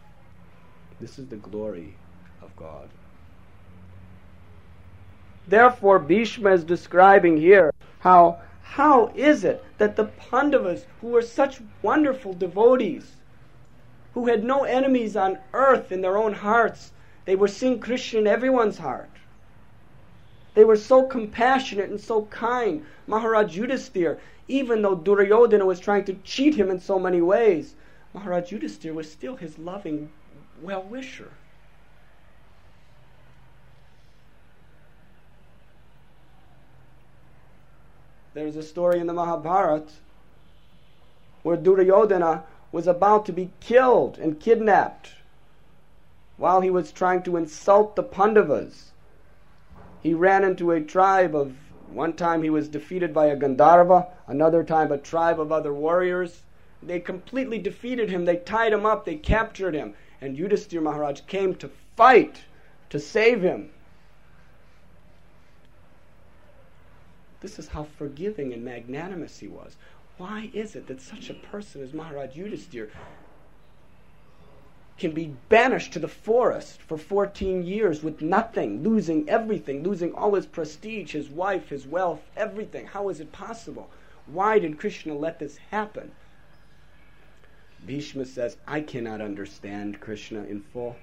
This 1.00 1.18
is 1.18 1.26
the 1.28 1.36
glory 1.36 1.94
of 2.40 2.54
God. 2.56 2.88
Therefore, 5.46 5.98
Bhishma 5.98 6.52
is 6.52 6.64
describing 6.64 7.36
here 7.36 7.72
how 8.00 8.40
how 8.76 9.12
is 9.14 9.44
it 9.44 9.62
that 9.76 9.96
the 9.96 10.04
Pandavas, 10.04 10.86
who 11.02 11.08
were 11.08 11.20
such 11.20 11.60
wonderful 11.82 12.32
devotees, 12.32 13.16
who 14.14 14.28
had 14.28 14.42
no 14.42 14.64
enemies 14.64 15.14
on 15.14 15.38
earth 15.52 15.92
in 15.92 16.00
their 16.00 16.16
own 16.16 16.32
hearts, 16.32 16.92
they 17.26 17.36
were 17.36 17.48
seeing 17.48 17.78
Krishna 17.78 18.20
in 18.20 18.26
everyone's 18.26 18.78
heart. 18.78 19.10
They 20.54 20.64
were 20.64 20.76
so 20.76 21.02
compassionate 21.02 21.90
and 21.90 22.00
so 22.00 22.22
kind. 22.26 22.86
Maharaj 23.06 23.58
Yudhisthira, 23.58 24.18
even 24.48 24.80
though 24.80 24.94
Duryodhana 24.94 25.66
was 25.66 25.78
trying 25.78 26.06
to 26.06 26.14
cheat 26.24 26.54
him 26.54 26.70
in 26.70 26.80
so 26.80 26.98
many 26.98 27.20
ways, 27.20 27.74
Maharaj 28.14 28.52
Yudhisthira 28.52 28.94
was 28.94 29.12
still 29.12 29.36
his 29.36 29.58
loving 29.58 30.10
well 30.62 30.82
wisher. 30.82 31.32
There's 38.34 38.56
a 38.56 38.62
story 38.62 38.98
in 38.98 39.06
the 39.06 39.12
Mahabharata 39.12 39.92
where 41.42 41.56
Duryodhana 41.56 42.44
was 42.70 42.86
about 42.86 43.26
to 43.26 43.32
be 43.32 43.50
killed 43.60 44.16
and 44.18 44.40
kidnapped 44.40 45.12
while 46.38 46.62
he 46.62 46.70
was 46.70 46.92
trying 46.92 47.22
to 47.24 47.36
insult 47.36 47.94
the 47.94 48.02
Pandavas. 48.02 48.92
He 50.02 50.14
ran 50.14 50.44
into 50.44 50.70
a 50.70 50.80
tribe 50.80 51.36
of, 51.36 51.54
one 51.92 52.14
time 52.14 52.42
he 52.42 52.48
was 52.48 52.68
defeated 52.68 53.12
by 53.12 53.26
a 53.26 53.36
Gandharva, 53.36 54.06
another 54.26 54.64
time 54.64 54.90
a 54.90 54.98
tribe 54.98 55.38
of 55.38 55.52
other 55.52 55.74
warriors. 55.74 56.40
They 56.82 57.00
completely 57.00 57.58
defeated 57.58 58.08
him, 58.08 58.24
they 58.24 58.36
tied 58.36 58.72
him 58.72 58.86
up, 58.86 59.04
they 59.04 59.16
captured 59.16 59.74
him, 59.74 59.94
and 60.22 60.38
Yudhisthira 60.38 60.82
Maharaj 60.82 61.20
came 61.26 61.54
to 61.56 61.70
fight 61.96 62.44
to 62.88 62.98
save 62.98 63.42
him. 63.42 63.70
This 67.42 67.58
is 67.58 67.68
how 67.68 67.82
forgiving 67.82 68.52
and 68.52 68.64
magnanimous 68.64 69.40
he 69.40 69.48
was. 69.48 69.76
Why 70.16 70.50
is 70.54 70.76
it 70.76 70.86
that 70.86 71.00
such 71.00 71.28
a 71.28 71.34
person 71.34 71.82
as 71.82 71.92
Maharaj 71.92 72.36
Yudhisthira 72.36 72.90
can 74.96 75.10
be 75.10 75.34
banished 75.48 75.92
to 75.94 75.98
the 75.98 76.06
forest 76.06 76.80
for 76.80 76.96
14 76.96 77.64
years 77.64 78.00
with 78.04 78.22
nothing, 78.22 78.84
losing 78.84 79.28
everything, 79.28 79.82
losing 79.82 80.14
all 80.14 80.34
his 80.34 80.46
prestige, 80.46 81.14
his 81.14 81.28
wife, 81.28 81.70
his 81.70 81.84
wealth, 81.84 82.20
everything? 82.36 82.86
How 82.86 83.08
is 83.08 83.18
it 83.18 83.32
possible? 83.32 83.90
Why 84.26 84.60
did 84.60 84.78
Krishna 84.78 85.14
let 85.14 85.40
this 85.40 85.56
happen? 85.72 86.12
Bhishma 87.84 88.24
says, 88.24 88.56
I 88.68 88.82
cannot 88.82 89.20
understand 89.20 89.98
Krishna 89.98 90.44
in 90.44 90.60
full. 90.60 90.94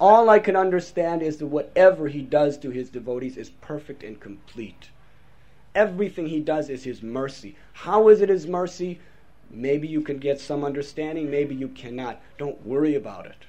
All 0.00 0.28
I 0.28 0.40
can 0.40 0.56
understand 0.56 1.22
is 1.22 1.36
that 1.36 1.46
whatever 1.46 2.08
he 2.08 2.22
does 2.22 2.58
to 2.58 2.70
his 2.70 2.90
devotees 2.90 3.36
is 3.36 3.50
perfect 3.50 4.02
and 4.02 4.18
complete. 4.18 4.88
Everything 5.74 6.26
he 6.26 6.40
does 6.40 6.70
is 6.70 6.84
his 6.84 7.02
mercy. 7.02 7.56
How 7.72 8.08
is 8.08 8.20
it 8.20 8.28
his 8.28 8.46
mercy? 8.46 9.00
Maybe 9.50 9.88
you 9.88 10.00
can 10.00 10.18
get 10.18 10.40
some 10.40 10.64
understanding, 10.64 11.30
maybe 11.30 11.54
you 11.54 11.68
cannot. 11.68 12.20
Don't 12.38 12.64
worry 12.64 12.94
about 12.94 13.26
it. 13.26 13.46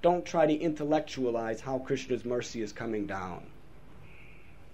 Don't 0.00 0.24
try 0.24 0.46
to 0.46 0.54
intellectualize 0.54 1.60
how 1.60 1.78
Krishna's 1.78 2.24
mercy 2.24 2.62
is 2.62 2.72
coming 2.72 3.06
down. 3.06 3.42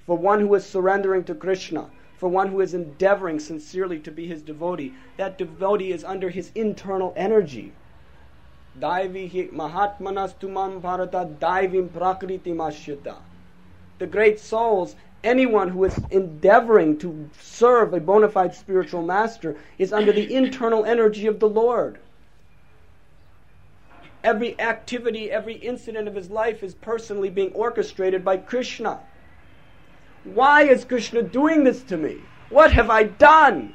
For 0.07 0.17
one 0.17 0.41
who 0.41 0.55
is 0.55 0.65
surrendering 0.65 1.25
to 1.25 1.35
Krishna, 1.35 1.91
for 2.17 2.29
one 2.29 2.49
who 2.49 2.61
is 2.61 2.73
endeavoring 2.73 3.39
sincerely 3.39 3.99
to 4.01 4.11
be 4.11 4.27
his 4.27 4.43
devotee, 4.43 4.95
that 5.17 5.39
devotee 5.39 5.93
is 5.93 6.03
under 6.03 6.31
his 6.31 6.51
internal 6.55 7.13
energy. 7.17 7.73
Daivi 8.79 9.53
mahatmanastumam 9.53 10.81
bharata 10.81 11.29
daivim 11.39 11.93
prakriti 11.93 12.53
mashyata. 12.53 13.17
The 13.99 14.07
great 14.07 14.41
souls 14.41 14.97
anyone 15.25 15.69
who 15.69 15.85
is 15.85 15.99
endeavoring 16.11 16.99
to 16.99 17.29
serve 17.41 17.93
a 17.93 18.01
bona 18.01 18.29
fide 18.29 18.55
spiritual 18.55 19.03
master 19.03 19.57
is 19.79 19.93
under 19.93 20.13
the 20.13 20.33
internal 20.33 20.85
energy 20.85 21.27
of 21.27 21.41
the 21.41 21.49
Lord. 21.49 21.99
Every 24.25 24.59
activity, 24.61 25.31
every 25.31 25.55
incident 25.55 26.09
of 26.09 26.15
his 26.15 26.31
life 26.31 26.63
is 26.63 26.75
personally 26.75 27.31
being 27.31 27.53
orchestrated 27.53 28.25
by 28.25 28.37
Krishna. 28.37 29.01
Why 30.25 30.63
is 30.63 30.85
Krishna 30.85 31.23
doing 31.23 31.65
this 31.65 31.83
to 31.85 31.97
me? 31.97 32.19
What 32.51 32.73
have 32.73 32.91
I 32.91 33.05
done? 33.05 33.75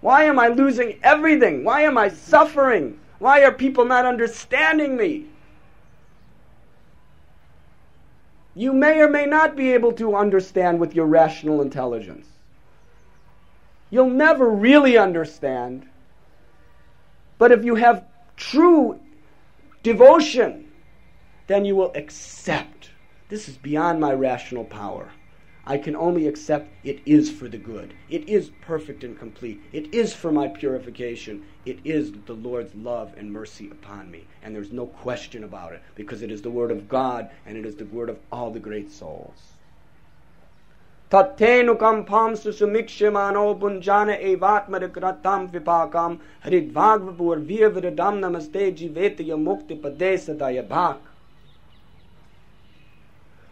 Why 0.00 0.24
am 0.24 0.38
I 0.38 0.48
losing 0.48 0.98
everything? 1.02 1.64
Why 1.64 1.82
am 1.82 1.96
I 1.96 2.08
suffering? 2.08 2.98
Why 3.18 3.42
are 3.44 3.52
people 3.52 3.84
not 3.84 4.04
understanding 4.04 4.96
me? 4.96 5.26
You 8.56 8.72
may 8.72 9.00
or 9.00 9.08
may 9.08 9.26
not 9.26 9.54
be 9.54 9.74
able 9.74 9.92
to 9.92 10.16
understand 10.16 10.80
with 10.80 10.94
your 10.94 11.04
rational 11.04 11.60
intelligence. 11.60 12.26
You'll 13.90 14.08
never 14.08 14.48
really 14.48 14.96
understand. 14.96 15.86
But 17.36 17.52
if 17.52 17.66
you 17.66 17.74
have 17.74 18.06
true 18.34 18.98
devotion, 19.82 20.72
then 21.48 21.66
you 21.66 21.76
will 21.76 21.92
accept. 21.94 22.90
This 23.28 23.46
is 23.46 23.58
beyond 23.58 24.00
my 24.00 24.14
rational 24.14 24.64
power. 24.64 25.10
I 25.66 25.76
can 25.76 25.94
only 25.94 26.26
accept 26.26 26.70
it 26.82 27.00
is 27.04 27.30
for 27.30 27.48
the 27.48 27.58
good. 27.58 27.92
It 28.08 28.26
is 28.26 28.50
perfect 28.62 29.04
and 29.04 29.18
complete. 29.18 29.60
It 29.74 29.92
is 29.92 30.14
for 30.14 30.32
my 30.32 30.48
purification 30.48 31.44
It 31.65 31.79
is 31.83 32.11
the 32.25 32.33
Lord's 32.33 32.73
love 32.75 33.13
and 33.17 33.31
mercy 33.31 33.69
upon 33.69 34.09
me. 34.09 34.25
And 34.43 34.55
there's 34.55 34.71
no 34.71 34.87
question 34.87 35.43
about 35.43 35.73
it 35.73 35.81
because 35.95 36.21
it 36.21 36.31
is 36.31 36.41
the 36.41 36.49
word 36.49 36.71
of 36.71 36.87
God 36.89 37.29
and 37.45 37.57
it 37.57 37.65
is 37.65 37.75
the 37.75 37.85
word 37.85 38.09
of 38.09 38.19
all 38.31 38.51
the 38.51 38.59
great 38.59 38.91
souls. 38.91 39.53
तथेनुकं 41.11 42.03
फां 42.07 42.35
सुसुमीक्ष्यमानो 42.41 43.45
पुञ्जान 43.61 44.09
एवात्मरिकृतां 44.09 45.39
विपाकां 45.55 46.11
हरिद्भागवपूर्वीयविरदां 46.45 48.13
नमस्ते 48.19 48.71
जीवेत 48.81 49.17
यमुक्तिपदे 49.29 50.17
सदा 50.25 50.49
यभाक् 50.57 51.09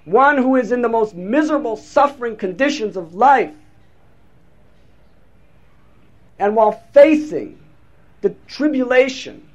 one 0.06 0.38
who 0.38 0.56
is 0.56 0.72
in 0.72 0.82
the 0.82 0.90
most 0.90 1.14
miserable, 1.16 1.78
suffering 1.78 2.36
conditions 2.36 2.98
of 2.98 3.14
life. 3.14 3.54
And 6.40 6.56
while 6.56 6.84
facing 6.94 7.60
the 8.25 8.35
tribulation, 8.47 9.47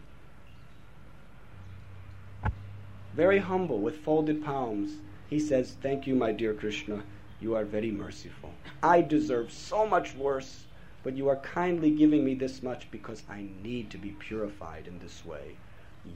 very 3.16 3.40
humble, 3.40 3.80
with 3.80 3.98
folded 3.98 4.46
palms, 4.46 4.92
he 5.28 5.40
says, 5.40 5.76
Thank 5.82 6.06
you, 6.06 6.14
my 6.14 6.32
dear 6.32 6.54
Krishna. 6.54 7.02
You 7.42 7.56
are 7.56 7.66
very 7.66 7.90
merciful. 7.90 8.52
I 8.84 9.02
deserve 9.02 9.52
so 9.52 9.88
much 9.88 10.14
worse, 10.14 10.66
but 11.02 11.18
you 11.18 11.28
are 11.30 11.38
kindly 11.38 11.90
giving 11.90 12.24
me 12.24 12.36
this 12.36 12.62
much 12.62 12.92
because 12.92 13.24
I 13.28 13.48
need 13.64 13.90
to 13.90 13.98
be 13.98 14.12
purified 14.12 14.86
in 14.86 15.00
this 15.00 15.26
way. 15.26 15.56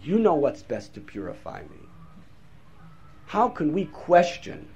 You 0.04 0.20
know 0.20 0.36
what's 0.36 0.62
best 0.62 0.94
to 0.94 1.02
purify 1.02 1.62
me. 1.62 1.90
How 3.26 3.50
can 3.50 3.74
we 3.74 3.86
question 3.86 4.68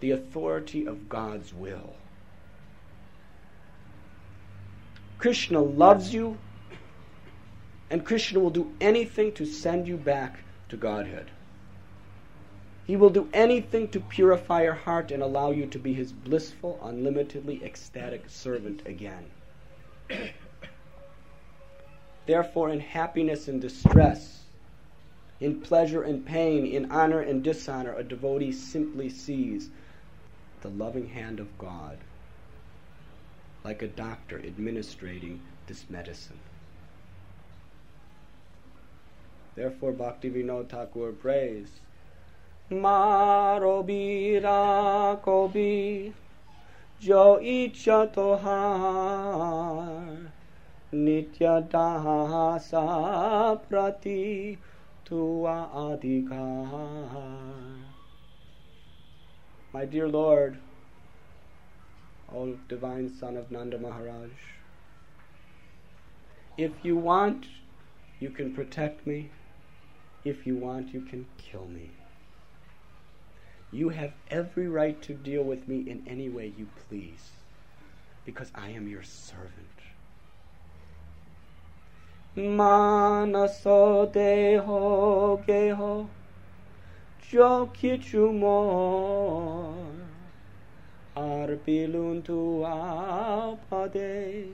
the 0.00 0.10
authority 0.10 0.84
of 0.84 1.08
God's 1.08 1.54
will? 1.54 1.99
Krishna 5.20 5.60
loves 5.60 6.14
you, 6.14 6.38
and 7.90 8.06
Krishna 8.06 8.40
will 8.40 8.48
do 8.48 8.72
anything 8.80 9.32
to 9.32 9.44
send 9.44 9.86
you 9.86 9.98
back 9.98 10.38
to 10.70 10.78
Godhead. 10.78 11.30
He 12.86 12.96
will 12.96 13.10
do 13.10 13.28
anything 13.34 13.88
to 13.88 14.00
purify 14.00 14.62
your 14.62 14.72
heart 14.74 15.10
and 15.10 15.22
allow 15.22 15.50
you 15.50 15.66
to 15.66 15.78
be 15.78 15.92
his 15.92 16.10
blissful, 16.10 16.80
unlimitedly 16.82 17.62
ecstatic 17.62 18.30
servant 18.30 18.80
again. 18.86 19.26
Therefore, 22.26 22.70
in 22.70 22.80
happiness 22.80 23.46
and 23.46 23.60
distress, 23.60 24.44
in 25.38 25.60
pleasure 25.60 26.02
and 26.02 26.24
pain, 26.24 26.64
in 26.64 26.90
honor 26.90 27.20
and 27.20 27.44
dishonor, 27.44 27.94
a 27.94 28.02
devotee 28.02 28.52
simply 28.52 29.10
sees 29.10 29.68
the 30.62 30.70
loving 30.70 31.08
hand 31.08 31.40
of 31.40 31.58
God, 31.58 31.98
like 33.64 33.82
a 33.82 33.88
doctor 33.88 34.38
administrating 34.38 35.40
this 35.66 35.90
medicine. 35.90 36.38
Therefore, 39.54 39.92
Bhakti 39.92 40.30
Vinod 40.30 40.68
Thakur 40.68 41.12
prays, 41.12 41.80
Maro 42.70 43.82
bira 43.82 45.20
kobi 45.22 46.12
jo 47.00 47.38
icha 47.42 48.06
tohar 48.14 50.30
nitya 50.92 51.68
dasa 51.68 53.58
prati 53.68 54.58
my 55.10 55.96
dear 59.90 60.08
Lord, 60.08 60.58
O 62.34 62.56
divine 62.68 63.08
Son 63.08 63.36
of 63.36 63.50
Nanda 63.50 63.78
Maharaj, 63.78 64.30
if 66.56 66.72
you 66.82 66.96
want, 66.96 67.46
you 68.20 68.30
can 68.30 68.54
protect 68.54 69.06
me. 69.06 69.30
If 70.24 70.46
you 70.46 70.56
want, 70.56 70.92
you 70.92 71.00
can 71.00 71.26
kill 71.38 71.66
me. 71.66 71.90
You 73.72 73.88
have 73.88 74.12
every 74.28 74.68
right 74.68 75.00
to 75.02 75.14
deal 75.14 75.42
with 75.42 75.66
me 75.66 75.78
in 75.88 76.02
any 76.06 76.28
way 76.28 76.52
you 76.56 76.68
please, 76.88 77.30
because 78.24 78.50
I 78.54 78.70
am 78.70 78.88
your 78.88 79.02
servant. 79.02 79.50
Manaso 82.36 84.12
deho 84.12 85.44
geho 85.46 86.08
Jo 87.30 87.70
kichu 87.74 88.32
more 88.32 89.99
Arpilun 91.20 92.24
tu 92.24 92.64
apade 92.64 94.46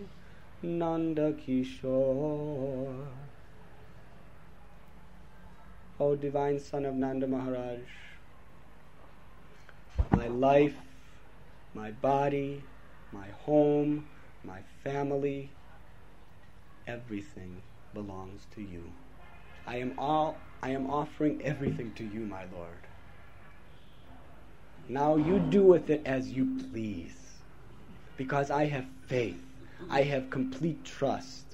Nanda 0.62 1.33
Kishore. 1.33 3.07
O 6.01 6.17
divine 6.17 6.59
son 6.59 6.85
of 6.85 6.95
Nanda 6.95 7.27
Maharaj, 7.29 7.79
my 10.11 10.27
life, 10.27 10.75
my 11.73 11.93
body, 11.93 12.64
my 13.12 13.29
home, 13.45 14.09
my 14.45 14.59
family, 14.83 15.51
everything 16.87 17.62
belongs 17.95 18.43
to 18.57 18.61
you. 18.61 18.93
I 19.67 19.77
am 19.77 19.95
all 19.99 20.41
I 20.62 20.71
am 20.71 20.91
offering 20.91 21.41
everything 21.43 21.95
to 21.95 22.05
you, 22.05 22.21
my 22.27 22.45
Lord. 22.53 22.86
Now 24.89 25.16
you 25.16 25.39
do 25.39 25.64
with 25.64 25.91
it 25.91 26.03
as 26.05 26.30
you 26.30 26.59
please. 26.70 27.16
Because 28.16 28.51
I 28.51 28.66
have 28.66 28.87
faith. 29.07 29.43
I 29.91 30.03
have 30.03 30.30
complete 30.30 30.84
trust 30.84 31.45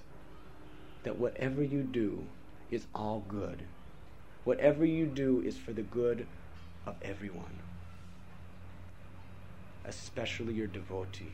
that 1.03 1.19
whatever 1.19 1.63
you 1.63 1.83
do 1.83 2.25
is 2.71 2.87
all 2.95 3.25
good. 3.29 3.63
Whatever 4.45 4.85
you 4.85 5.07
do 5.07 5.43
is 5.43 5.57
for 5.57 5.73
the 5.73 5.83
good 5.83 6.27
of 6.87 6.97
everyone, 7.03 7.59
especially 9.85 10.55
your 10.55 10.67
devotee. 10.67 11.33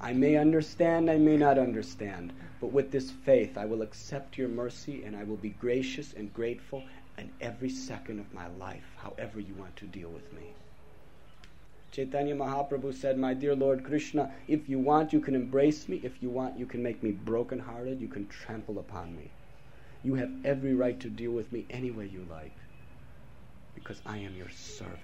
I 0.00 0.12
may 0.12 0.36
understand, 0.36 1.10
I 1.10 1.18
may 1.18 1.36
not 1.36 1.58
understand, 1.58 2.32
but 2.60 2.72
with 2.72 2.90
this 2.90 3.10
faith, 3.10 3.58
I 3.58 3.66
will 3.66 3.82
accept 3.82 4.38
your 4.38 4.48
mercy 4.48 5.04
and 5.04 5.14
I 5.14 5.24
will 5.24 5.36
be 5.36 5.50
gracious 5.50 6.14
and 6.14 6.32
grateful 6.32 6.82
in 7.18 7.30
every 7.40 7.70
second 7.70 8.18
of 8.18 8.32
my 8.32 8.48
life, 8.58 8.96
however 8.96 9.40
you 9.40 9.54
want 9.54 9.76
to 9.76 9.86
deal 9.86 10.08
with 10.08 10.32
me. 10.32 10.54
Chaitanya 11.92 12.36
Mahaprabhu 12.36 12.94
said, 12.94 13.18
My 13.18 13.34
dear 13.34 13.56
Lord 13.56 13.84
Krishna, 13.84 14.32
if 14.46 14.68
you 14.68 14.78
want, 14.78 15.12
you 15.12 15.20
can 15.20 15.34
embrace 15.34 15.88
me. 15.88 16.00
If 16.04 16.22
you 16.22 16.30
want, 16.30 16.58
you 16.58 16.66
can 16.66 16.82
make 16.82 17.02
me 17.02 17.10
broken-hearted. 17.10 18.00
You 18.00 18.08
can 18.08 18.28
trample 18.28 18.78
upon 18.78 19.16
me. 19.16 19.30
You 20.04 20.14
have 20.14 20.30
every 20.44 20.74
right 20.74 20.98
to 21.00 21.10
deal 21.10 21.32
with 21.32 21.52
me 21.52 21.66
any 21.68 21.90
way 21.90 22.06
you 22.06 22.26
like, 22.30 22.56
because 23.74 24.00
I 24.06 24.18
am 24.18 24.36
your 24.36 24.50
servant. 24.50 25.00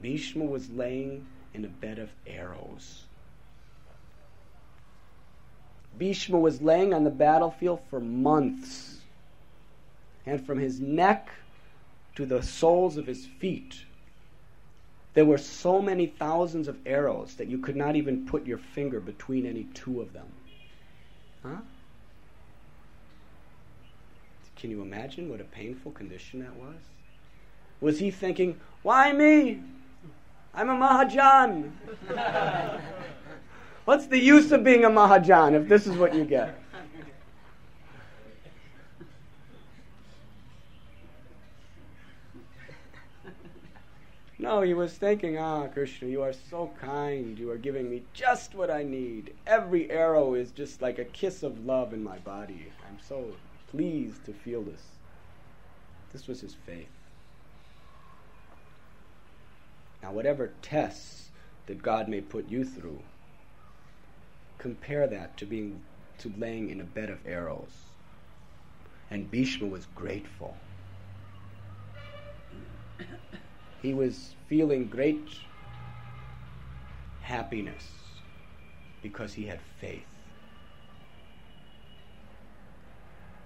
Bhishma 0.00 0.44
was 0.44 0.68
laying 0.70 1.26
in 1.54 1.64
a 1.64 1.68
bed 1.68 1.98
of 1.98 2.10
arrows. 2.26 3.04
Bhishma 5.96 6.38
was 6.38 6.60
laying 6.60 6.92
on 6.92 7.04
the 7.04 7.10
battlefield 7.10 7.80
for 7.88 8.00
months. 8.00 8.98
And 10.26 10.44
from 10.44 10.58
his 10.58 10.80
neck 10.80 11.30
to 12.14 12.26
the 12.26 12.42
soles 12.42 12.96
of 12.96 13.06
his 13.06 13.26
feet, 13.26 13.84
there 15.14 15.24
were 15.24 15.38
so 15.38 15.82
many 15.82 16.06
thousands 16.06 16.68
of 16.68 16.78
arrows 16.86 17.34
that 17.34 17.48
you 17.48 17.58
could 17.58 17.76
not 17.76 17.96
even 17.96 18.26
put 18.26 18.46
your 18.46 18.58
finger 18.58 19.00
between 19.00 19.46
any 19.46 19.64
two 19.74 20.00
of 20.00 20.12
them. 20.12 20.26
Huh? 21.42 21.56
Can 24.56 24.70
you 24.70 24.80
imagine 24.80 25.28
what 25.28 25.40
a 25.40 25.44
painful 25.44 25.92
condition 25.92 26.40
that 26.40 26.54
was? 26.54 26.76
Was 27.80 27.98
he 27.98 28.10
thinking, 28.10 28.60
why 28.82 29.12
me? 29.12 29.60
I'm 30.54 30.70
a 30.70 30.74
Mahajan. 30.74 31.72
What's 33.84 34.06
the 34.06 34.18
use 34.18 34.52
of 34.52 34.62
being 34.62 34.84
a 34.84 34.90
Mahajan 34.90 35.60
if 35.60 35.68
this 35.68 35.86
is 35.88 35.96
what 35.96 36.14
you 36.14 36.24
get? 36.24 36.61
No, 44.42 44.62
he 44.62 44.74
was 44.74 44.94
thinking, 44.94 45.38
ah, 45.38 45.68
Krishna, 45.68 46.08
you 46.08 46.20
are 46.20 46.32
so 46.32 46.74
kind. 46.80 47.38
You 47.38 47.48
are 47.52 47.56
giving 47.56 47.88
me 47.88 48.02
just 48.12 48.56
what 48.56 48.72
I 48.72 48.82
need. 48.82 49.34
Every 49.46 49.88
arrow 49.88 50.34
is 50.34 50.50
just 50.50 50.82
like 50.82 50.98
a 50.98 51.04
kiss 51.04 51.44
of 51.44 51.64
love 51.64 51.92
in 51.92 52.02
my 52.02 52.18
body. 52.18 52.72
I'm 52.84 52.98
so 52.98 53.36
pleased 53.68 54.24
to 54.24 54.32
feel 54.32 54.64
this. 54.64 54.82
This 56.12 56.26
was 56.26 56.40
his 56.40 56.56
faith. 56.66 56.90
Now, 60.02 60.10
whatever 60.10 60.54
tests 60.60 61.30
that 61.66 61.80
God 61.80 62.08
may 62.08 62.20
put 62.20 62.48
you 62.48 62.64
through, 62.64 62.98
compare 64.58 65.06
that 65.06 65.36
to 65.36 65.46
being 65.46 65.82
to 66.18 66.32
laying 66.36 66.68
in 66.68 66.80
a 66.80 66.84
bed 66.84 67.10
of 67.10 67.24
arrows. 67.24 67.70
And 69.08 69.30
Bhishma 69.30 69.68
was 69.68 69.86
grateful. 69.94 70.56
He 73.82 73.92
was 73.92 74.36
feeling 74.46 74.86
great 74.86 75.28
happiness 77.20 77.90
because 79.02 79.34
he 79.34 79.46
had 79.46 79.58
faith. 79.80 80.06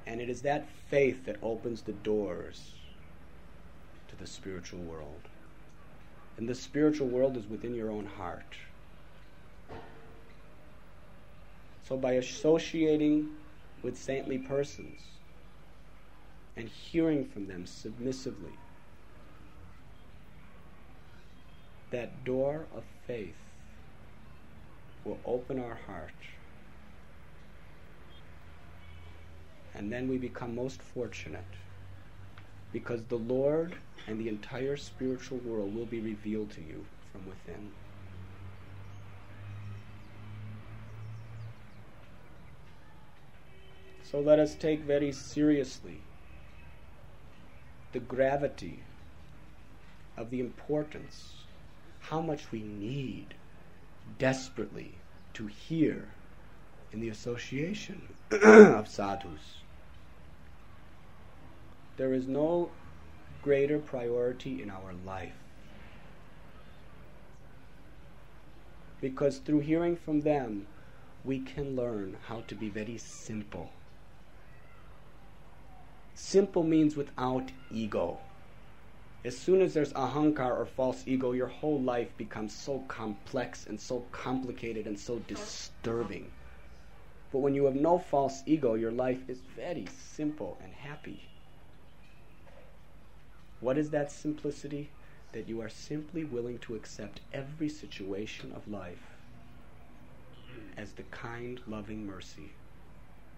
And 0.07 0.21
it 0.21 0.29
is 0.29 0.43
that 0.43 0.69
faith 0.91 1.25
that 1.25 1.37
opens 1.43 1.81
the 1.81 1.93
doors 1.93 2.73
to 4.09 4.17
the 4.17 4.27
spiritual 4.27 4.81
world. 4.81 5.23
And 6.37 6.47
the 6.47 6.55
spiritual 6.55 7.09
world 7.09 7.39
is 7.39 7.47
within 7.47 7.75
your 7.75 7.91
own 7.91 8.05
heart. 8.05 8.57
So, 11.89 11.97
by 11.97 12.13
associating 12.13 13.31
with 13.83 13.97
saintly 13.97 14.37
persons 14.37 15.01
and 16.57 16.69
hearing 16.69 17.25
from 17.25 17.47
them 17.47 17.65
submissively, 17.65 18.53
that 21.97 22.27
door 22.27 22.67
of 22.77 22.85
faith 23.07 23.39
will 25.03 25.19
open 25.25 25.59
our 25.59 25.79
heart. 25.87 26.13
And 29.75 29.91
then 29.91 30.07
we 30.07 30.19
become 30.19 30.55
most 30.55 30.83
fortunate 30.83 31.55
because 32.71 33.03
the 33.05 33.17
Lord 33.17 33.77
and 34.07 34.21
the 34.21 34.29
entire 34.29 34.77
spiritual 34.77 35.39
world 35.39 35.75
will 35.75 35.87
be 35.87 36.01
revealed 36.01 36.51
to 36.51 36.61
you 36.61 36.85
from 37.13 37.23
within. 37.27 37.71
So 44.03 44.21
let 44.21 44.39
us 44.39 44.55
take 44.55 44.81
very 44.81 45.13
seriously 45.13 46.03
the 47.93 48.01
gravity 48.01 48.81
of 50.19 50.29
the 50.29 50.41
importance 50.41 51.46
how 52.09 52.21
much 52.21 52.53
we 52.53 52.63
need 52.63 53.35
desperately 54.19 54.95
to 55.35 55.47
hear 55.47 56.09
in 56.93 57.01
the 57.01 57.09
association 57.09 58.01
of 58.31 58.89
sadhus. 58.89 59.63
There 61.97 62.13
is 62.13 62.29
no 62.29 62.71
greater 63.43 63.79
priority 63.79 64.63
in 64.63 64.71
our 64.71 64.93
life. 65.05 65.35
Because 69.01 69.39
through 69.39 69.61
hearing 69.61 69.97
from 69.97 70.21
them, 70.21 70.67
we 71.25 71.41
can 71.41 71.75
learn 71.75 72.17
how 72.29 72.43
to 72.49 72.55
be 72.55 72.69
very 72.69 72.99
simple. 72.99 73.71
Simple 76.15 76.63
means 76.63 76.97
without 76.97 77.51
ego. 77.71 78.19
As 79.27 79.37
soon 79.37 79.61
as 79.61 79.75
there's 79.75 79.93
ahankar 79.95 80.57
or 80.57 80.67
false 80.67 81.03
ego, 81.05 81.33
your 81.33 81.49
whole 81.49 81.81
life 81.81 82.17
becomes 82.17 82.55
so 82.55 82.79
complex 82.87 83.67
and 83.67 83.81
so 83.81 84.05
complicated 84.13 84.87
and 84.87 84.97
so 84.97 85.19
disturbing. 85.27 86.31
But 87.33 87.41
when 87.41 87.53
you 87.53 87.65
have 87.65 87.75
no 87.75 87.99
false 87.99 88.45
ego, 88.47 88.75
your 88.75 88.93
life 88.93 89.19
is 89.27 89.41
very 89.57 89.89
simple 89.99 90.57
and 90.63 90.73
happy. 90.73 91.29
What 93.59 93.77
is 93.77 93.91
that 93.91 94.13
simplicity? 94.13 94.91
That 95.33 95.49
you 95.49 95.61
are 95.61 95.69
simply 95.69 96.23
willing 96.23 96.59
to 96.59 96.77
accept 96.77 97.21
every 97.33 97.69
situation 97.69 98.53
of 98.53 98.69
life 98.69 99.03
as 100.77 100.93
the 100.93 101.03
kind, 101.11 101.61
loving 101.67 102.07
mercy 102.07 102.53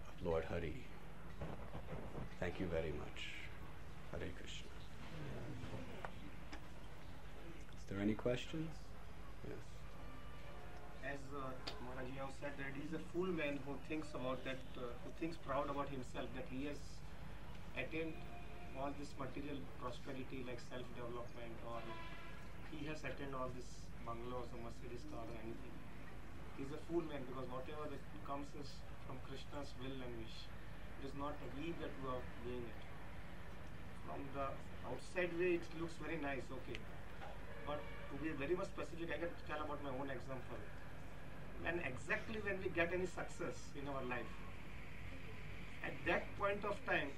of 0.07 0.23
Lord 0.23 0.45
Hari. 0.45 0.83
Thank 2.39 2.59
you 2.59 2.67
very 2.67 2.91
much. 2.91 3.31
Hare 4.11 4.29
Krishna. 4.37 4.68
There 7.89 7.99
any 7.99 8.13
questions? 8.13 8.69
Yes. 9.49 9.57
As 11.01 11.21
uh, 11.33 11.49
Maharaj 11.89 12.37
said, 12.37 12.53
that 12.61 12.71
he 12.77 12.85
is 12.85 12.93
a 12.93 13.01
fool 13.09 13.33
man 13.33 13.57
who 13.65 13.73
thinks 13.89 14.13
about 14.13 14.45
that, 14.45 14.61
uh, 14.77 14.93
who 15.01 15.09
thinks 15.19 15.37
proud 15.41 15.69
about 15.69 15.89
himself 15.89 16.29
that 16.37 16.45
he 16.53 16.69
has 16.69 16.77
attained 17.73 18.13
all 18.77 18.93
this 19.01 19.09
material 19.17 19.57
prosperity 19.81 20.45
like 20.45 20.61
self-development 20.69 21.55
or 21.65 21.81
he 22.69 22.85
has 22.85 23.01
attained 23.01 23.33
all 23.33 23.49
this 23.57 23.65
bungalows 24.05 24.47
or 24.53 24.61
Mercedes 24.69 25.03
car 25.09 25.25
or 25.25 25.37
anything. 25.41 25.75
He 26.61 26.69
is 26.69 26.71
a 26.71 26.81
fool 26.85 27.01
man 27.09 27.25
because 27.25 27.49
whatever 27.49 27.89
that 27.89 28.03
comes 28.29 28.47
is 28.61 28.69
from 29.09 29.17
Krishna's 29.25 29.73
will 29.81 29.97
and 29.97 30.13
wish. 30.21 30.37
It 31.01 31.09
is 31.09 31.15
not 31.17 31.33
we 31.57 31.73
that 31.81 31.93
we 32.03 32.05
are 32.13 32.23
doing 32.45 32.69
it. 32.69 32.81
From 34.05 34.21
the 34.37 34.53
outside 34.85 35.33
way, 35.41 35.57
it 35.57 35.65
looks 35.81 35.97
very 35.97 36.21
nice, 36.21 36.45
okay. 36.45 36.77
But 37.69 37.77
to 38.09 38.13
be 38.17 38.33
very 38.33 38.55
much 38.57 38.73
specific, 38.73 39.13
I 39.13 39.17
can 39.21 39.29
tell 39.45 39.61
about 39.61 39.77
my 39.85 39.93
own 39.93 40.09
example. 40.09 40.57
When 41.61 41.77
exactly 41.85 42.41
when 42.41 42.57
we 42.65 42.73
get 42.73 42.89
any 42.89 43.05
success 43.05 43.61
in 43.77 43.85
our 43.85 44.01
life, 44.09 44.33
at 45.85 45.93
that 46.09 46.25
point 46.41 46.65
of 46.65 46.73
time, 46.89 47.13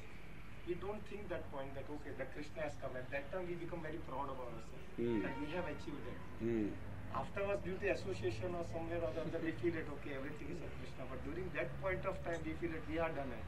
we 0.68 0.76
don't 0.76 0.99
think 1.08 1.30
that 1.32 1.47
point 1.56 1.72
that 1.80 1.88
okay, 1.88 2.12
that 2.20 2.36
Krishna 2.36 2.68
has 2.68 2.76
come. 2.84 2.91
At 2.99 3.08
that 3.16 3.32
time, 3.32 3.47
we 3.47 3.56
become 3.56 3.80
very 3.80 4.02
proud 4.12 4.28
of 4.28 4.38
ourselves 4.43 4.78
Mm. 4.99 5.24
that 5.24 5.36
we 5.39 5.47
have 5.56 5.66
achieved 5.72 6.04
it. 6.14 6.20
Mm. 6.43 6.68
Afterwards, 7.16 7.64
due 7.64 7.78
to 7.80 7.88
association 7.95 8.52
or 8.60 8.66
somewhere 8.76 8.99
or 8.99 9.12
the 9.16 9.22
other, 9.24 9.39
we 9.39 9.52
feel 9.64 9.76
it 9.82 9.88
okay, 9.95 10.20
everything 10.20 10.52
is 10.52 10.60
a 10.68 10.70
Krishna. 10.78 11.08
But 11.12 11.24
during 11.28 11.47
that 11.56 11.72
point 11.82 12.04
of 12.12 12.20
time, 12.28 12.43
we 12.43 12.54
feel 12.60 12.76
that 12.76 12.86
we 12.91 12.99
are 12.99 13.10
done 13.22 13.32
it. 13.39 13.47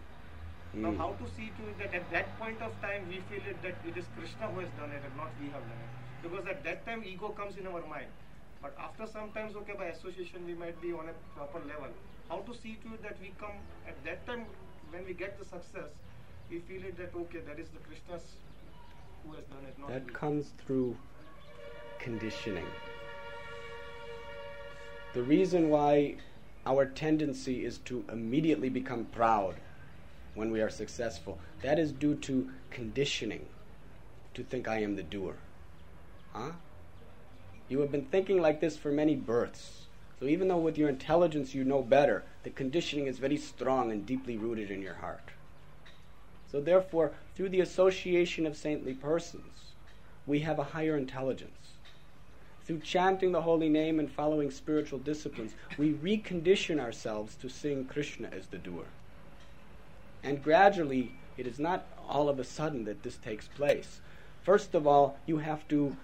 Now, 0.85 0.91
Mm. 0.93 0.97
how 1.03 1.09
to 1.19 1.25
see 1.35 1.51
to 1.59 1.67
it 1.71 1.77
that 1.83 1.93
at 1.99 2.07
that 2.15 2.31
point 2.39 2.63
of 2.69 2.71
time 2.85 3.09
we 3.11 3.19
feel 3.31 3.43
it 3.53 3.59
that 3.67 3.75
it 3.91 3.97
is 4.03 4.07
Krishna 4.15 4.47
who 4.53 4.63
has 4.63 4.71
done 4.79 4.95
it 4.99 5.03
and 5.09 5.15
not 5.23 5.35
we 5.43 5.51
have 5.57 5.67
done 5.73 5.83
it. 5.87 6.02
Because 6.23 6.47
at 6.47 6.63
that 6.63 6.85
time 6.85 7.03
ego 7.05 7.29
comes 7.29 7.57
in 7.57 7.67
our 7.67 7.85
mind. 7.85 8.07
But 8.61 8.75
after 8.79 9.05
sometimes, 9.05 9.55
okay, 9.57 9.73
by 9.77 9.85
association 9.87 10.45
we 10.47 10.53
might 10.53 10.81
be 10.81 10.93
on 10.93 11.09
a 11.09 11.37
proper 11.37 11.59
level. 11.67 11.89
How 12.29 12.37
to 12.39 12.55
see 12.55 12.77
to 12.83 12.93
it 12.93 13.03
that 13.03 13.17
we 13.21 13.33
come 13.37 13.57
at 13.87 14.01
that 14.05 14.25
time 14.25 14.45
when 14.89 15.05
we 15.05 15.13
get 15.13 15.37
the 15.37 15.45
success, 15.45 15.91
we 16.49 16.59
feel 16.59 16.83
it 16.85 16.97
that 16.97 17.13
okay, 17.13 17.39
that 17.45 17.59
is 17.59 17.67
the 17.69 17.79
Krishna's 17.79 18.35
who 19.25 19.33
has 19.33 19.43
done 19.45 19.65
it, 19.67 19.87
That 19.87 20.05
we. 20.07 20.13
comes 20.13 20.51
through 20.65 20.95
conditioning. 21.99 22.67
The 25.13 25.23
reason 25.23 25.69
why 25.69 26.15
our 26.65 26.85
tendency 26.85 27.65
is 27.65 27.77
to 27.79 28.03
immediately 28.11 28.69
become 28.69 29.05
proud 29.05 29.55
when 30.35 30.51
we 30.51 30.61
are 30.61 30.69
successful, 30.69 31.37
that 31.61 31.77
is 31.77 31.91
due 31.91 32.15
to 32.15 32.49
conditioning 32.71 33.45
to 34.33 34.43
think 34.43 34.67
I 34.67 34.81
am 34.81 34.95
the 34.95 35.03
doer. 35.03 35.35
Huh? 36.33 36.51
You 37.69 37.79
have 37.79 37.91
been 37.91 38.05
thinking 38.05 38.41
like 38.41 38.59
this 38.59 38.77
for 38.77 38.91
many 38.91 39.15
births. 39.15 39.87
So 40.19 40.25
even 40.25 40.47
though 40.47 40.57
with 40.57 40.77
your 40.77 40.89
intelligence 40.89 41.53
you 41.53 41.63
know 41.63 41.81
better, 41.81 42.23
the 42.43 42.49
conditioning 42.49 43.07
is 43.07 43.19
very 43.19 43.37
strong 43.37 43.91
and 43.91 44.05
deeply 44.05 44.37
rooted 44.37 44.71
in 44.71 44.81
your 44.81 44.95
heart. 44.95 45.29
So 46.51 46.61
therefore, 46.61 47.13
through 47.35 47.49
the 47.49 47.61
association 47.61 48.45
of 48.45 48.55
saintly 48.55 48.93
persons, 48.93 49.73
we 50.25 50.39
have 50.39 50.59
a 50.59 50.63
higher 50.63 50.95
intelligence. 50.95 51.73
Through 52.65 52.79
chanting 52.79 53.31
the 53.31 53.41
holy 53.41 53.69
name 53.69 53.99
and 53.99 54.09
following 54.09 54.49
spiritual 54.49 54.99
disciplines, 54.99 55.53
we 55.77 55.93
recondition 55.93 56.79
ourselves 56.79 57.35
to 57.37 57.49
seeing 57.49 57.85
Krishna 57.85 58.29
as 58.31 58.47
the 58.47 58.57
doer. 58.57 58.85
And 60.23 60.41
gradually, 60.41 61.11
it 61.37 61.45
is 61.45 61.59
not 61.59 61.85
all 62.07 62.29
of 62.29 62.39
a 62.39 62.43
sudden 62.43 62.85
that 62.85 63.03
this 63.03 63.17
takes 63.17 63.47
place. 63.49 63.99
First 64.43 64.75
of 64.75 64.87
all, 64.87 65.17
you 65.25 65.39
have 65.39 65.67
to, 65.69 65.97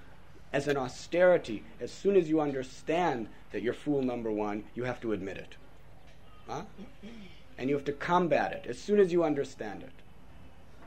as 0.52 0.68
an 0.68 0.78
austerity, 0.78 1.64
as 1.80 1.92
soon 1.92 2.16
as 2.16 2.30
you 2.30 2.42
understand 2.42 3.28
that 3.52 3.62
you're 3.62 3.74
fool 3.74 4.02
number 4.02 4.32
one, 4.32 4.64
you 4.76 4.84
have 4.84 5.00
to 5.02 5.14
admit 5.14 5.38
it. 5.38 5.56
Huh? 6.48 6.64
And 7.58 7.70
you 7.70 7.76
have 7.76 7.86
to 7.86 7.94
combat 7.94 8.54
it 8.54 8.66
as 8.68 8.80
soon 8.80 9.00
as 9.00 9.12
you 9.12 9.24
understand 9.24 9.84
it. 9.84 9.92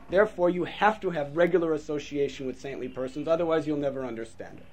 Therefore, 0.09 0.49
you 0.49 0.65
have 0.65 0.99
to 1.01 1.09
have 1.11 1.37
regular 1.37 1.73
association 1.73 2.45
with 2.45 2.59
saintly 2.59 2.89
persons, 2.89 3.27
otherwise, 3.27 3.65
you'll 3.65 3.77
never 3.77 4.05
understand 4.05 4.57
it. 4.57 4.65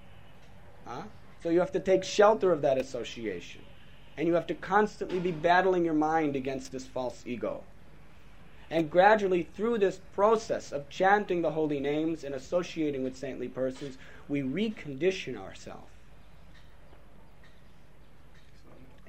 Huh? 0.86 1.02
So, 1.42 1.50
you 1.50 1.60
have 1.60 1.72
to 1.72 1.80
take 1.80 2.02
shelter 2.02 2.50
of 2.52 2.62
that 2.62 2.78
association. 2.78 3.62
And 4.16 4.26
you 4.26 4.34
have 4.34 4.46
to 4.48 4.54
constantly 4.54 5.20
be 5.20 5.30
battling 5.30 5.84
your 5.84 5.94
mind 5.94 6.36
against 6.36 6.72
this 6.72 6.84
false 6.84 7.22
ego. 7.24 7.62
And 8.70 8.90
gradually, 8.90 9.48
through 9.54 9.78
this 9.78 10.00
process 10.14 10.72
of 10.72 10.88
chanting 10.88 11.42
the 11.42 11.50
holy 11.50 11.80
names 11.80 12.22
and 12.22 12.34
associating 12.34 13.02
with 13.02 13.16
saintly 13.16 13.48
persons, 13.48 13.98
we 14.30 14.42
recondition 14.42 15.36
ourselves. 15.36 15.90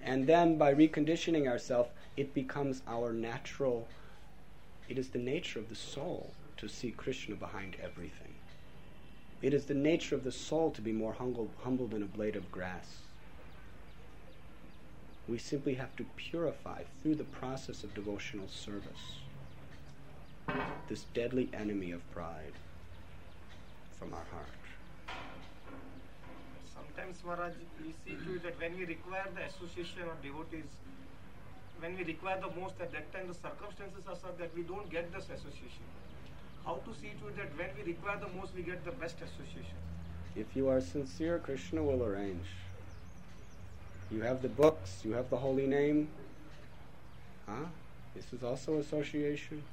And 0.04 0.26
then, 0.26 0.58
by 0.58 0.74
reconditioning 0.74 1.48
ourselves, 1.48 1.92
it 2.18 2.34
becomes 2.34 2.82
our 2.88 3.14
natural 3.14 3.88
it 4.90 4.98
is 4.98 5.10
the 5.10 5.20
nature 5.20 5.58
of 5.58 5.70
the 5.70 5.76
soul 5.76 6.32
to 6.58 6.68
see 6.68 6.92
Krishna 6.92 7.36
behind 7.36 7.78
everything. 7.82 8.34
It 9.42 9.54
is 9.54 9.64
the 9.64 9.74
nature 9.74 10.16
of 10.16 10.26
the 10.26 10.34
soul 10.34 10.70
to 10.72 10.82
be 10.82 10.92
more 10.92 11.14
humble, 11.14 11.50
humble 11.64 11.88
than 11.88 12.04
a 12.04 12.08
blade 12.08 12.36
of 12.36 12.52
grass. 12.52 12.98
We 15.30 15.38
simply 15.38 15.76
have 15.76 15.96
to 15.96 16.06
purify 16.18 16.84
through 17.02 17.16
the 17.16 17.24
process 17.24 17.86
of 17.86 17.96
devotional 17.96 18.50
service 18.50 19.22
this 20.90 21.06
deadly 21.14 21.50
enemy 21.54 21.92
of 21.92 22.12
pride 22.12 22.54
from 23.98 24.14
our 24.14 24.26
heart. 24.34 24.61
Sometimes, 26.94 27.24
Maharaj, 27.24 27.54
we 27.80 27.94
see 28.04 28.18
to 28.26 28.36
it 28.36 28.44
that 28.44 28.60
when 28.60 28.78
we 28.78 28.86
require 28.86 29.26
the 29.34 29.44
association 29.46 30.04
of 30.12 30.22
devotees, 30.22 30.68
when 31.80 31.96
we 31.96 32.04
require 32.04 32.40
the 32.42 32.60
most, 32.60 32.76
at 32.82 32.92
that 32.92 33.12
time 33.14 33.28
the 33.28 33.34
circumstances 33.34 34.04
are 34.10 34.16
such 34.16 34.38
that 34.40 34.54
we 34.56 34.64
don't 34.64 34.90
get 34.90 35.12
this 35.14 35.26
association. 35.26 35.88
How 36.66 36.76
to 36.86 36.94
see 37.00 37.12
to 37.22 37.28
it 37.30 37.38
that 37.38 37.58
when 37.58 37.70
we 37.78 37.94
require 37.94 38.20
the 38.20 38.28
most, 38.38 38.54
we 38.56 38.64
get 38.64 38.84
the 38.84 38.92
best 38.92 39.16
association? 39.18 39.78
If 40.36 40.54
you 40.54 40.68
are 40.68 40.82
sincere, 40.82 41.40
Krishna 41.40 41.82
will 41.82 42.04
arrange. 42.04 42.48
You 44.12 44.22
have 44.22 44.42
the 44.42 44.50
books, 44.50 45.02
you 45.06 45.14
have 45.14 45.30
the 45.30 45.38
holy 45.38 45.68
name. 45.68 46.10
Huh? 47.48 47.68
This 48.16 48.34
is 48.34 48.44
also 48.44 48.80
association. 48.80 49.64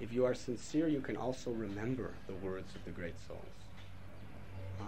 If 0.00 0.10
you 0.12 0.24
are 0.24 0.34
sincere, 0.34 0.88
you 0.88 1.00
can 1.00 1.16
also 1.18 1.50
remember 1.50 2.12
the 2.26 2.34
words 2.34 2.74
of 2.74 2.84
the 2.86 2.90
great 2.90 3.14
souls. 3.28 3.44
Huh? 4.78 4.86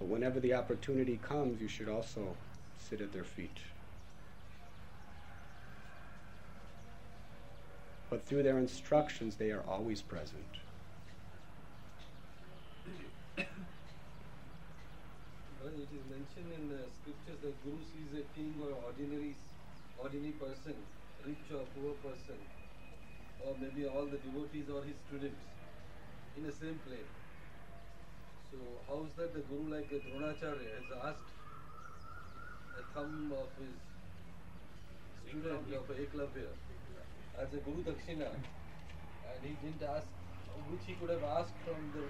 But 0.00 0.08
whenever 0.08 0.40
the 0.40 0.54
opportunity 0.54 1.18
comes, 1.18 1.60
you 1.60 1.68
should 1.68 1.90
also 1.90 2.34
sit 2.78 3.02
at 3.02 3.12
their 3.12 3.22
feet. 3.22 3.58
But 8.08 8.24
through 8.24 8.42
their 8.42 8.58
instructions, 8.58 9.36
they 9.36 9.50
are 9.52 9.62
always 9.68 10.00
present. 10.00 10.42
It 13.36 13.46
is 15.94 16.04
mentioned 16.10 16.52
in 16.52 16.68
the 16.68 16.82
scriptures 16.90 17.38
that 17.42 17.62
Guru 17.62 17.78
sees 17.84 18.18
a 18.18 18.24
king 18.34 18.54
or 18.60 18.72
ordinary, 18.86 19.36
ordinary 19.98 20.32
person, 20.32 20.74
rich 21.24 21.52
or 21.52 21.64
poor 21.76 21.92
person, 22.02 22.38
or 23.44 23.54
maybe 23.60 23.86
all 23.86 24.06
the 24.06 24.16
devotees 24.18 24.68
or 24.70 24.82
his 24.82 24.96
students 25.06 25.44
in 26.36 26.42
the 26.42 26.52
same 26.52 26.80
plane. 26.86 27.06
So 28.50 28.58
how 28.88 29.04
is 29.04 29.12
that 29.14 29.34
the 29.34 29.40
Guru 29.40 29.70
like 29.74 29.90
Dronacharya 29.90 30.70
has 30.78 30.88
asked 31.04 31.30
a 32.78 32.82
thumb 32.94 33.32
of 33.32 33.48
his 33.58 33.76
student 35.28 35.72
of 35.74 35.88
Eklavya 35.88 36.48
as 37.40 37.54
a 37.54 37.58
Guru 37.58 37.84
Dakshina 37.84 38.28
and 38.32 39.44
he 39.44 39.54
didn't 39.62 39.82
ask 39.82 40.08
which 40.68 40.80
he 40.86 40.94
could 40.94 41.10
have 41.10 41.22
asked 41.22 41.54
from 41.64 41.90
the 41.94 42.04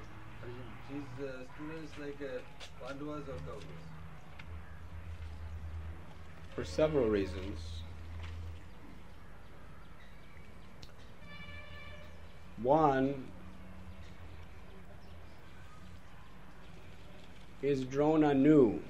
his 0.88 1.04
uh, 1.22 1.44
students 1.54 1.92
like 1.98 2.18
uh, 2.22 2.40
Pandavas 2.82 3.28
or 3.28 3.38
Kauravas. 3.46 3.90
for 6.54 6.64
several 6.64 7.08
reasons. 7.08 7.82
One 12.62 13.28
is 17.62 17.84
Drona 17.84 18.32
knew 18.32 18.80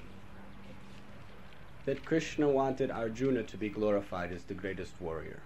that 1.86 2.04
Krishna 2.04 2.48
wanted 2.48 2.90
Arjuna 2.90 3.42
to 3.42 3.56
be 3.56 3.68
glorified 3.68 4.32
as 4.32 4.44
the 4.44 4.54
greatest 4.54 4.92
warrior. 5.00 5.40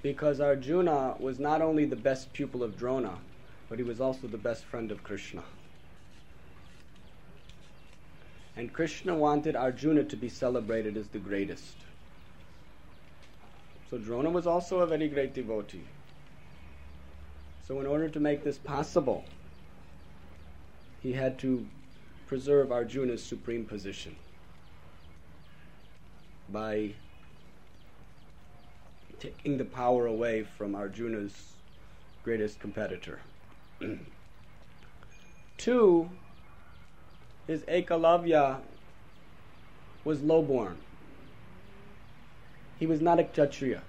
Because 0.00 0.40
Arjuna 0.40 1.16
was 1.18 1.38
not 1.38 1.60
only 1.60 1.84
the 1.84 1.96
best 1.96 2.32
pupil 2.32 2.62
of 2.62 2.78
Drona, 2.78 3.18
but 3.68 3.78
he 3.78 3.84
was 3.84 4.00
also 4.00 4.26
the 4.26 4.38
best 4.38 4.64
friend 4.64 4.90
of 4.90 5.02
Krishna. 5.02 5.42
And 8.56 8.72
Krishna 8.72 9.14
wanted 9.14 9.56
Arjuna 9.56 10.04
to 10.04 10.16
be 10.16 10.28
celebrated 10.28 10.96
as 10.96 11.08
the 11.08 11.18
greatest. 11.18 11.76
So 13.90 13.98
Drona 13.98 14.30
was 14.30 14.46
also 14.46 14.80
a 14.80 14.86
very 14.86 15.08
great 15.08 15.34
devotee. 15.34 15.84
So, 17.66 17.80
in 17.80 17.86
order 17.86 18.08
to 18.08 18.20
make 18.20 18.44
this 18.44 18.58
possible, 18.58 19.24
he 21.02 21.12
had 21.12 21.38
to 21.40 21.66
preserve 22.26 22.70
Arjuna's 22.70 23.22
supreme 23.22 23.64
position 23.64 24.16
by 26.50 26.92
taking 29.18 29.56
the 29.56 29.64
power 29.64 30.06
away 30.06 30.42
from 30.42 30.74
Arjuna's 30.74 31.54
greatest 32.22 32.60
competitor. 32.60 33.20
Two 35.56 36.10
his 37.46 37.62
Ekalavya 37.62 38.60
was 40.04 40.22
low-born. 40.22 40.78
He 42.78 42.86
was 42.86 43.00
not 43.00 43.18
a 43.18 43.24
Kshatriya. 43.24 43.82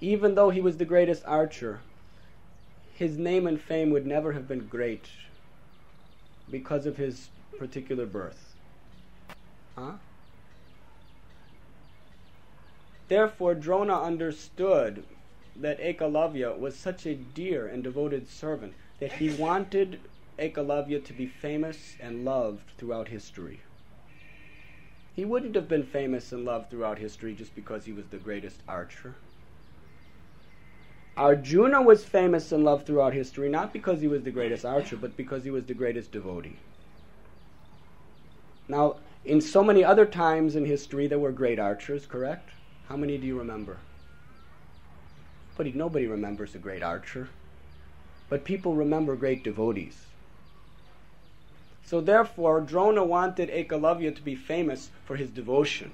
Even 0.00 0.34
though 0.34 0.50
he 0.50 0.60
was 0.60 0.76
the 0.76 0.84
greatest 0.84 1.24
archer, 1.26 1.80
his 2.94 3.18
name 3.18 3.46
and 3.46 3.60
fame 3.60 3.90
would 3.90 4.06
never 4.06 4.32
have 4.32 4.46
been 4.46 4.66
great 4.66 5.08
because 6.50 6.86
of 6.86 6.96
his 6.96 7.28
particular 7.58 8.06
birth. 8.06 8.54
Huh? 9.76 9.92
Therefore, 13.08 13.54
Drona 13.54 14.00
understood 14.00 15.04
that 15.56 15.80
Ekalavya 15.80 16.56
was 16.56 16.76
such 16.76 17.06
a 17.06 17.14
dear 17.14 17.66
and 17.66 17.82
devoted 17.82 18.28
servant 18.28 18.74
that 19.00 19.12
he 19.14 19.30
wanted 19.30 20.00
Ekalavya 20.38 21.04
to 21.04 21.12
be 21.12 21.26
famous 21.26 21.96
and 22.00 22.24
loved 22.24 22.70
throughout 22.76 23.08
history. 23.08 23.60
He 25.16 25.24
wouldn't 25.24 25.56
have 25.56 25.68
been 25.68 25.84
famous 25.84 26.30
and 26.30 26.44
loved 26.44 26.70
throughout 26.70 26.98
history 26.98 27.34
just 27.34 27.54
because 27.56 27.86
he 27.86 27.92
was 27.92 28.06
the 28.06 28.18
greatest 28.18 28.60
archer. 28.68 29.16
Arjuna 31.18 31.82
was 31.82 32.04
famous 32.04 32.52
and 32.52 32.64
loved 32.64 32.86
throughout 32.86 33.12
history 33.12 33.48
not 33.48 33.72
because 33.72 34.00
he 34.00 34.06
was 34.06 34.22
the 34.22 34.30
greatest 34.30 34.64
archer, 34.64 34.96
but 34.96 35.16
because 35.16 35.42
he 35.42 35.50
was 35.50 35.66
the 35.66 35.74
greatest 35.74 36.12
devotee. 36.12 36.56
Now, 38.68 38.96
in 39.24 39.40
so 39.40 39.64
many 39.64 39.82
other 39.82 40.06
times 40.06 40.54
in 40.54 40.64
history, 40.64 41.08
there 41.08 41.18
were 41.18 41.32
great 41.32 41.58
archers, 41.58 42.06
correct? 42.06 42.50
How 42.88 42.96
many 42.96 43.18
do 43.18 43.26
you 43.26 43.36
remember? 43.36 43.78
But 45.56 45.74
nobody 45.74 46.06
remembers 46.06 46.54
a 46.54 46.58
great 46.58 46.84
archer. 46.84 47.28
But 48.28 48.44
people 48.44 48.76
remember 48.76 49.16
great 49.16 49.42
devotees. 49.42 50.06
So 51.84 52.00
therefore, 52.00 52.60
Drona 52.60 53.02
wanted 53.02 53.48
Ekalavya 53.48 54.14
to 54.14 54.22
be 54.22 54.36
famous 54.36 54.90
for 55.04 55.16
his 55.16 55.30
devotion. 55.30 55.90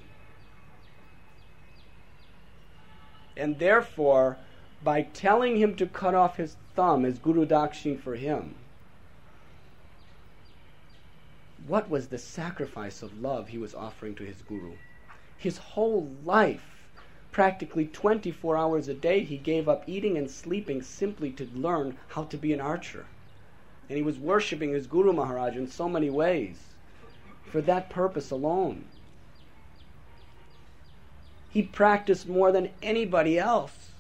And 3.36 3.58
therefore, 3.58 4.36
by 4.84 5.02
telling 5.02 5.56
him 5.56 5.74
to 5.76 5.86
cut 5.86 6.14
off 6.14 6.36
his 6.36 6.56
thumb 6.76 7.06
as 7.06 7.18
Guru 7.18 7.46
Dakshin 7.46 7.98
for 7.98 8.14
him, 8.14 8.54
what 11.66 11.88
was 11.88 12.08
the 12.08 12.18
sacrifice 12.18 13.02
of 13.02 13.22
love 13.22 13.48
he 13.48 13.56
was 13.56 13.74
offering 13.74 14.14
to 14.16 14.24
his 14.24 14.42
Guru? 14.42 14.74
His 15.38 15.56
whole 15.56 16.14
life, 16.22 16.86
practically 17.32 17.86
24 17.86 18.56
hours 18.56 18.86
a 18.86 18.94
day, 18.94 19.24
he 19.24 19.38
gave 19.38 19.68
up 19.68 19.84
eating 19.86 20.18
and 20.18 20.30
sleeping 20.30 20.82
simply 20.82 21.30
to 21.32 21.48
learn 21.54 21.96
how 22.08 22.24
to 22.24 22.36
be 22.36 22.52
an 22.52 22.60
archer. 22.60 23.06
And 23.88 23.96
he 23.96 24.02
was 24.02 24.18
worshipping 24.18 24.72
his 24.72 24.86
Guru 24.86 25.14
Maharaj 25.14 25.56
in 25.56 25.66
so 25.66 25.88
many 25.88 26.10
ways 26.10 26.58
for 27.46 27.62
that 27.62 27.88
purpose 27.88 28.30
alone. 28.30 28.84
He 31.48 31.62
practiced 31.62 32.28
more 32.28 32.52
than 32.52 32.70
anybody 32.82 33.38
else. 33.38 33.93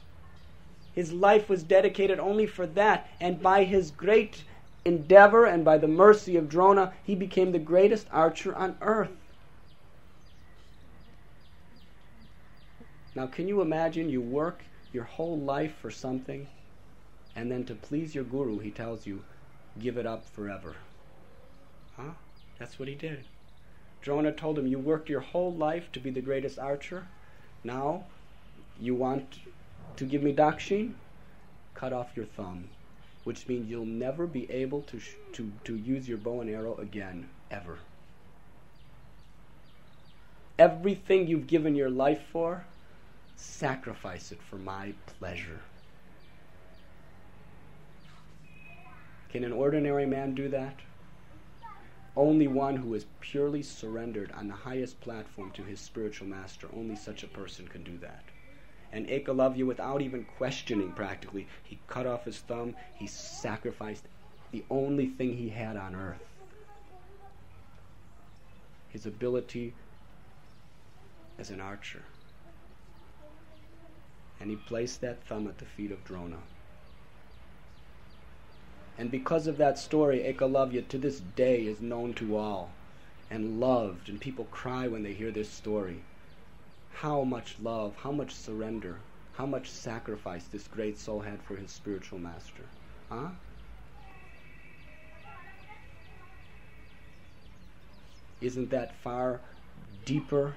His 0.94 1.12
life 1.12 1.48
was 1.48 1.62
dedicated 1.62 2.20
only 2.20 2.46
for 2.46 2.66
that, 2.68 3.08
and 3.20 3.42
by 3.42 3.64
his 3.64 3.90
great 3.90 4.44
endeavor 4.84 5.44
and 5.44 5.64
by 5.64 5.78
the 5.78 5.88
mercy 5.88 6.36
of 6.36 6.48
Drona, 6.48 6.92
he 7.02 7.14
became 7.14 7.52
the 7.52 7.58
greatest 7.58 8.06
archer 8.12 8.54
on 8.54 8.76
earth. 8.80 9.10
Now, 13.14 13.26
can 13.26 13.48
you 13.48 13.60
imagine 13.60 14.08
you 14.08 14.20
work 14.20 14.62
your 14.92 15.04
whole 15.04 15.38
life 15.38 15.74
for 15.80 15.90
something, 15.90 16.46
and 17.34 17.50
then 17.50 17.64
to 17.64 17.74
please 17.74 18.14
your 18.14 18.24
guru, 18.24 18.58
he 18.58 18.70
tells 18.70 19.06
you, 19.06 19.24
give 19.80 19.96
it 19.96 20.06
up 20.06 20.24
forever? 20.26 20.76
Huh? 21.96 22.12
That's 22.58 22.78
what 22.78 22.88
he 22.88 22.94
did. 22.94 23.24
Drona 24.02 24.32
told 24.32 24.58
him, 24.58 24.66
You 24.66 24.78
worked 24.78 25.08
your 25.08 25.20
whole 25.20 25.52
life 25.52 25.90
to 25.92 26.00
be 26.00 26.10
the 26.10 26.20
greatest 26.20 26.58
archer. 26.58 27.06
Now, 27.62 28.04
you 28.80 28.94
want 28.94 29.38
to 29.96 30.04
give 30.04 30.22
me 30.22 30.32
dakshin? 30.32 30.94
Cut 31.74 31.92
off 31.92 32.16
your 32.16 32.26
thumb 32.26 32.68
which 33.24 33.48
means 33.48 33.68
you'll 33.68 33.86
never 33.86 34.26
be 34.26 34.50
able 34.50 34.82
to, 34.82 35.00
to, 35.32 35.50
to 35.64 35.76
use 35.76 36.06
your 36.06 36.18
bow 36.18 36.42
and 36.42 36.50
arrow 36.50 36.76
again, 36.76 37.26
ever. 37.50 37.78
Everything 40.58 41.26
you've 41.26 41.46
given 41.46 41.74
your 41.74 41.90
life 41.90 42.22
for, 42.30 42.64
sacrifice 43.34 44.30
it 44.30 44.40
for 44.42 44.56
my 44.56 44.92
pleasure. 45.18 45.60
Can 49.30 49.42
an 49.42 49.52
ordinary 49.52 50.06
man 50.06 50.34
do 50.34 50.48
that? 50.50 50.78
Only 52.16 52.46
one 52.46 52.76
who 52.76 52.94
is 52.94 53.06
purely 53.20 53.62
surrendered 53.62 54.30
on 54.32 54.46
the 54.46 54.54
highest 54.54 55.00
platform 55.00 55.50
to 55.52 55.64
his 55.64 55.80
spiritual 55.80 56.28
master, 56.28 56.68
only 56.76 56.94
such 56.94 57.24
a 57.24 57.28
person 57.28 57.66
can 57.66 57.82
do 57.82 57.98
that 57.98 58.22
and 58.94 59.08
Ekalavya, 59.08 59.66
without 59.66 60.02
even 60.02 60.24
questioning 60.38 60.92
practically, 60.92 61.48
he 61.64 61.80
cut 61.88 62.06
off 62.06 62.24
his 62.24 62.38
thumb, 62.38 62.76
he 62.94 63.08
sacrificed 63.08 64.04
the 64.52 64.62
only 64.70 65.08
thing 65.08 65.36
he 65.36 65.48
had 65.48 65.76
on 65.76 65.96
earth. 65.96 66.24
His 68.90 69.04
ability 69.04 69.74
as 71.40 71.50
an 71.50 71.60
archer. 71.60 72.02
And 74.38 74.48
he 74.48 74.56
placed 74.56 75.00
that 75.00 75.24
thumb 75.24 75.48
at 75.48 75.58
the 75.58 75.64
feet 75.64 75.90
of 75.90 76.04
Drona. 76.04 76.38
And 78.96 79.10
because 79.10 79.48
of 79.48 79.56
that 79.56 79.76
story, 79.76 80.20
Ekalavya 80.20 80.86
to 80.86 80.98
this 80.98 81.18
day 81.18 81.66
is 81.66 81.80
known 81.80 82.14
to 82.14 82.36
all. 82.36 82.70
And 83.28 83.58
loved, 83.58 84.08
and 84.08 84.20
people 84.20 84.44
cry 84.52 84.86
when 84.86 85.02
they 85.02 85.14
hear 85.14 85.32
this 85.32 85.50
story 85.50 86.04
how 86.94 87.24
much 87.24 87.56
love, 87.60 87.94
how 87.96 88.12
much 88.12 88.34
surrender, 88.34 88.96
how 89.34 89.44
much 89.44 89.70
sacrifice 89.70 90.44
this 90.44 90.68
great 90.68 90.98
soul 90.98 91.20
had 91.20 91.42
for 91.42 91.56
his 91.56 91.70
spiritual 91.70 92.18
master. 92.18 92.62
Huh? 93.10 93.28
Isn't 98.40 98.70
that 98.70 98.94
far 99.02 99.40
deeper 100.04 100.54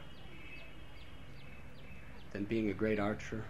than 2.33 2.45
being 2.45 2.69
a 2.69 2.73
great 2.73 2.99
archer? 2.99 3.43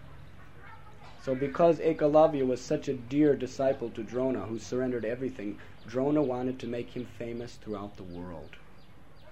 So, 1.23 1.35
because 1.35 1.79
Ekalavya 1.79 2.45
was 2.45 2.61
such 2.61 2.87
a 2.87 2.93
dear 2.93 3.35
disciple 3.35 3.89
to 3.89 4.03
Drona, 4.03 4.41
who 4.41 4.59
surrendered 4.59 5.03
everything, 5.03 5.59
Drona 5.85 6.21
wanted 6.21 6.57
to 6.59 6.67
make 6.67 6.91
him 6.91 7.05
famous 7.17 7.55
throughout 7.55 7.97
the 7.97 8.03
world. 8.03 8.55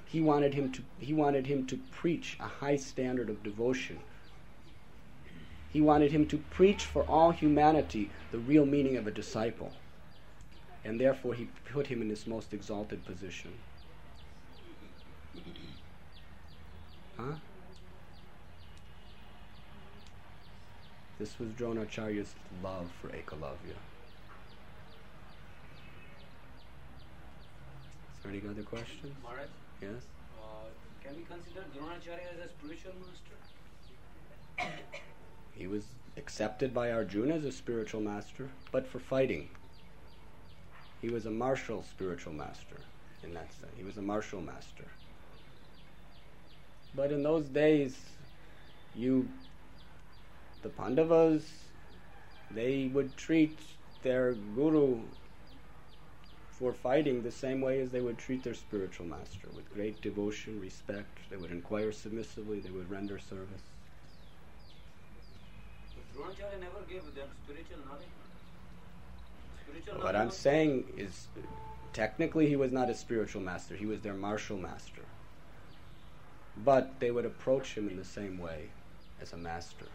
He 0.06 0.22
wanted 0.22 0.54
him 0.54 0.72
to, 0.72 0.82
he 1.00 1.14
wanted 1.14 1.48
him 1.48 1.66
to 1.68 1.78
preach 1.92 2.38
a 2.40 2.48
high 2.48 2.78
standard 2.78 3.30
of 3.30 3.44
devotion. 3.44 4.00
He 5.72 5.82
wanted 5.82 6.12
him 6.12 6.26
to 6.28 6.38
preach 6.38 6.86
for 6.86 7.04
all 7.04 7.32
humanity 7.32 8.10
the 8.32 8.40
real 8.40 8.66
meaning 8.66 8.96
of 8.96 9.08
a 9.08 9.12
disciple. 9.12 9.74
And 10.86 11.02
therefore, 11.02 11.34
he 11.34 11.50
put 11.72 11.88
him 11.88 12.02
in 12.02 12.08
this 12.08 12.28
most 12.28 12.54
exalted 12.54 13.04
position. 13.06 13.52
Huh? 17.18 17.34
This 21.18 21.40
was 21.40 21.50
Dronacharya's 21.50 22.36
love 22.62 22.90
for 23.02 23.08
Ekalavya. 23.10 23.76
Is 28.12 28.24
there 28.24 28.32
any 28.32 28.42
other 28.50 28.64
questions? 28.64 29.14
Maharaj, 29.24 29.48
Yes? 29.82 29.92
uh, 30.40 30.68
can 31.04 31.16
we 31.16 31.24
consider 31.24 31.66
Dronacharya 31.76 32.34
as 32.34 32.46
a 32.46 32.50
spiritual 32.50 32.94
master? 33.06 33.36
He 35.54 35.68
was 35.68 35.86
accepted 36.18 36.74
by 36.74 36.92
Arjuna 36.92 37.36
as 37.36 37.46
a 37.46 37.52
spiritual 37.52 38.02
master, 38.02 38.50
but 38.72 38.86
for 38.86 39.00
fighting. 39.00 39.48
He 41.02 41.10
was 41.10 41.26
a 41.26 41.32
martial 41.32 41.84
spiritual 41.84 42.34
master 42.34 42.78
in 43.24 43.34
that 43.34 43.54
sense. 43.54 43.72
He 43.78 43.84
was 43.84 43.98
a 43.98 44.02
martial 44.02 44.42
master. 44.42 44.86
But 46.94 47.12
in 47.12 47.24
those 47.24 47.46
days, 47.46 47.98
you, 48.96 49.30
the 50.62 50.70
Pandavas, 50.70 51.44
they 52.52 52.90
would 52.94 53.16
treat 53.18 53.58
their 54.04 54.34
guru 54.56 55.00
for 56.60 56.72
fighting 56.72 57.22
the 57.22 57.32
same 57.32 57.60
way 57.60 57.82
as 57.82 57.92
they 57.92 58.00
would 58.00 58.18
treat 58.18 58.44
their 58.44 58.54
spiritual 58.54 59.06
master, 59.06 59.50
with 59.54 59.72
great 59.74 60.00
devotion, 60.02 60.60
respect. 60.62 61.20
They 61.30 61.36
would 61.36 61.52
inquire 61.52 61.92
submissively, 61.92 62.62
they 62.62 62.70
would 62.70 62.90
render 62.90 63.20
service. 63.20 63.62
But 65.94 66.24
Dronacharya 66.24 66.60
never 66.62 66.82
gave 66.88 67.04
them 67.14 67.28
spiritual 67.44 67.86
knowledge. 67.86 68.08
Spiritual 69.68 70.04
What 70.06 70.16
I'm 70.16 70.32
saying 70.32 70.86
is, 70.98 71.28
technically, 71.92 72.48
he 72.48 72.56
was 72.56 72.72
not 72.72 72.90
a 72.90 72.96
spiritual 72.96 73.42
master, 73.42 73.76
he 73.76 73.86
was 73.86 74.00
their 74.00 74.14
martial 74.14 74.58
master. 74.58 75.02
But 76.64 77.02
they 77.02 77.12
would 77.12 77.26
approach 77.26 77.78
him 77.78 77.90
in 77.90 77.98
the 77.98 78.06
same 78.06 78.38
way 78.38 78.70
as 79.22 79.34
a 79.34 79.38
master. 79.38 79.88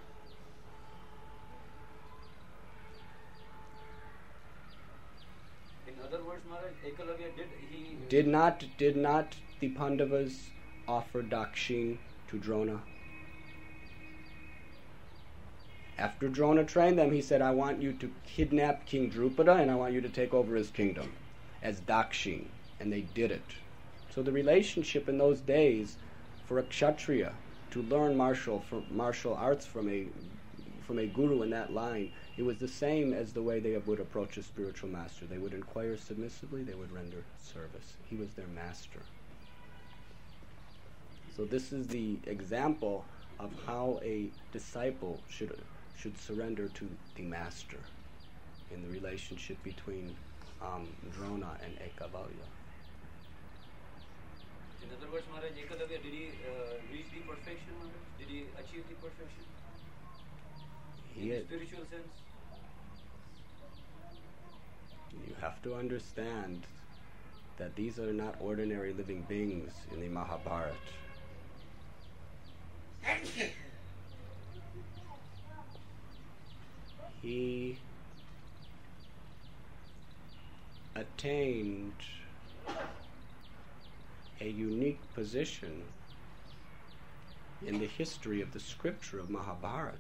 Other 6.05 6.23
words, 6.25 6.43
Maharaj, 6.49 6.73
did 7.37 7.47
he 7.71 7.97
Did 8.09 8.27
not, 8.27 8.65
did 8.79 8.97
not 8.97 9.37
the 9.61 9.69
Pandavas 9.69 10.51
offer 10.89 11.23
Dakshin 11.23 11.99
to 12.29 12.39
Drona? 12.39 12.81
After 15.99 16.29
Drona 16.29 16.65
trained 16.65 16.99
them, 16.99 17.13
he 17.13 17.21
said, 17.21 17.43
I 17.43 17.51
want 17.51 17.83
you 17.83 17.93
to 17.93 18.11
kidnap 18.25 18.87
King 18.87 19.11
Drupada 19.11 19.61
and 19.61 19.71
I 19.71 19.75
want 19.75 19.93
you 19.93 20.01
to 20.01 20.09
take 20.09 20.33
over 20.33 20.55
his 20.57 20.71
kingdom 20.71 21.13
as 21.63 21.81
Dakshin. 21.83 22.47
And 22.81 22.91
they 22.91 23.03
did 23.03 23.31
it. 23.31 23.45
So 24.15 24.23
the 24.23 24.33
relationship 24.33 25.09
in 25.09 25.19
those 25.19 25.41
days 25.41 25.97
for 26.47 26.59
a 26.59 26.63
Kshatriya 26.63 27.35
to 27.73 27.83
learn 27.83 28.17
martial, 28.17 28.65
martial 28.91 29.35
arts 29.35 29.67
from 29.67 29.91
a, 29.91 30.07
from 30.91 30.99
a 30.99 31.07
guru 31.07 31.43
in 31.43 31.51
that 31.51 31.73
line, 31.73 32.11
it 32.37 32.43
was 32.43 32.59
the 32.59 32.67
same 32.67 33.15
as 33.15 33.33
the 33.33 33.41
way 33.41 33.61
they 33.61 33.77
would 33.77 34.01
approach 34.01 34.37
a 34.39 34.43
spiritual 34.43 34.89
master. 34.89 35.25
They 35.25 35.39
would 35.39 35.55
inquire 35.55 35.97
submissively, 35.97 36.65
they 36.65 36.75
would 36.75 36.91
render 36.91 37.23
service. 37.41 37.95
He 38.09 38.17
was 38.17 38.29
their 38.31 38.49
master. 38.49 38.99
So 41.37 41.45
this 41.45 41.73
is 41.73 41.87
the 41.87 42.19
example 42.27 43.05
of 43.39 43.53
how 43.69 44.01
a 44.03 44.31
disciple 44.53 45.21
should 45.29 45.57
should 45.97 46.19
surrender 46.19 46.67
to 46.67 46.89
the 47.15 47.23
master 47.23 47.79
in 48.75 48.83
the 48.83 48.89
relationship 48.89 49.63
between 49.63 50.13
um, 50.61 50.89
Drona 51.15 51.53
and 51.63 51.73
Ekavalya. 51.87 52.47
In 54.83 54.89
other 54.99 55.13
words, 55.13 55.27
Maharaj, 55.31 55.53
did 55.55 56.03
he 56.03 56.31
uh, 56.51 56.83
reach 56.93 57.07
the 57.15 57.21
perfection, 57.31 57.75
Did 58.19 58.29
he 58.29 58.45
achieve 58.59 58.83
the 58.89 58.97
perfection? 58.97 59.45
In 61.17 61.23
He 61.23 61.29
the 61.29 61.35
had- 61.37 61.45
spiritual 61.47 61.85
sense? 61.91 62.09
You 65.27 65.35
have 65.41 65.63
to 65.63 65.75
understand 65.75 66.67
that 67.59 67.75
these 67.77 67.99
are 67.99 68.13
not 68.13 68.37
ordinary 68.41 68.93
living 68.93 69.23
beings 69.29 69.73
in 69.93 70.01
the 70.01 70.09
Mahabharata. 70.09 70.75
He 77.23 77.79
attained 80.95 81.93
a 84.41 84.49
unique 84.49 85.01
position 85.15 85.83
in 87.67 87.79
the 87.79 87.87
history 87.87 88.41
of 88.41 88.53
the 88.53 88.61
scripture 88.61 89.21
of 89.21 89.29
Mahabharata. 89.29 89.99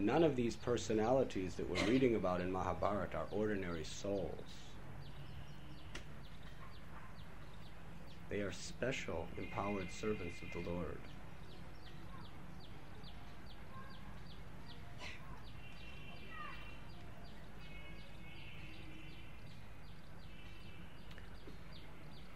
None 0.00 0.24
of 0.24 0.34
these 0.34 0.56
personalities 0.56 1.56
that 1.56 1.68
we're 1.68 1.84
reading 1.84 2.14
about 2.14 2.40
in 2.40 2.50
Mahabharata 2.50 3.18
are 3.18 3.26
ordinary 3.30 3.84
souls. 3.84 4.32
They 8.30 8.40
are 8.40 8.50
special, 8.50 9.26
empowered 9.36 9.92
servants 9.92 10.40
of 10.40 10.52
the 10.52 10.70
Lord. 10.70 10.96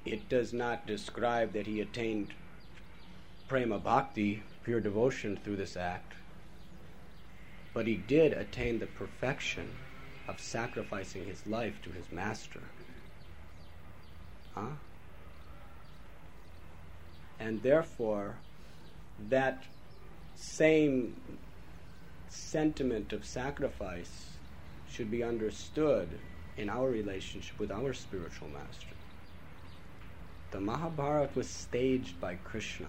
It 0.04 0.28
does 0.28 0.52
not 0.52 0.86
describe 0.86 1.54
that 1.54 1.66
he 1.66 1.80
attained 1.80 2.34
prema 3.48 3.78
bhakti, 3.78 4.42
pure 4.64 4.80
devotion, 4.80 5.38
through 5.42 5.56
this 5.56 5.78
act. 5.78 6.12
But 7.74 7.88
he 7.88 7.96
did 7.96 8.32
attain 8.32 8.78
the 8.78 8.86
perfection 8.86 9.68
of 10.28 10.40
sacrificing 10.40 11.26
his 11.26 11.46
life 11.46 11.82
to 11.82 11.90
his 11.90 12.10
master. 12.10 12.60
Huh? 14.54 14.76
And 17.40 17.62
therefore, 17.62 18.36
that 19.28 19.64
same 20.36 21.20
sentiment 22.28 23.12
of 23.12 23.24
sacrifice 23.24 24.30
should 24.90 25.10
be 25.10 25.22
understood 25.22 26.08
in 26.56 26.70
our 26.70 26.88
relationship 26.88 27.58
with 27.58 27.72
our 27.72 27.92
spiritual 27.92 28.48
master. 28.48 28.94
The 30.52 30.60
Mahabharata 30.60 31.30
was 31.34 31.48
staged 31.48 32.20
by 32.20 32.36
Krishna. 32.36 32.86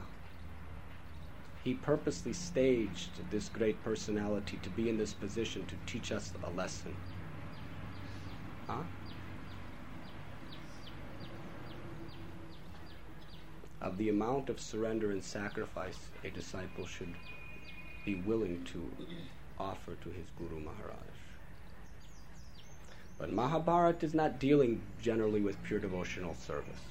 He 1.66 1.74
purposely 1.74 2.32
staged 2.32 3.10
this 3.32 3.50
great 3.50 3.84
personality 3.84 4.60
to 4.62 4.70
be 4.70 4.88
in 4.88 5.00
this 5.00 5.14
position 5.14 5.66
to 5.66 5.76
teach 5.88 6.12
us 6.12 6.32
a 6.44 6.50
lesson. 6.52 6.96
Huh? 8.68 8.84
Of 13.82 13.98
the 13.98 14.10
amount 14.10 14.50
of 14.50 14.60
surrender 14.60 15.10
and 15.10 15.24
sacrifice 15.24 15.98
a 16.24 16.30
disciple 16.30 16.86
should 16.86 17.16
be 18.06 18.14
willing 18.14 18.64
to 18.66 18.92
offer 19.60 19.96
to 20.04 20.10
his 20.10 20.26
Guru 20.38 20.62
Maharaj. 20.62 21.00
But 23.18 23.34
Mahabharata 23.34 24.06
is 24.06 24.14
not 24.14 24.38
dealing 24.38 24.84
generally 25.02 25.42
with 25.42 25.62
pure 25.64 25.80
devotional 25.80 26.36
service. 26.36 26.82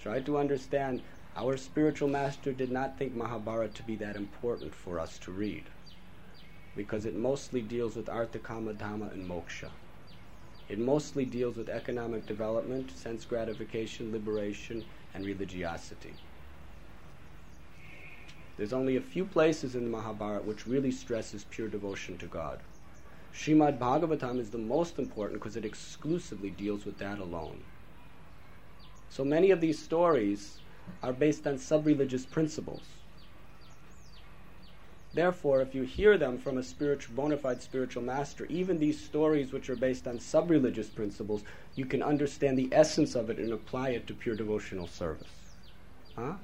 Try 0.00 0.20
to 0.20 0.38
understand 0.38 1.02
our 1.36 1.56
spiritual 1.56 2.08
master 2.08 2.52
did 2.52 2.70
not 2.70 2.98
think 2.98 3.14
Mahabharata 3.14 3.72
to 3.74 3.82
be 3.82 3.96
that 3.96 4.16
important 4.16 4.74
for 4.74 4.98
us 4.98 5.18
to 5.20 5.32
read 5.32 5.64
because 6.76 7.06
it 7.06 7.14
mostly 7.14 7.60
deals 7.60 7.96
with 7.96 8.08
Artha 8.08 8.38
Kama 8.38 8.74
Dharma 8.74 9.06
and 9.06 9.28
Moksha. 9.28 9.70
It 10.68 10.78
mostly 10.78 11.24
deals 11.24 11.56
with 11.56 11.68
economic 11.68 12.26
development, 12.26 12.90
sense 12.96 13.24
gratification, 13.24 14.12
liberation, 14.12 14.84
and 15.14 15.24
religiosity. 15.24 16.14
There's 18.56 18.72
only 18.72 18.96
a 18.96 19.00
few 19.00 19.24
places 19.24 19.74
in 19.74 19.84
the 19.84 19.90
Mahabharata 19.90 20.44
which 20.44 20.66
really 20.66 20.90
stresses 20.90 21.44
pure 21.50 21.68
devotion 21.68 22.16
to 22.18 22.26
God. 22.26 22.60
Srimad 23.34 23.78
Bhagavatam 23.78 24.38
is 24.38 24.50
the 24.50 24.58
most 24.58 24.98
important 24.98 25.40
because 25.40 25.56
it 25.56 25.64
exclusively 25.64 26.50
deals 26.50 26.84
with 26.84 26.98
that 26.98 27.18
alone. 27.18 27.62
So 29.08 29.24
many 29.24 29.50
of 29.50 29.60
these 29.60 29.82
stories 29.82 30.58
are 31.02 31.12
based 31.12 31.46
on 31.46 31.58
sub 31.58 31.86
religious 31.86 32.26
principles. 32.26 32.82
Therefore, 35.14 35.60
if 35.60 35.74
you 35.74 35.82
hear 35.82 36.16
them 36.16 36.38
from 36.38 36.56
a 36.56 36.62
spiritual, 36.62 37.14
bona 37.14 37.36
fide 37.36 37.60
spiritual 37.60 38.02
master, 38.02 38.46
even 38.46 38.78
these 38.78 38.98
stories 38.98 39.52
which 39.52 39.68
are 39.68 39.76
based 39.76 40.06
on 40.06 40.18
sub 40.18 40.50
religious 40.50 40.88
principles, 40.88 41.44
you 41.74 41.84
can 41.84 42.02
understand 42.02 42.56
the 42.56 42.70
essence 42.72 43.14
of 43.14 43.28
it 43.28 43.38
and 43.38 43.52
apply 43.52 43.90
it 43.90 44.06
to 44.06 44.14
pure 44.14 44.34
devotional 44.34 44.86
service. 44.86 45.28
Huh? 46.16 46.34